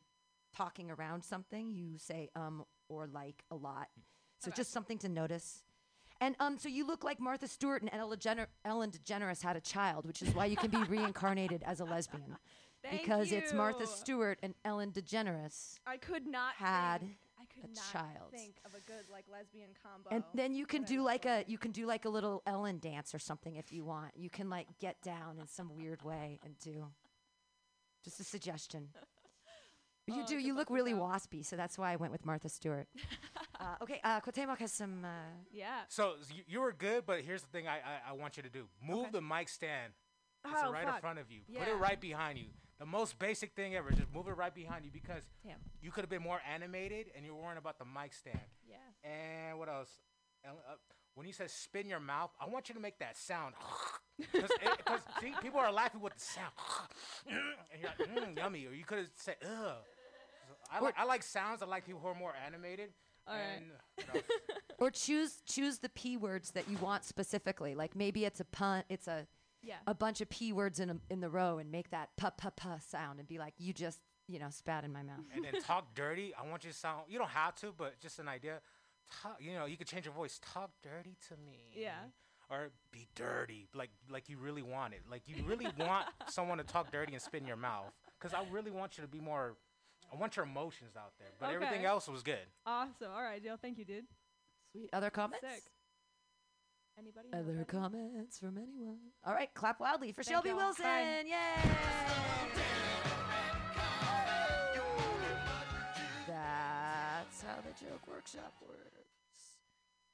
[0.54, 3.88] talking around something, you say um or like a lot.
[4.40, 5.64] So just something to notice.
[6.20, 9.60] And um, so you look like Martha Stewart and Ella Gener- Ellen DeGeneres had a
[9.60, 12.36] child, which is why you can be reincarnated as a lesbian.
[12.82, 13.86] Thank because it's Martha.
[13.86, 18.30] Stewart and Ellen DeGeneres I could not had think, I could a not child.
[18.32, 20.08] think of a good like lesbian combo.
[20.10, 23.14] And then you can do like a you can do like a little Ellen dance
[23.14, 24.12] or something if you want.
[24.16, 26.86] You can like get down in some weird way and do.
[28.04, 28.88] Just a suggestion.
[28.92, 29.04] But
[30.14, 30.38] you Oh, do.
[30.38, 31.00] You look really that.
[31.02, 32.86] waspy, so that's why I went with Martha Stewart.
[33.60, 35.04] uh, okay, uh, Cuauhtemoc has some.
[35.04, 35.08] Uh,
[35.52, 35.80] yeah.
[35.88, 38.48] So you, you were good, but here's the thing I, I, I want you to
[38.48, 38.64] do.
[38.86, 39.92] Move the mic stand.
[40.44, 40.96] It's Oh, right fuck.
[40.96, 41.40] in front of you.
[41.48, 41.60] Yeah.
[41.64, 42.46] Put it right behind you.
[42.78, 43.90] The most basic thing ever.
[43.90, 45.56] Just move it right behind you because Damn.
[45.82, 48.38] you could have been more animated and you were worrying about the mic stand.
[48.68, 48.76] Yeah.
[49.10, 49.90] And what else?
[50.44, 50.74] And, uh,
[51.14, 53.54] when you said spin your mouth, I want you to make that sound.
[54.32, 54.50] Because
[55.20, 56.50] see, people are laughing with the sound.
[57.72, 58.66] and you're like, mm, yummy.
[58.66, 59.76] Or you could have said, ugh.
[60.48, 61.62] So I, like, I like sounds.
[61.62, 62.90] I like people who are more animated.
[63.28, 63.62] All right.
[64.14, 64.22] and,
[64.78, 67.74] or choose choose the p words that you want specifically.
[67.74, 68.84] Like maybe it's a pun.
[68.88, 69.26] It's a
[69.62, 69.76] Yeah.
[69.86, 72.50] a bunch of p words in a, in the row, and make that pa pa
[72.50, 75.24] pa sound, and be like, you just you know spat in my mouth.
[75.34, 76.32] and then talk dirty.
[76.34, 77.02] I want you to sound.
[77.08, 78.60] You don't have to, but just an idea.
[79.22, 80.38] Talk, you know, you could change your voice.
[80.42, 81.58] Talk dirty to me.
[81.74, 81.92] Yeah.
[82.50, 85.00] Or be dirty, like like you really want it.
[85.10, 87.92] Like you really want someone to talk dirty and spit in your mouth.
[88.20, 89.56] Cause I really want you to be more.
[90.12, 91.28] I want your emotions out there.
[91.38, 92.46] But everything else was good.
[92.64, 93.10] Awesome.
[93.14, 93.56] All right, Jill.
[93.60, 94.04] Thank you, dude.
[94.72, 94.90] Sweet.
[94.92, 95.46] Other comments?
[95.46, 95.62] Sick.
[96.98, 97.28] Anybody?
[97.32, 98.98] Other comments from anyone?
[99.24, 100.58] All right, clap wildly for Thank Shelby y'all.
[100.58, 100.84] Wilson.
[100.84, 101.22] Bye.
[101.26, 101.70] Yay!
[106.26, 108.78] That's how the joke workshop works.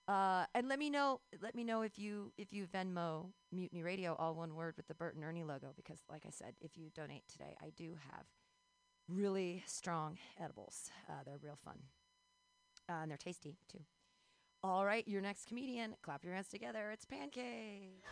[0.07, 1.21] Uh, and let me know.
[1.41, 4.95] Let me know if you if you Venmo Mutiny Radio, all one word with the
[4.95, 8.27] Bert and Ernie logo, because like I said, if you donate today, I do have
[9.09, 10.91] really strong edibles.
[11.09, 11.79] Uh, they're real fun,
[12.89, 13.81] uh, and they're tasty too.
[14.63, 15.95] All right, your next comedian.
[16.03, 16.91] Clap your hands together.
[16.91, 18.03] It's Pancake.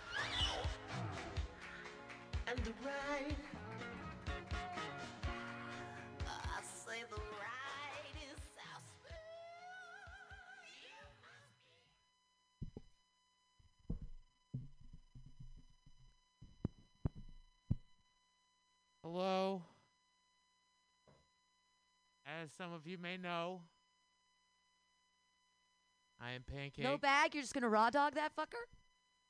[22.43, 23.61] As some of you may know,
[26.21, 26.83] I am Pancake.
[26.83, 27.35] No bag.
[27.35, 28.65] You're just gonna raw dog that fucker.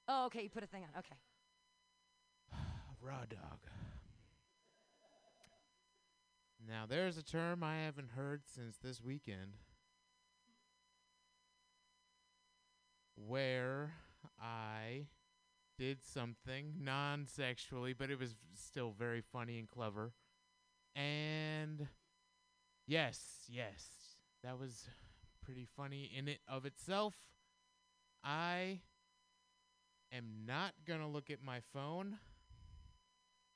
[0.09, 0.43] Oh, okay.
[0.45, 0.89] You put a thing on.
[0.99, 1.17] Okay.
[3.03, 3.59] Raw dog.
[6.67, 9.57] Now, there's a term I haven't heard since this weekend
[13.15, 13.93] where
[14.41, 15.09] I
[15.77, 20.13] did something non sexually, but it was still very funny and clever.
[20.95, 21.89] And
[22.87, 23.85] yes, yes,
[24.43, 24.89] that was
[25.45, 27.15] pretty funny in it of itself.
[28.25, 28.81] I
[30.13, 32.19] am not going to look at my phone.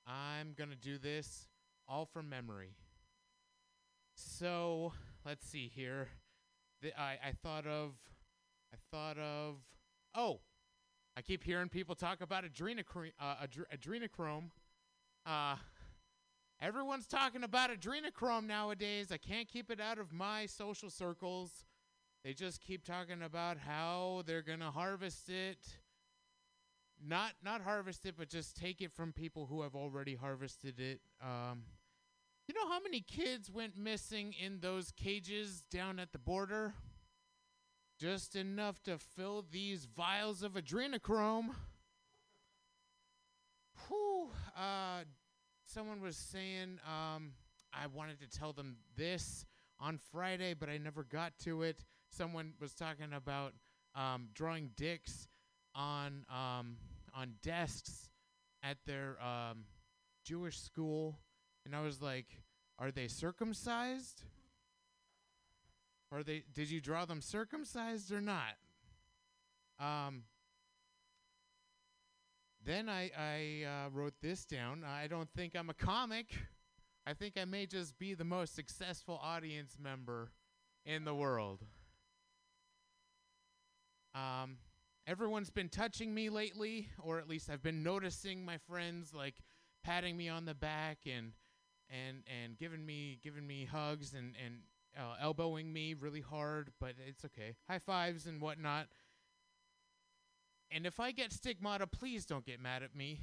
[0.07, 1.49] I'm going to do this
[1.89, 2.77] all from memory.
[4.15, 4.93] So,
[5.25, 6.09] let's see here.
[6.83, 7.95] The, I, I thought of,
[8.73, 9.57] I thought of,
[10.15, 10.41] oh,
[11.17, 13.13] I keep hearing people talk about adrenochrome.
[13.21, 14.51] Uh, adre- adrenochrome.
[15.25, 15.57] Uh,
[16.61, 19.13] everyone's talking about adrenochrome nowadays.
[19.13, 21.65] I can't keep it out of my social circles.
[22.25, 25.59] They just keep talking about how they're gonna harvest it.
[27.05, 31.01] Not not harvest it, but just take it from people who have already harvested it.
[31.23, 31.65] Um,
[32.49, 36.75] you know how many kids went missing in those cages down at the border?
[37.99, 41.55] Just enough to fill these vials of adrenochrome.
[43.89, 44.31] Whew.
[44.57, 45.05] Uh,
[45.67, 47.33] someone was saying um,
[47.73, 49.45] I wanted to tell them this
[49.79, 51.85] on Friday, but I never got to it.
[52.09, 53.53] Someone was talking about
[53.95, 55.29] um, drawing dicks
[55.75, 56.77] on um,
[57.15, 58.09] on desks
[58.63, 59.65] at their um,
[60.25, 61.19] Jewish school,
[61.65, 62.27] and I was like,
[62.79, 64.23] "Are they circumcised?
[66.13, 66.45] Are they?
[66.55, 68.57] Did you draw them circumcised or not?"
[69.79, 70.23] Um,
[72.67, 74.85] then I I uh, wrote this down.
[74.85, 76.27] I don't think I'm a comic.
[77.07, 80.33] I think I may just be the most successful audience member
[80.85, 81.63] in the world.
[84.13, 84.57] Um,
[85.07, 89.37] everyone's been touching me lately, or at least I've been noticing my friends like
[89.85, 91.33] patting me on the back and
[91.89, 94.57] and and giving me giving me hugs and and
[94.99, 97.55] uh, elbowing me really hard, but it's okay.
[97.69, 98.89] High fives and whatnot.
[100.71, 103.21] And if I get stigmata, please don't get mad at me.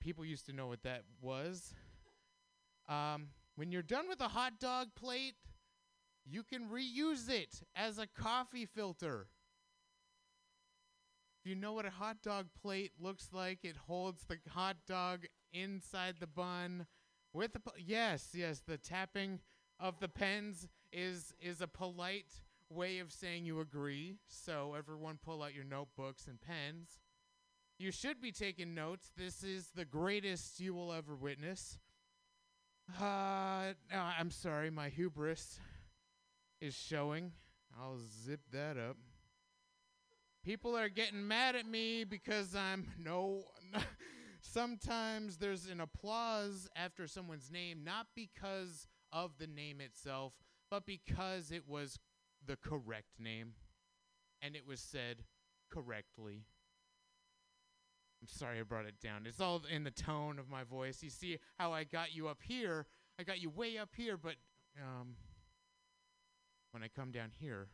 [0.00, 1.74] People used to know what that was.
[2.88, 5.34] Um, when you're done with a hot dog plate,
[6.24, 9.26] you can reuse it as a coffee filter.
[11.42, 15.24] If you know what a hot dog plate looks like, it holds the hot dog
[15.52, 16.86] inside the bun
[17.32, 19.40] with the yes, yes, the tapping
[19.78, 24.16] of the pens is is a polite way of saying you agree.
[24.28, 27.00] So everyone pull out your notebooks and pens.
[27.78, 29.10] You should be taking notes.
[29.16, 31.78] This is the greatest you will ever witness.
[33.00, 35.58] Uh, I'm sorry, my hubris
[36.60, 37.32] is showing.
[37.78, 38.96] I'll zip that up.
[40.44, 43.44] People are getting mad at me because I'm no.
[44.42, 50.32] Sometimes there's an applause after someone's name, not because of the name itself,
[50.70, 51.98] but because it was
[52.46, 53.52] the correct name
[54.42, 55.24] and it was said
[55.70, 56.44] correctly.
[58.22, 59.22] I'm sorry I brought it down.
[59.26, 61.02] It's all in the tone of my voice.
[61.02, 62.86] You see how I got you up here?
[63.18, 64.34] I got you way up here, but
[64.78, 65.14] um,
[66.72, 67.68] when I come down here,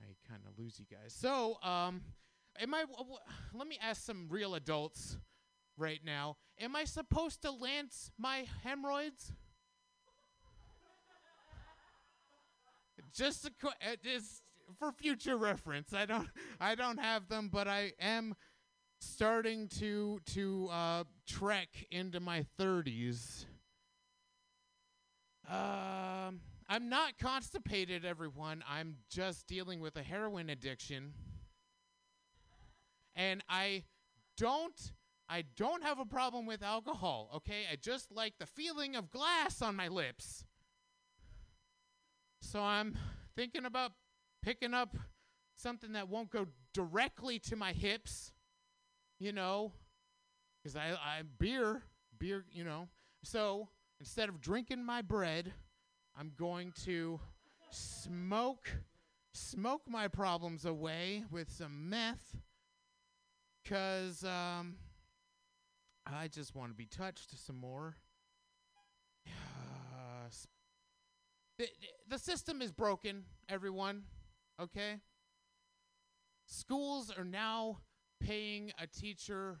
[0.00, 1.12] I kind of lose you guys.
[1.12, 2.02] So, um,
[2.60, 2.82] am I?
[2.82, 3.18] W- w-
[3.54, 5.16] let me ask some real adults
[5.76, 6.36] right now.
[6.60, 9.32] Am I supposed to lance my hemorrhoids?
[13.14, 14.42] Just a uh, just
[14.78, 15.92] for future reference.
[15.92, 16.28] I don't
[16.60, 18.34] I don't have them, but I am
[19.00, 23.44] starting to to uh, trek into my 30s.
[25.48, 28.64] Um, I'm not constipated, everyone.
[28.68, 31.12] I'm just dealing with a heroin addiction,
[33.14, 33.84] and I
[34.36, 34.92] don't.
[35.28, 37.64] I don't have a problem with alcohol, okay?
[37.70, 40.44] I just like the feeling of glass on my lips.
[42.40, 42.96] So I'm
[43.34, 43.92] thinking about
[44.42, 44.96] picking up
[45.56, 48.32] something that won't go directly to my hips,
[49.18, 49.72] you know,
[50.62, 51.82] because I, I beer,
[52.18, 52.88] beer, you know.
[53.24, 53.68] So
[53.98, 55.52] instead of drinking my bread,
[56.18, 57.20] I'm going to
[57.70, 58.70] smoke,
[59.32, 62.36] smoke my problems away with some meth,
[63.68, 64.76] cause um,
[66.06, 67.96] I just want to be touched some more.
[71.58, 71.68] the,
[72.08, 74.04] the system is broken, everyone.
[74.60, 75.00] Okay?
[76.46, 77.78] Schools are now
[78.20, 79.60] paying a teacher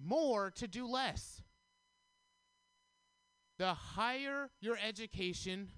[0.00, 1.42] more to do less.
[3.58, 5.70] The higher your education,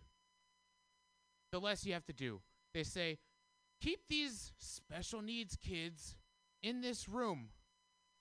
[1.50, 2.40] the less you have to do.
[2.74, 3.18] They say,
[3.80, 6.16] keep these special needs kids
[6.62, 7.48] in this room,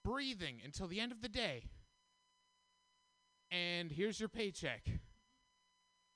[0.06, 1.64] breathing until the end of the day.
[3.52, 4.84] And here's your paycheck.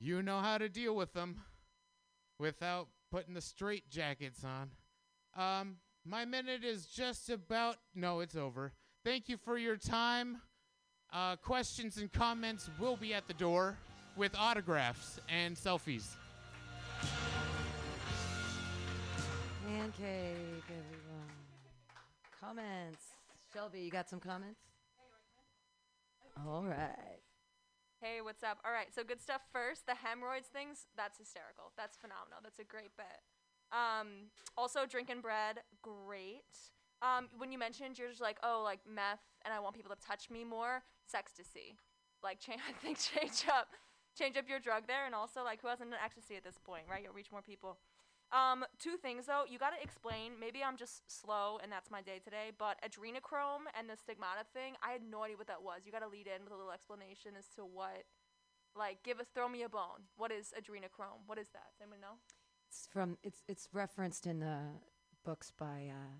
[0.03, 1.39] You know how to deal with them
[2.37, 4.71] without putting the straight jackets on.
[5.41, 8.73] Um, my minute is just about no, it's over.
[9.05, 10.41] Thank you for your time.
[11.13, 13.77] Uh, questions and comments will be at the door
[14.17, 16.17] with autographs and selfies.
[19.65, 21.31] Pancake, everyone.
[22.41, 23.01] Comments.
[23.53, 24.59] Shelby, you got some comments?
[26.45, 27.22] All right.
[28.03, 28.59] Hey, what's up?
[28.67, 29.87] All right, so good stuff first.
[29.87, 31.71] The hemorrhoids things, that's hysterical.
[31.79, 32.43] That's phenomenal.
[32.43, 33.23] That's a great bit.
[33.71, 34.27] Um,
[34.59, 36.51] also, drinking bread, great.
[36.99, 40.01] Um, when you mentioned you're just like, oh, like meth, and I want people to
[40.03, 40.83] touch me more,
[41.15, 41.79] ecstasy.
[42.21, 43.71] Like, change, I think change up,
[44.19, 46.83] change up your drug there, and also like, who hasn't done ecstasy at this point,
[46.91, 47.07] right?
[47.07, 47.79] You'll reach more people.
[48.33, 50.33] Um, two things though, you gotta explain.
[50.39, 52.49] Maybe I'm just slow, and that's my day today.
[52.57, 55.85] But adrenochrome and the stigmata thing, I had no idea what that was.
[55.85, 58.09] You gotta lead in with a little explanation as to what,
[58.75, 60.09] like, give us, throw me a bone.
[60.17, 61.21] What is adrenochrome?
[61.27, 61.77] What is that?
[61.77, 62.17] Does anyone know?
[62.67, 64.57] It's from it's it's referenced in the
[65.23, 66.17] books by uh,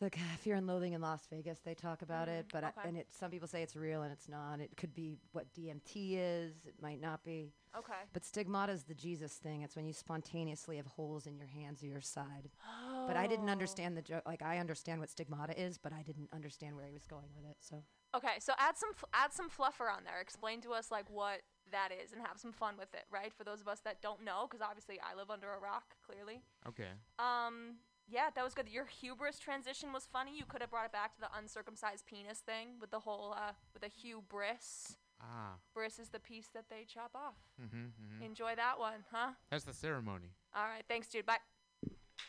[0.00, 1.60] the g- Fear and Loathing in Las Vegas.
[1.60, 2.72] They talk about it, Mhm, but okay.
[2.84, 4.60] I, and it some people say it's real and it's not.
[4.60, 6.66] It could be what DMT is.
[6.66, 7.52] It might not be.
[7.76, 7.92] Okay.
[8.12, 9.62] But stigmata is the Jesus thing.
[9.62, 12.50] It's when you spontaneously have holes in your hands or your side.
[12.68, 13.06] Oh.
[13.06, 13.52] But I didn't Oh.
[13.52, 14.22] understand the joke.
[14.26, 17.44] Like I understand what stigmata is, but I didn't understand where he was going with
[17.50, 17.56] it.
[17.60, 17.84] So
[18.16, 20.20] Okay, so add some f- add some fluffer on there.
[20.20, 21.42] Explain to us like what
[21.72, 23.32] that is and have some fun with it, right?
[23.32, 26.40] For those of us that don't know, because obviously I live under a rock, clearly.
[26.68, 26.90] Okay.
[27.18, 28.68] Um, yeah, that was good.
[28.68, 30.32] Your hubris transition was funny.
[30.36, 33.52] You could have brought it back to the uncircumcised penis thing with the whole uh
[33.72, 34.96] with the hubris.
[35.20, 35.54] Ah.
[35.72, 37.34] Bris is the piece that they chop off.
[37.62, 38.22] Mm-hmm, mm-hmm.
[38.24, 39.30] Enjoy that one, huh?
[39.50, 40.32] That's the ceremony.
[40.54, 41.24] All right, thanks, dude.
[41.24, 41.38] Bye.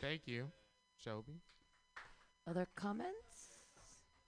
[0.00, 0.50] Thank you,
[0.96, 1.40] Shelby.
[2.48, 3.58] other comments?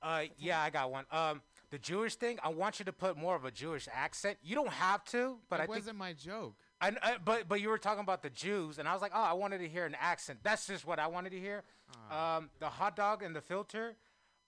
[0.03, 1.05] Uh, yeah, I got one.
[1.11, 4.39] Um, the Jewish thing, I want you to put more of a Jewish accent.
[4.43, 5.77] You don't have to, but That I think.
[5.77, 6.55] wasn't my joke.
[6.81, 6.93] I, uh,
[7.25, 9.59] but but you were talking about the Jews, and I was like, oh, I wanted
[9.59, 10.39] to hear an accent.
[10.43, 11.65] That's just what I wanted to hear.
[12.11, 12.37] Ah.
[12.37, 13.97] Um, the hot dog and the filter,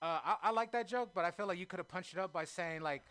[0.01, 2.19] uh, I, I like that joke, but I feel like you could have punched it
[2.19, 3.03] up by saying like,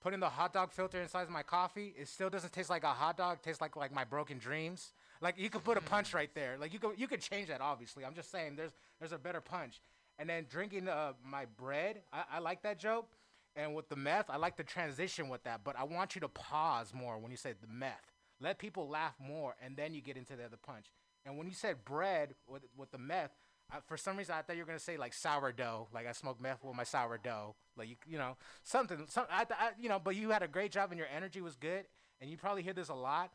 [0.00, 3.16] putting the hot dog filter inside my coffee, it still doesn't taste like a hot
[3.16, 3.38] dog.
[3.38, 4.92] It tastes like like my broken dreams.
[5.20, 6.56] Like you could put a punch right there.
[6.58, 7.60] Like you could you could change that.
[7.60, 9.80] Obviously, I'm just saying there's there's a better punch.
[10.20, 13.08] And then drinking uh, my bread, I, I like that joke.
[13.54, 15.62] And with the meth, I like the transition with that.
[15.64, 18.17] But I want you to pause more when you say the meth.
[18.40, 20.86] Let people laugh more, and then you get into the other punch.
[21.26, 23.32] And when you said bread with with the meth,
[23.70, 26.40] I, for some reason I thought you were gonna say like sourdough, like I smoke
[26.40, 29.04] meth with my sourdough, like you you know something.
[29.08, 31.56] Some I, I you know, but you had a great job and your energy was
[31.56, 31.86] good,
[32.20, 33.30] and you probably hear this a lot.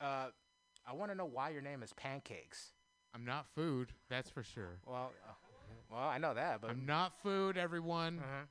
[0.00, 0.26] Uh,
[0.86, 2.72] I want to know why your name is Pancakes.
[3.14, 4.78] I'm not food, that's for sure.
[4.86, 5.32] Well, uh,
[5.90, 8.18] well, I know that, but I'm not food, everyone.
[8.18, 8.44] Uh-huh.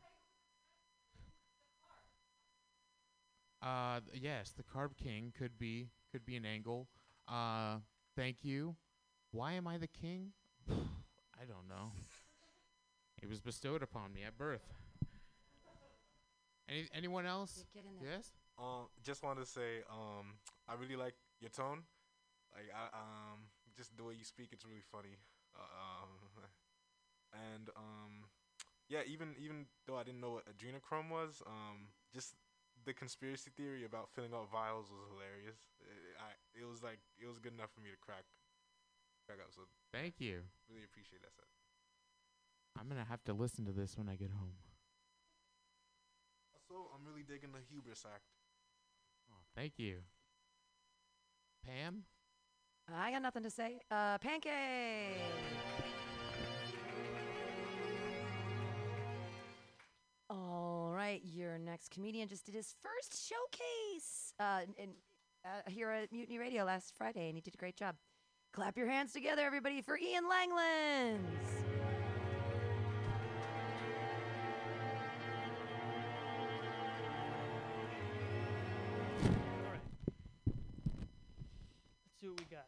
[3.64, 6.90] Uh, th- yes, the Carb King could be could be an angle.
[7.28, 7.78] Uh,
[8.16, 8.76] thank you.
[9.32, 10.34] Why am I the king?
[10.70, 11.92] I don't know.
[13.22, 14.68] It was bestowed upon me at birth.
[16.68, 17.64] Any anyone else?
[17.74, 18.16] Get in there.
[18.16, 18.32] Yes.
[18.60, 20.36] Um, just wanted to say, um,
[20.68, 21.84] I really like your tone.
[22.54, 23.40] Like, I, um,
[23.76, 25.18] just the way you speak, it's really funny.
[25.56, 26.10] Uh, um,
[27.56, 28.30] and um,
[28.90, 32.36] yeah, even even though I didn't know what adrenochrome was, um, just
[32.86, 35.60] the conspiracy theory about filling out vials was hilarious.
[35.82, 38.24] It, I, it was like it was good enough for me to crack,
[39.26, 39.52] crack up.
[39.52, 40.44] So Thank you.
[40.70, 41.34] really appreciate that.
[41.36, 41.48] Set.
[42.80, 44.58] I'm gonna have to listen to this when I get home.
[46.56, 48.24] Also, I'm really digging the hubris act.
[49.56, 49.98] Thank you.
[51.66, 52.04] Pam?
[52.92, 53.80] I got nothing to say.
[53.90, 55.22] Uh, pancake.
[60.30, 64.90] All right, your next comedian just did his first showcase uh, in,
[65.46, 67.96] uh, here at Mutiny Radio last Friday, and he did a great job.
[68.54, 71.20] Clap your hands together, everybody, for Ian Langlands.
[82.06, 82.68] Let's see what we got.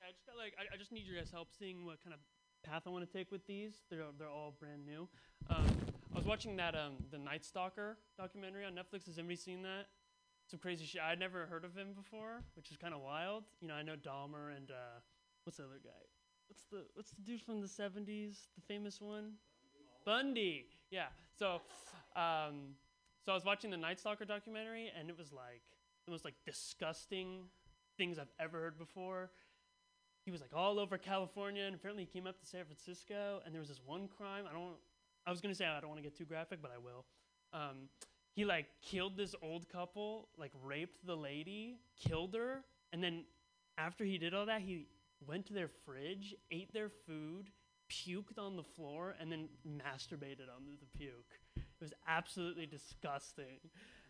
[0.00, 2.20] I just got like I, I just need your guys' help seeing what kind of
[2.68, 3.74] path I want to take with these.
[3.90, 5.08] They're they're all brand new.
[5.48, 5.66] Um,
[6.14, 9.06] I was watching that um the Night Stalker documentary on Netflix.
[9.06, 9.86] Has anybody seen that?
[10.48, 11.00] Some crazy shit.
[11.02, 13.44] I'd never heard of him before, which is kind of wild.
[13.60, 15.00] You know, I know Dahmer and uh,
[15.44, 15.90] what's the other guy?
[16.48, 18.46] What's the what's the dude from the '70s?
[18.54, 19.32] The famous one?
[20.04, 20.66] Bundy.
[20.90, 21.06] Yeah.
[21.36, 21.60] So,
[22.14, 22.76] um,
[23.24, 25.62] so I was watching the Night Stalker documentary, and it was like
[26.06, 27.46] the most like disgusting
[27.96, 29.30] things I've ever heard before.
[30.26, 33.54] He was like all over California, and apparently he came up to San Francisco, and
[33.54, 34.44] there was this one crime.
[34.50, 34.74] I don't.
[35.24, 37.04] I was gonna say I don't want to get too graphic, but I will.
[37.52, 37.88] Um,
[38.34, 43.22] he like killed this old couple, like raped the lady, killed her, and then
[43.78, 44.88] after he did all that, he
[45.24, 47.50] went to their fridge, ate their food,
[47.88, 51.38] puked on the floor, and then masturbated on the puke.
[51.56, 53.60] It was absolutely disgusting.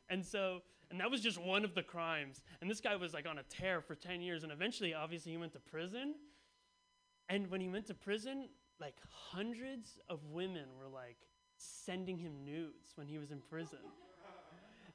[0.08, 2.42] And so, and that was just one of the crimes.
[2.60, 4.44] And this guy was like on a tear for 10 years.
[4.44, 6.14] And eventually, obviously, he went to prison.
[7.28, 8.48] And when he went to prison,
[8.80, 11.16] like hundreds of women were like
[11.56, 13.78] sending him nudes when he was in prison.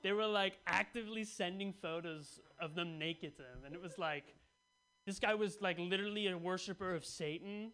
[0.02, 3.66] They were like actively sending photos of them naked to him.
[3.66, 4.24] And it was like,
[5.06, 7.72] this guy was like literally a worshiper of Satan.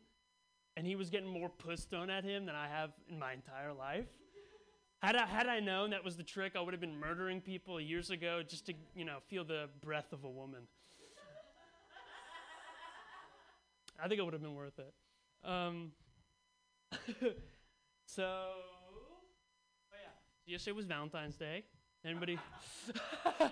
[0.75, 3.73] And he was getting more puss thrown at him than I have in my entire
[3.73, 4.07] life.
[5.01, 7.79] Had I, had I known that was the trick, I would have been murdering people
[7.79, 10.61] years ago just to, you know, feel the breath of a woman.
[13.99, 14.93] I think it would have been worth it.
[15.47, 15.91] Um,
[18.05, 18.53] so, oh
[19.91, 20.09] yeah.
[20.45, 21.63] Yesterday was Valentine's Day.
[22.05, 22.39] Anybody?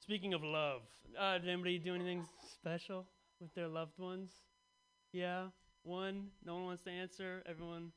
[0.00, 0.82] Speaking of love,
[1.18, 3.06] uh, did anybody do anything special
[3.40, 4.32] with their loved ones?
[5.12, 5.46] Yeah,
[5.82, 6.28] one.
[6.44, 7.42] No one wants to answer.
[7.46, 7.92] Everyone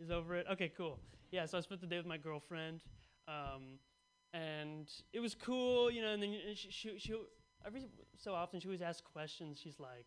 [0.00, 0.46] is over it.
[0.52, 0.98] Okay, cool.
[1.30, 2.82] Yeah, so I spent the day with my girlfriend,
[3.28, 3.78] um,
[4.32, 6.12] and it was cool, you know.
[6.12, 7.14] And then y- she, she, she,
[7.66, 9.58] every so often she always asks questions.
[9.62, 10.06] She's like,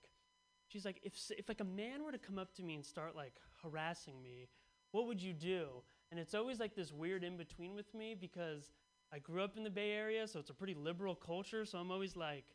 [0.68, 3.16] she's like, if if like a man were to come up to me and start
[3.16, 4.50] like harassing me,
[4.92, 5.84] what would you do?
[6.12, 8.72] And it's always like this weird in between with me because
[9.14, 11.66] I grew up in the Bay Area, so it's a pretty liberal culture.
[11.66, 12.46] So I'm always like,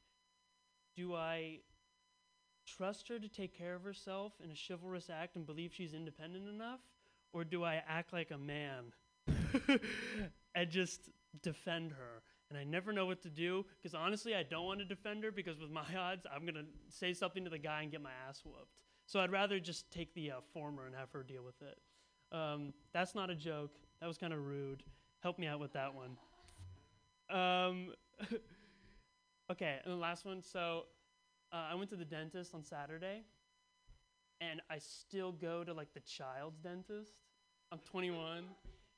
[0.97, 1.61] do I
[2.67, 6.49] trust her to take care of herself in a chivalrous act and believe she's independent
[6.49, 6.81] enough?
[7.35, 8.95] Or do I act like a man
[10.55, 11.11] and just
[11.43, 12.23] defend her?
[12.49, 15.33] And I never know what to do because honestly, I don't want to defend her
[15.33, 18.13] because with my odds, I'm going to say something to the guy and get my
[18.29, 18.79] ass whooped.
[19.07, 21.79] So I'd rather just take the uh, former and have her deal with it.
[22.33, 23.73] Um, that's not a joke.
[24.01, 24.83] That was kind of rude.
[25.21, 26.17] Help me out with that one.
[27.31, 27.95] Um,
[29.51, 30.43] okay, and the last one.
[30.43, 30.85] So
[31.53, 33.23] uh, I went to the dentist on Saturday,
[34.41, 37.24] and I still go to like the child's dentist.
[37.75, 38.45] I'm 21.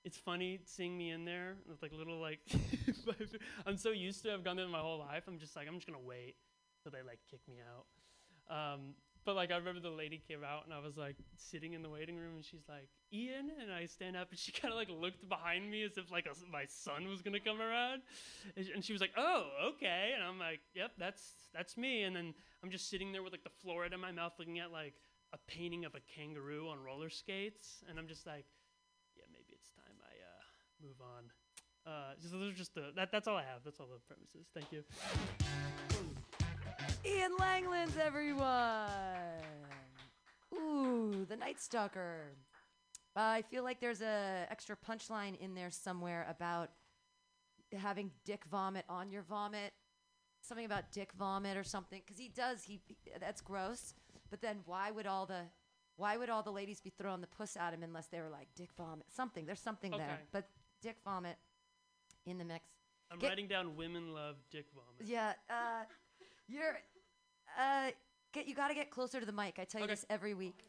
[0.05, 2.41] It's funny seeing me in there with like little like.
[3.67, 4.35] I'm so used to.
[4.35, 5.25] I've gone there my whole life.
[5.27, 6.37] I'm just like I'm just gonna wait
[6.83, 7.87] till they like kick me out.
[8.55, 8.95] Um,
[9.25, 11.89] But like I remember the lady came out and I was like sitting in the
[11.89, 14.91] waiting room and she's like Ian and I stand up and she kind of like
[14.91, 18.03] looked behind me as if like a my son was gonna come around
[18.57, 22.05] and sh- and she was like oh okay and I'm like yep that's that's me
[22.05, 24.71] and then I'm just sitting there with like the fluoride in my mouth looking at
[24.71, 24.95] like
[25.33, 28.47] a painting of a kangaroo on roller skates and I'm just like
[29.19, 30.45] yeah maybe it's time I uh,
[30.87, 31.31] move on.
[31.87, 33.63] Uh, so those are just the that that's all I have.
[33.65, 34.49] That's all the premises.
[34.55, 34.83] Thank you.
[37.05, 38.47] Ian Langlands, everyone.
[40.55, 42.35] Ooh, the Night Stalker.
[43.17, 46.71] Uh, I feel like there's a extra punchline in there somewhere about
[47.77, 49.73] having dick vomit on your vomit.
[50.43, 52.03] Something about dick vomit or something.
[52.05, 52.63] Because he does.
[52.63, 52.81] He,
[53.21, 53.95] that's gross.
[54.31, 55.43] But then why would all the
[55.97, 58.49] why would all the ladies be throwing the puss at him unless they were like
[58.55, 59.07] dick vomit?
[59.15, 59.47] Something.
[59.47, 60.01] There's something there.
[60.01, 60.23] Okay.
[60.33, 60.49] But
[60.83, 61.37] dick vomit
[62.27, 62.65] in the mix.
[63.11, 65.09] I'm Get- writing down women love dick vomit.
[65.11, 65.85] yeah, uh,
[66.49, 66.79] you're.
[67.59, 67.91] Uh,
[68.33, 69.59] get you got to get closer to the mic.
[69.59, 70.65] I tell you this every week.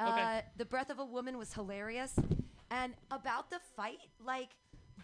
[0.00, 0.44] Uh, Okay.
[0.56, 2.14] The breath of a woman was hilarious,
[2.70, 4.50] and about the fight, like,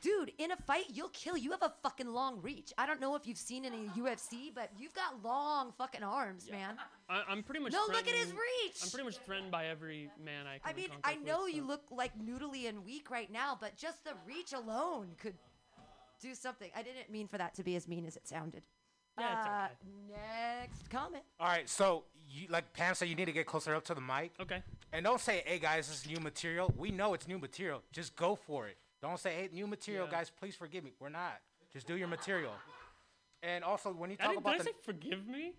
[0.00, 1.36] dude, in a fight you'll kill.
[1.36, 2.72] You have a fucking long reach.
[2.76, 6.76] I don't know if you've seen any UFC, but you've got long fucking arms, man.
[7.12, 7.72] I, I'm pretty much.
[7.72, 8.76] No, look at his threatened- reach.
[8.82, 11.54] I'm pretty much threatened by every man I come I mean, contact I know with,
[11.54, 15.34] you so- look like noodly and weak right now, but just the reach alone could
[16.20, 16.70] do something.
[16.74, 18.66] I didn't mean for that to be as mean as it sounded.
[19.18, 19.68] Yeah, it's uh,
[20.60, 21.22] Next comment.
[21.38, 24.00] All right, so you like Pam said, you need to get closer up to the
[24.00, 24.32] mic.
[24.40, 24.62] Okay.
[24.94, 27.82] And don't say, "Hey guys, this is new material." We know it's new material.
[27.92, 28.78] Just go for it.
[29.02, 30.12] Don't say, "Hey, new material, Yeah.
[30.18, 30.30] guys.
[30.30, 31.40] Please forgive me." We're not.
[31.72, 32.52] Just do your material.
[33.42, 35.52] And also, when you talk didn't, about did I the say forgive me?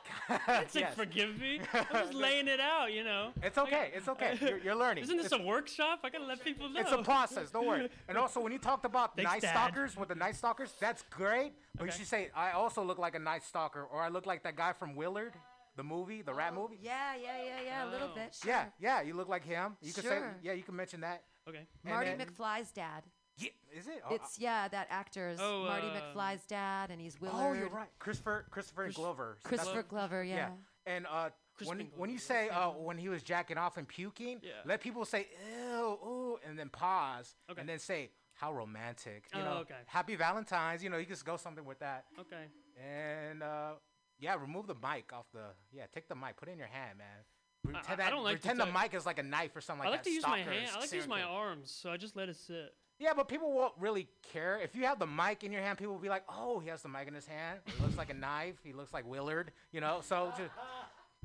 [0.28, 0.94] I didn't Yes.
[0.94, 1.60] forgive me.
[1.72, 3.30] I'm just laying it out, you know.
[3.42, 3.90] It's okay.
[3.94, 4.38] It's okay.
[4.40, 5.04] You're, you're learning.
[5.04, 6.00] Isn't this It's- a workshop?
[6.04, 6.80] I gotta let people know.
[6.80, 7.50] It's a process.
[7.50, 7.88] Don't worry.
[8.08, 9.50] And also, when you talked about Thanks, night Dad.
[9.50, 11.52] stalkers with the night stalkers, that's great.
[11.76, 14.42] But you should say, "I also look like a night stalker," or "I look like
[14.44, 15.32] that guy from Willard,
[15.76, 18.14] the movie, the rat oh, movie." Yeah, yeah, yeah, yeah, a little Oh.
[18.14, 18.34] bit.
[18.42, 18.50] Sure.
[18.52, 19.00] Yeah, yeah.
[19.02, 19.76] You look like him.
[19.80, 20.34] You can say, Sure.
[20.42, 20.52] yeah.
[20.52, 21.22] You can mention that.
[21.48, 21.66] Okay.
[21.84, 23.02] Marty then- McFly's dad.
[23.38, 24.02] Yeah, is it?
[24.08, 27.36] Oh, It's yeah, that actor's Oh, Marty um, McFly's dad, and he's Willard.
[27.38, 27.88] Oh, you're right.
[27.98, 29.36] Christopher, Christopher Chris- Glover.
[29.42, 30.36] So Christopher Glover, yeah.
[30.36, 30.48] yeah.
[30.84, 31.30] And uh,
[31.64, 32.66] when Crispin when you say yeah.
[32.68, 34.50] uh, when he was jacking off and puking, Yeah.
[34.64, 35.28] let people say
[35.70, 37.60] ew, ooh, and then pause, Okay.
[37.60, 39.24] and then say how romantic.
[39.34, 39.74] You Oh, know, okay.
[39.86, 40.82] happy Valentine's.
[40.82, 42.04] You know, you just go something with that.
[42.18, 42.44] Okay.
[42.84, 43.72] And uh,
[44.18, 45.44] yeah, remove the mic off the.
[45.72, 47.06] Yeah, take the mic, put it in your hand, man.
[47.08, 49.54] I- I- Pretend, I that, don't like to pretend the mic is like a knife
[49.54, 50.08] or something I like like that.
[50.10, 50.70] to use my stalker, hand.
[50.74, 52.74] I like to use my arms, so I just let it sit.
[52.98, 54.60] Yeah, but people won't really care.
[54.62, 56.82] If you have the mic in your hand, people will be like, "Oh, he has
[56.82, 57.60] the mic in his hand.
[57.64, 58.56] He looks like a knife.
[58.62, 60.50] He looks like Willard." You know, so just.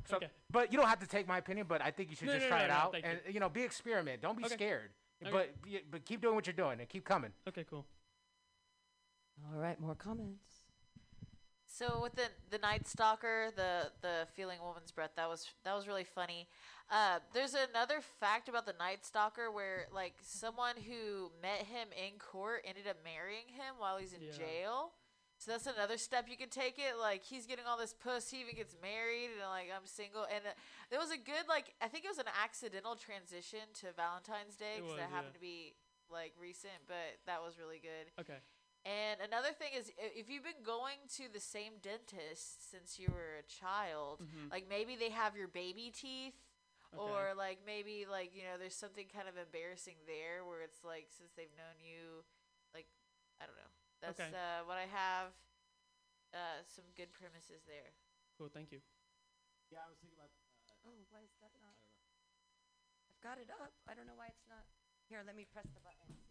[0.08, 0.28] So, Okay.
[0.50, 1.66] but you don't have to take my opinion.
[1.68, 3.18] But I think you should No, just no, try no, it no, out, thank and
[3.32, 4.22] you know, be experiment.
[4.22, 4.54] Don't be Okay.
[4.54, 4.90] scared.
[5.22, 5.30] Okay.
[5.32, 7.32] But but keep doing what you're doing and keep coming.
[7.48, 7.86] Okay, cool.
[9.52, 10.57] All right, more comments.
[11.68, 15.86] So with the the Night Stalker, the the feeling woman's breath, that was that was
[15.86, 16.48] really funny.
[16.90, 22.18] Uh, there's another fact about the Night Stalker where like someone who met him in
[22.18, 24.32] court ended up marrying him while he's in Yeah.
[24.32, 24.92] jail.
[25.36, 26.98] So that's another step you can take it.
[26.98, 30.24] Like he's getting all this puss, he even gets married, and like I'm single.
[30.24, 30.56] And uh,
[30.90, 34.80] there was a good like I think it was an accidental transition to Valentine's Day
[34.80, 35.76] because that happened to be
[36.10, 38.08] like recent, but that was really good.
[38.18, 38.40] Okay.
[38.88, 43.36] And another thing is, if you've been going to the same dentist since you were
[43.36, 44.48] a child, Mhm.
[44.50, 46.40] like maybe they have your baby teeth,
[46.94, 46.96] Okay.
[46.96, 51.10] or like maybe like you know there's something kind of embarrassing there where it's like
[51.12, 52.24] since they've known you,
[52.72, 52.88] like
[53.38, 53.70] I don't know.
[54.00, 54.32] That's Okay.
[54.34, 55.34] uh, what I have.
[56.32, 57.92] Uh, some good premises there.
[58.36, 58.48] Cool.
[58.48, 58.80] Thank you.
[59.70, 60.30] Yeah, I was thinking about.
[60.84, 61.76] Oh, why is that not?
[63.08, 63.72] I've got it up.
[63.86, 64.64] I don't know why it's not.
[65.08, 66.27] Here, let me press the button.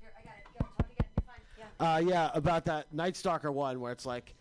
[0.00, 0.44] Here, I got it.
[0.58, 1.08] Go, talk again.
[1.16, 1.40] You're fine.
[1.80, 1.94] Yeah.
[1.94, 4.34] Uh, yeah, about that Night Stalker one where it's like,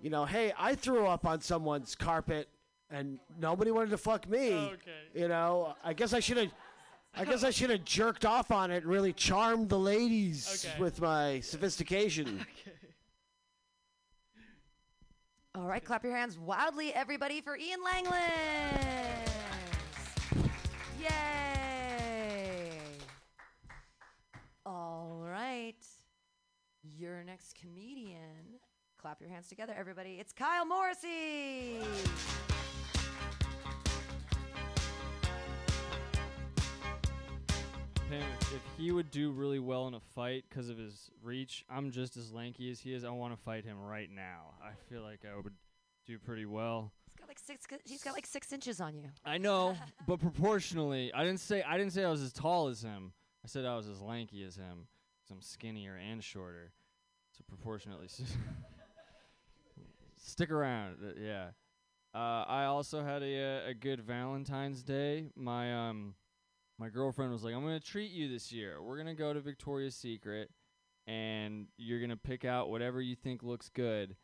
[0.00, 2.48] you know, hey, I threw up on someone's carpet
[2.90, 4.52] and nobody wanted to fuck me.
[4.54, 4.90] Okay.
[5.14, 6.50] You know, I guess I should have.
[7.16, 10.78] I guess I should have jerked off on it and really charmed the ladies Okay.
[10.80, 12.44] with my sophistication.
[15.54, 19.30] All right, clap your hands wildly, everybody, for Ian Langlands.
[21.00, 21.57] Yay!
[24.70, 25.82] All right,
[26.82, 28.60] your next comedian.
[29.00, 30.18] Clap your hands together, everybody.
[30.20, 31.78] It's Kyle Morrissey.
[38.10, 41.90] Pam, if he would do really well in a fight because of his reach, I'm
[41.90, 43.04] just as lanky as he is.
[43.04, 44.52] I want to fight him right now.
[44.62, 45.54] I feel like I would
[46.06, 46.92] do pretty well.
[47.06, 47.66] He's got like six.
[47.86, 49.04] He's got like six inches on you.
[49.24, 52.82] I know, but proportionally, I didn't say I didn't say I was as tall as
[52.82, 53.14] him.
[53.48, 54.88] I said I was as lanky as him.
[55.24, 56.70] Cause I'm skinnier and shorter,
[57.32, 58.08] so proportionately.
[60.18, 61.46] Stick around, uh, yeah.
[62.14, 65.30] Uh, I also had a a good Valentine's Day.
[65.34, 66.14] My um
[66.78, 68.82] my girlfriend was like, "I'm gonna treat you this year.
[68.82, 70.50] We're gonna go to Victoria's Secret,
[71.06, 74.14] and you're gonna pick out whatever you think looks good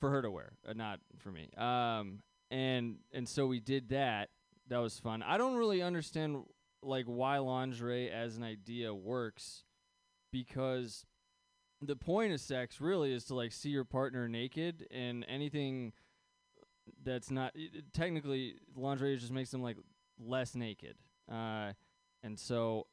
[0.00, 2.18] for her to wear, uh, not for me." Um,
[2.50, 4.28] and and so we did that.
[4.68, 5.22] That was fun.
[5.22, 6.44] I don't really understand
[6.84, 9.64] like why lingerie as an idea works,
[10.32, 11.04] because
[11.80, 15.92] the point of sex really is to like see your partner naked and anything
[17.02, 19.76] that's not i- i- technically lingerie just makes them like
[20.18, 20.96] less naked.
[21.30, 21.72] Uh
[22.22, 22.86] and so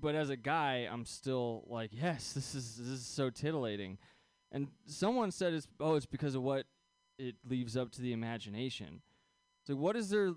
[0.00, 3.98] but as a guy i'm still like yes this is this is so titillating.
[4.52, 6.66] And someone said it's oh it's because of what
[7.18, 9.00] it leaves up to the imagination.
[9.66, 10.32] So what is there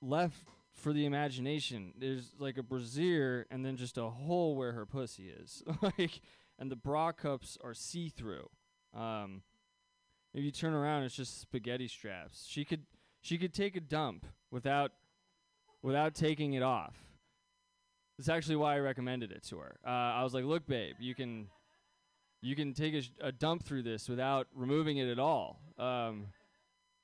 [0.00, 0.44] left
[0.78, 1.92] for the imagination.
[1.98, 5.62] There's like a brassiere and then just a hole where her pussy is.
[5.82, 6.20] Like
[6.58, 8.48] and the bra cups are see-through.
[8.94, 9.42] Um
[10.34, 12.46] if you turn around it's just spaghetti straps.
[12.48, 12.82] She could
[13.20, 14.92] she could take a dump without
[15.82, 16.96] without taking it off.
[18.16, 19.76] That's actually why i recommended it to her.
[19.86, 21.48] Uh, i was like look babe you can
[22.40, 25.60] you can take a, sh- a dump through this without removing it at all.
[25.76, 26.26] Um,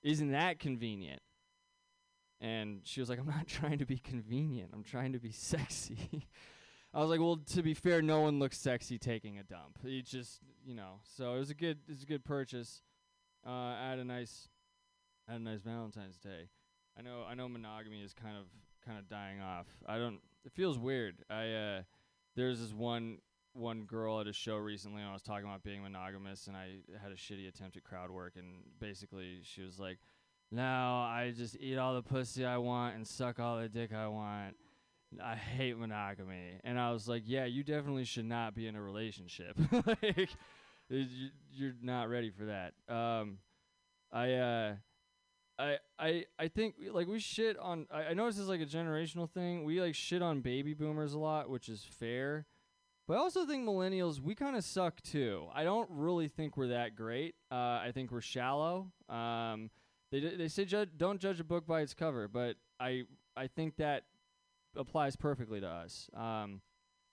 [0.05, 1.21] isn't that convenient
[2.45, 6.29] and she was like i'm not trying to be convenient i'm trying to be sexy
[6.95, 9.81] I was like, well, to be fair, no one looks sexy taking a dump.
[9.83, 11.01] You just, you know.
[11.03, 12.83] So it was a good, it was a good purchase.
[13.45, 14.49] Uh, I had a nice,
[15.29, 16.51] I had a nice Valentine's Day.
[16.97, 18.45] I know, I know, monogamy is kind of,
[18.87, 19.67] kind of dying off.
[19.87, 20.21] I don't.
[20.45, 21.17] It feels weird.
[21.29, 21.83] I, uh,
[22.37, 23.19] there's this one,
[23.55, 26.77] one girl at a show recently, and I was talking about being monogamous, and I
[27.03, 29.99] had a shitty attempt at crowd work, and basically she was like,
[30.55, 34.09] "No, I just eat all the pussy I want and suck all the dick I
[34.09, 34.57] want."
[35.23, 36.61] I hate monogamy.
[36.65, 39.57] And I was like, yeah, you definitely should not be in a relationship.
[39.87, 40.31] like,
[40.89, 42.75] you, you're not ready for that.
[42.93, 43.39] Um,
[44.13, 44.75] I, uh,
[45.59, 47.87] I, I, I think like we shit on.
[47.91, 49.65] I, I know this is like a generational thing.
[49.65, 52.47] We like shit on baby boomers a lot, which is fair.
[53.07, 55.47] But I also think millennials we kind of suck too.
[55.55, 57.35] I don't really think we're that great.
[57.53, 58.91] Uh, I think we're shallow.
[59.09, 59.71] Um,
[60.21, 63.05] they they say ju- don't judge a book by its cover, but I
[63.37, 64.05] I think that
[64.77, 66.61] applies perfectly to us um,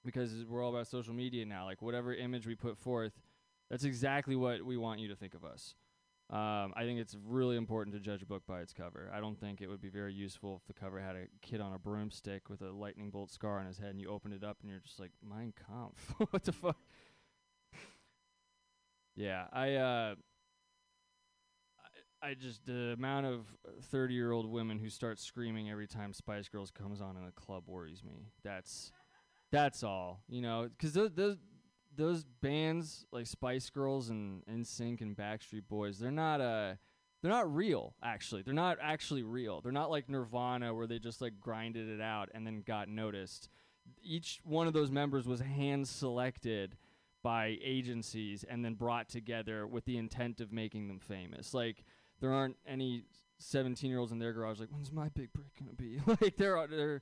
[0.03, 1.65] because we're all about social media now.
[1.65, 3.13] Like whatever image we put forth,
[3.69, 5.75] that's exactly what we want you to think of us.
[6.29, 9.11] Um, I think it's really important to judge a book by its cover.
[9.13, 11.73] I don't think it would be very useful if the cover had a kid on
[11.73, 14.57] a broomstick with a lightning bolt scar on his head, and you open it up
[14.61, 16.13] and you're just like, Mein Kampf.
[16.31, 16.77] what the fuck?
[19.13, 20.15] Yeah, I uh,
[22.21, 23.45] I just the amount of
[23.83, 27.31] thirty year old women who start screaming every time Spice Girls comes on in a
[27.31, 28.27] club worries me.
[28.43, 28.91] That's
[29.51, 31.37] that's all you know, because those those
[31.95, 36.75] those bands like Spice Girls and NSYNC and Backstreet Boys, they're not uh
[37.21, 37.95] they're not real.
[38.03, 39.61] Actually, they're not actually real.
[39.61, 43.49] They're not like Nirvana where they just like grinded it out and then got noticed.
[44.03, 46.77] Each one of those members was hand selected
[47.23, 51.53] by agencies and then brought together with the intent of making them famous.
[51.53, 51.83] Like
[52.21, 53.03] there aren't any
[53.39, 55.99] 17 year olds in their garage like when's my big break gonna be?
[56.21, 57.01] Like they're they're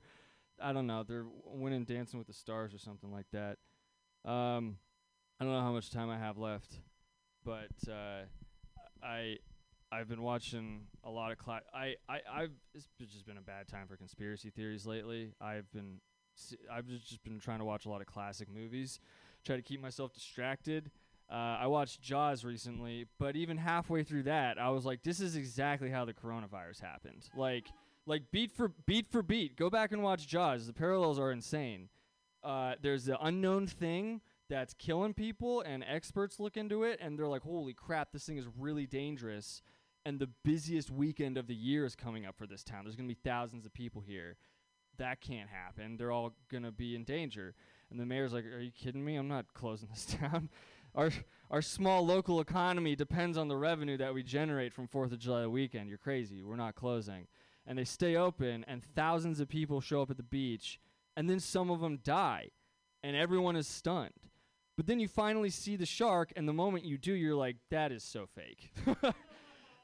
[0.62, 3.58] i don't know they're winning dancing with the stars or something like that.
[4.28, 4.76] Um
[5.38, 6.80] i don't know how much time i have left
[7.44, 8.22] but uh
[9.02, 9.36] i
[9.92, 13.66] i've been watching a lot of cla- i i i've it's just been a bad
[13.68, 15.32] time for conspiracy theories lately.
[15.40, 16.00] I've been
[16.72, 19.00] i've just been trying to watch a lot of classic movies
[19.44, 20.90] try to keep myself distracted
[21.30, 25.36] uh, I watched Jaws recently, but even halfway through that, I was like, "This is
[25.36, 27.68] exactly how the coronavirus happened." Like,
[28.04, 29.56] like beat for beat for beat.
[29.56, 30.66] Go back and watch Jaws.
[30.66, 31.88] The parallels are insane.
[32.42, 37.28] Uh, there's the unknown thing that's killing people, and experts look into it, and they're
[37.28, 39.62] like, "Holy crap, this thing is really dangerous."
[40.04, 42.84] And the busiest weekend of the year is coming up for this town.
[42.84, 44.36] There's gonna be thousands of people here.
[44.96, 45.96] That can't happen.
[45.96, 47.54] They're all gonna be in danger.
[47.90, 49.14] And the mayor's like, "Are you kidding me?
[49.14, 50.48] I'm not closing this down."
[50.94, 51.10] Our
[51.50, 55.46] our small local economy depends on the revenue that we generate from Fourth of July
[55.46, 55.88] weekend.
[55.88, 56.42] You're crazy.
[56.42, 57.26] We're not closing,
[57.66, 60.78] and they stay open, and thousands of people show up at the beach,
[61.16, 62.50] and then some of them die,
[63.02, 64.12] and everyone is stunned.
[64.76, 67.92] But then you finally see the shark, and the moment you do, you're like, "That
[67.92, 68.72] is so fake."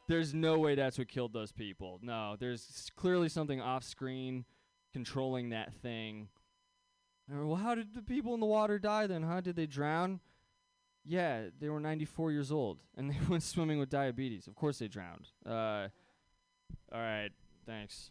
[0.09, 1.99] there's no way that's what killed those people.
[2.03, 4.45] No, there's clearly something off screen
[4.93, 6.29] controlling that thing.
[7.29, 9.25] Well, how did the people in the water die then?
[9.25, 9.41] Huh?
[9.41, 10.21] Did they drown?
[11.09, 14.47] Yeah, they were 94 years old and they went swimming with diabetes.
[14.47, 15.29] Of course they drowned.
[15.45, 15.89] Uh,
[16.93, 17.31] all right,
[17.65, 18.11] thanks.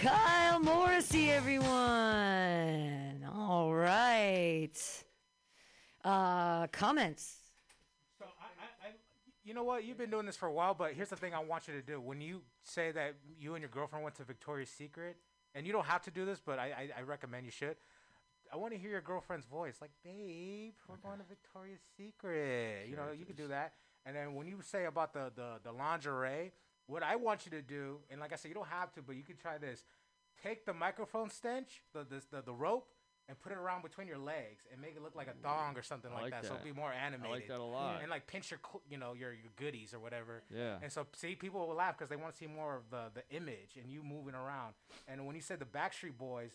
[0.00, 1.66] Kyle Morrissey, everyone.
[3.34, 5.04] All right.
[6.04, 7.45] Uh, comments.
[9.46, 9.84] You know what?
[9.84, 11.80] You've been doing this for a while, but here's the thing I want you to
[11.80, 12.00] do.
[12.00, 15.16] When you say that you and your girlfriend went to Victoria's Secret,
[15.54, 17.76] and you don't have to do this, but I, I, I recommend you should.
[18.52, 22.96] I want to hear your girlfriend's voice, like, "Babe, we're going to Victoria's Secret." You
[22.96, 23.74] know, you could do that.
[24.04, 26.50] And then when you say about the, the the lingerie,
[26.88, 29.14] what I want you to do, and like I said, you don't have to, but
[29.14, 29.84] you could try this.
[30.42, 32.88] Take the microphone stench, the the the, the rope,
[33.28, 35.82] and put it around between your legs, and make it look like a thong or
[35.82, 37.26] something like, like that, so it'll be more animated.
[37.26, 38.00] I like that a lot.
[38.02, 40.42] And like pinch your, you know, your your goodies or whatever.
[40.54, 40.76] Yeah.
[40.82, 43.36] And so see, people will laugh because they want to see more of the the
[43.36, 44.74] image and you moving around.
[45.08, 46.52] And when you said the Backstreet Boys.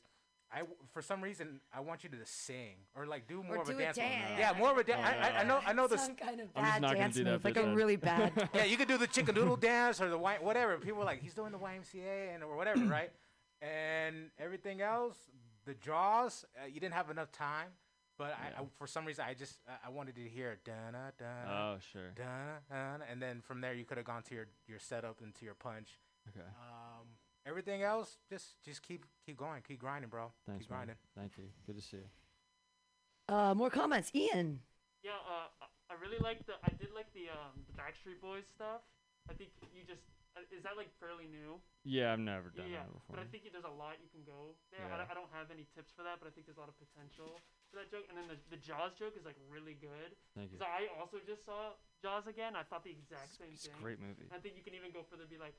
[0.53, 3.61] I w- for some reason I want you to sing or like do more Or
[3.61, 3.95] of do a a dance.
[3.95, 4.31] dance.
[4.38, 4.99] Yeah, more of a dance.
[5.02, 5.61] I, I, I know.
[5.65, 7.45] I know the Some kind of I'm just bad not gonna dance do that move,
[7.45, 10.10] like like a a really bad- yeah, you could do the chicken doodle dance or
[10.10, 10.77] the Y, whatever.
[10.77, 13.11] People are like he's doing the YMCA and or whatever, right?
[13.61, 15.15] And everything else,
[15.66, 17.70] the Jaws, uh, you didn't have enough time.
[18.18, 21.48] But I, I, for some reason, I just I- I wanted to hear dun dun.
[21.48, 22.12] Oh, sure.
[22.16, 25.34] Dun dun, and then from there you could have gone to your your setup and
[25.36, 25.98] to your punch.
[26.30, 26.46] Okay.
[26.46, 27.08] Um,
[27.48, 30.32] everything else, just just keep keep going, keep grinding, bro.
[30.46, 30.78] Thanks, keep man.
[30.80, 30.96] grinding.
[31.18, 31.46] Thank you.
[31.66, 33.36] Good to see you.
[33.36, 34.12] Uh, more comments.
[34.14, 34.60] Ian.
[35.04, 36.54] Yeah, uh, I- I really like the.
[36.64, 38.82] I did like the um the Backstreet Boys stuff.
[39.30, 41.60] I think you just Uh, is that like fairly new?
[41.84, 43.20] Yeah, I've never done yeah, that before.
[43.20, 44.88] but I think there's a lot you can go there.
[44.88, 44.98] I, Yeah.
[45.03, 46.78] don't, I don't have any tips for that, but I think there's a lot of
[46.80, 47.36] potential
[47.68, 48.08] for that joke.
[48.08, 50.16] And then the, the Jaws joke is like really good.
[50.38, 50.58] Thank you.
[50.62, 52.56] 'Cause I also just saw Jaws again.
[52.56, 53.82] I thought the exact same it's a thing.
[53.84, 54.32] great movie.
[54.32, 55.58] I think you can even go further, and be like,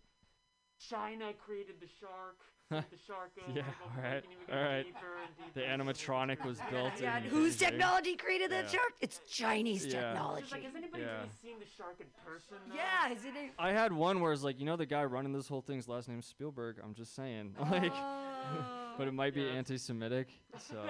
[0.89, 2.37] China created the shark.
[2.71, 3.33] the shark.
[3.37, 4.85] Go, yeah, go, all you right, can even go all right.
[4.87, 4.99] deeper
[5.37, 5.55] deeper.
[5.55, 6.93] The animatronic was built.
[7.01, 8.71] Yeah, in whose technology created that Yeah.
[8.71, 8.93] shark?
[9.01, 10.13] It's Chinese Yeah.
[10.13, 10.41] technology.
[10.43, 11.17] Just like, has anybody Yeah.
[11.19, 12.57] really seen the shark in person?
[12.69, 12.75] Though?
[12.75, 13.35] Yeah, is it?
[13.37, 15.87] A- I had one where it's like, you know, the guy running this whole thing's
[15.87, 16.79] last name's Spielberg.
[16.83, 18.95] I'm just saying, like, oh.
[18.97, 20.29] but it might be anti-Semitic,
[20.59, 20.83] so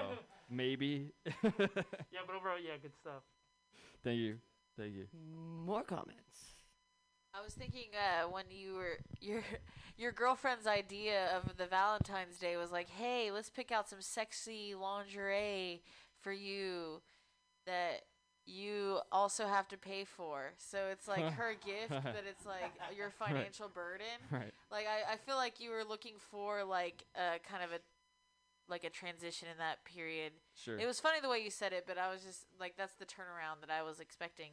[0.48, 1.10] maybe.
[1.27, 3.23] yeah, but overall, yeah, good stuff.
[4.05, 4.39] Thank you,
[4.78, 5.06] thank you.
[5.64, 6.51] More comments.
[7.34, 9.42] I was thinking uh, when you were your
[9.96, 14.74] your girlfriend's idea of the Valentine's Day was like, hey, let's pick out some sexy
[14.74, 15.82] lingerie
[16.20, 17.02] for you
[17.66, 18.02] that
[18.44, 20.52] you also have to pay for.
[20.59, 23.34] So it's like her gift, but it's like your Right.
[23.34, 24.06] financial burden.
[24.30, 24.52] Right.
[24.70, 27.80] Like I, I feel like you were looking for like a kind of a
[28.68, 30.32] like a transition in that period.
[30.54, 30.78] Sure.
[30.78, 33.04] It was funny the way you said it, but I was just like that's the
[33.06, 34.50] turnaround that I was expecting.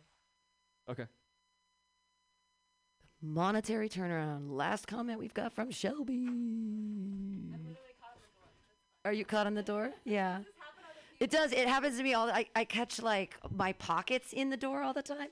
[0.90, 1.06] Okay.
[3.22, 4.52] Monetary turnaround.
[4.52, 6.30] Last comment we've got from Shelby.
[9.04, 9.92] Are you caught on the door?
[10.06, 10.40] Yeah.
[11.20, 11.52] It does.
[11.52, 12.30] It happens to me all.
[12.30, 15.28] I, I catch like my pockets in the door all the time.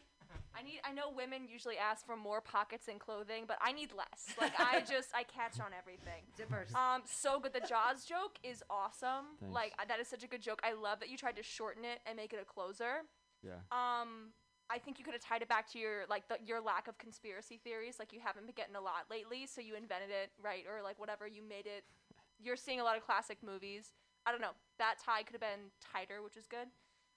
[0.53, 0.79] I need.
[0.83, 4.35] I know women usually ask for more pockets in clothing, but I need less.
[4.39, 6.23] Like I just I catch on everything.
[6.37, 6.75] Zippers.
[6.75, 7.53] Um, so good.
[7.53, 9.37] The Jaws joke is awesome.
[9.39, 9.53] Thanks.
[9.53, 10.59] Like that is such a good joke.
[10.63, 13.03] I love that you tried to shorten it and make it a closer.
[13.43, 13.59] Yeah.
[13.71, 14.31] Um,
[14.69, 16.97] I think you could have tied it back to your like the, your lack of
[16.97, 17.95] conspiracy theories.
[17.99, 20.65] Like you haven't been getting a lot lately, so you invented it, right?
[20.67, 21.83] Or like whatever you made it.
[22.39, 23.93] You're seeing a lot of classic movies.
[24.25, 24.55] I don't know.
[24.77, 26.67] That tie could have been tighter, which is good.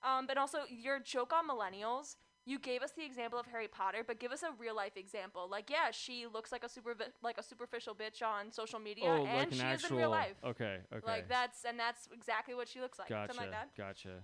[0.02, 2.16] Um, but also your joke on millennials.
[2.46, 5.46] You gave us the example of Harry Potter, but give us a real life example.
[5.48, 9.26] Like, yeah, she looks like a super like a superficial bitch on social media, oh,
[9.26, 9.86] and like an she actual.
[9.86, 10.36] is in real life.
[10.44, 10.78] Okay.
[10.92, 11.06] Okay.
[11.06, 13.08] Like that's and that's exactly what she looks like.
[13.08, 13.34] Gotcha.
[13.34, 13.76] Something like that.
[13.76, 14.22] Gotcha.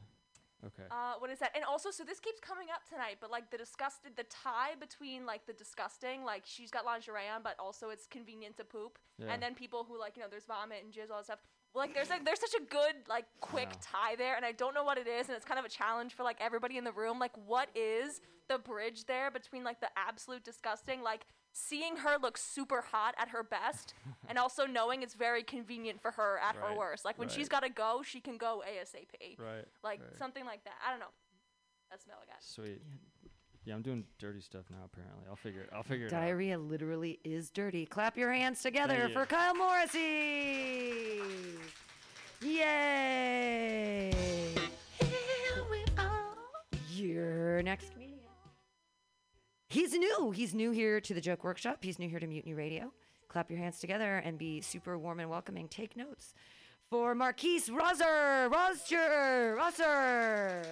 [0.67, 0.85] Okay.
[0.91, 1.53] Uh, what is that?
[1.55, 5.25] And also, so this keeps coming up tonight, but like the disgusted, the tie between
[5.27, 9.33] like the disgusting, like she's got lingerie on, but also it's convenient to poop, Yeah.
[9.33, 11.39] and then people who like you know there's vomit and jizz all that stuff.
[11.75, 13.79] Like there's like there's such a good like quick Yeah.
[13.83, 16.15] tie there, and I don't know what it is, and it's kind of a challenge
[16.15, 17.19] for like everybody in the room.
[17.19, 21.27] Like, what is the bridge there between like the absolute disgusting, like
[21.59, 23.95] seeing her look super hot at her best,
[24.28, 27.05] and also knowing it's very convenient for her at her worst.
[27.05, 29.39] Like when she's got to go, she can go ASAP.
[29.39, 30.19] Right, Like right.
[30.19, 30.74] something like that.
[30.87, 31.07] I don't know.
[31.91, 32.43] That's the smell I got.
[32.43, 32.83] Sweet.
[33.65, 34.85] Yeah, I'm doing dirty stuff now.
[34.85, 35.70] Apparently, I'll figure it.
[35.73, 36.20] I'll figure it out.
[36.20, 37.85] Diarrhea literally is dirty.
[37.87, 39.15] Clap your hands together Thank you.
[39.15, 41.20] for Kyle Morrissey.
[42.43, 44.11] Yay!
[45.01, 46.35] Here we are.
[46.93, 48.06] Your next comedian.
[49.77, 50.31] He's new.
[50.31, 51.81] He's new here to the Joke Workshop.
[51.82, 52.94] He's new here to Mutiny Radio.
[53.28, 55.69] Clap your hands together and be super warm and welcoming.
[55.69, 56.32] Take notes
[56.89, 58.51] for Marquise Roser.
[58.51, 59.55] Roger.
[59.61, 60.65] Roser.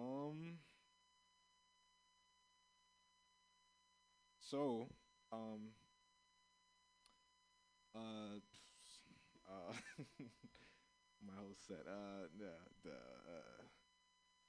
[0.00, 0.58] Um.
[4.40, 4.88] So,
[5.32, 5.70] um.
[7.94, 8.40] Uh.
[9.48, 9.72] Uh.
[11.26, 11.84] my whole set.
[11.86, 12.26] Uh.
[12.38, 13.62] Nah, duh, uh.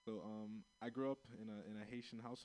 [0.05, 2.39] So um, I grew up in a in a Haitian house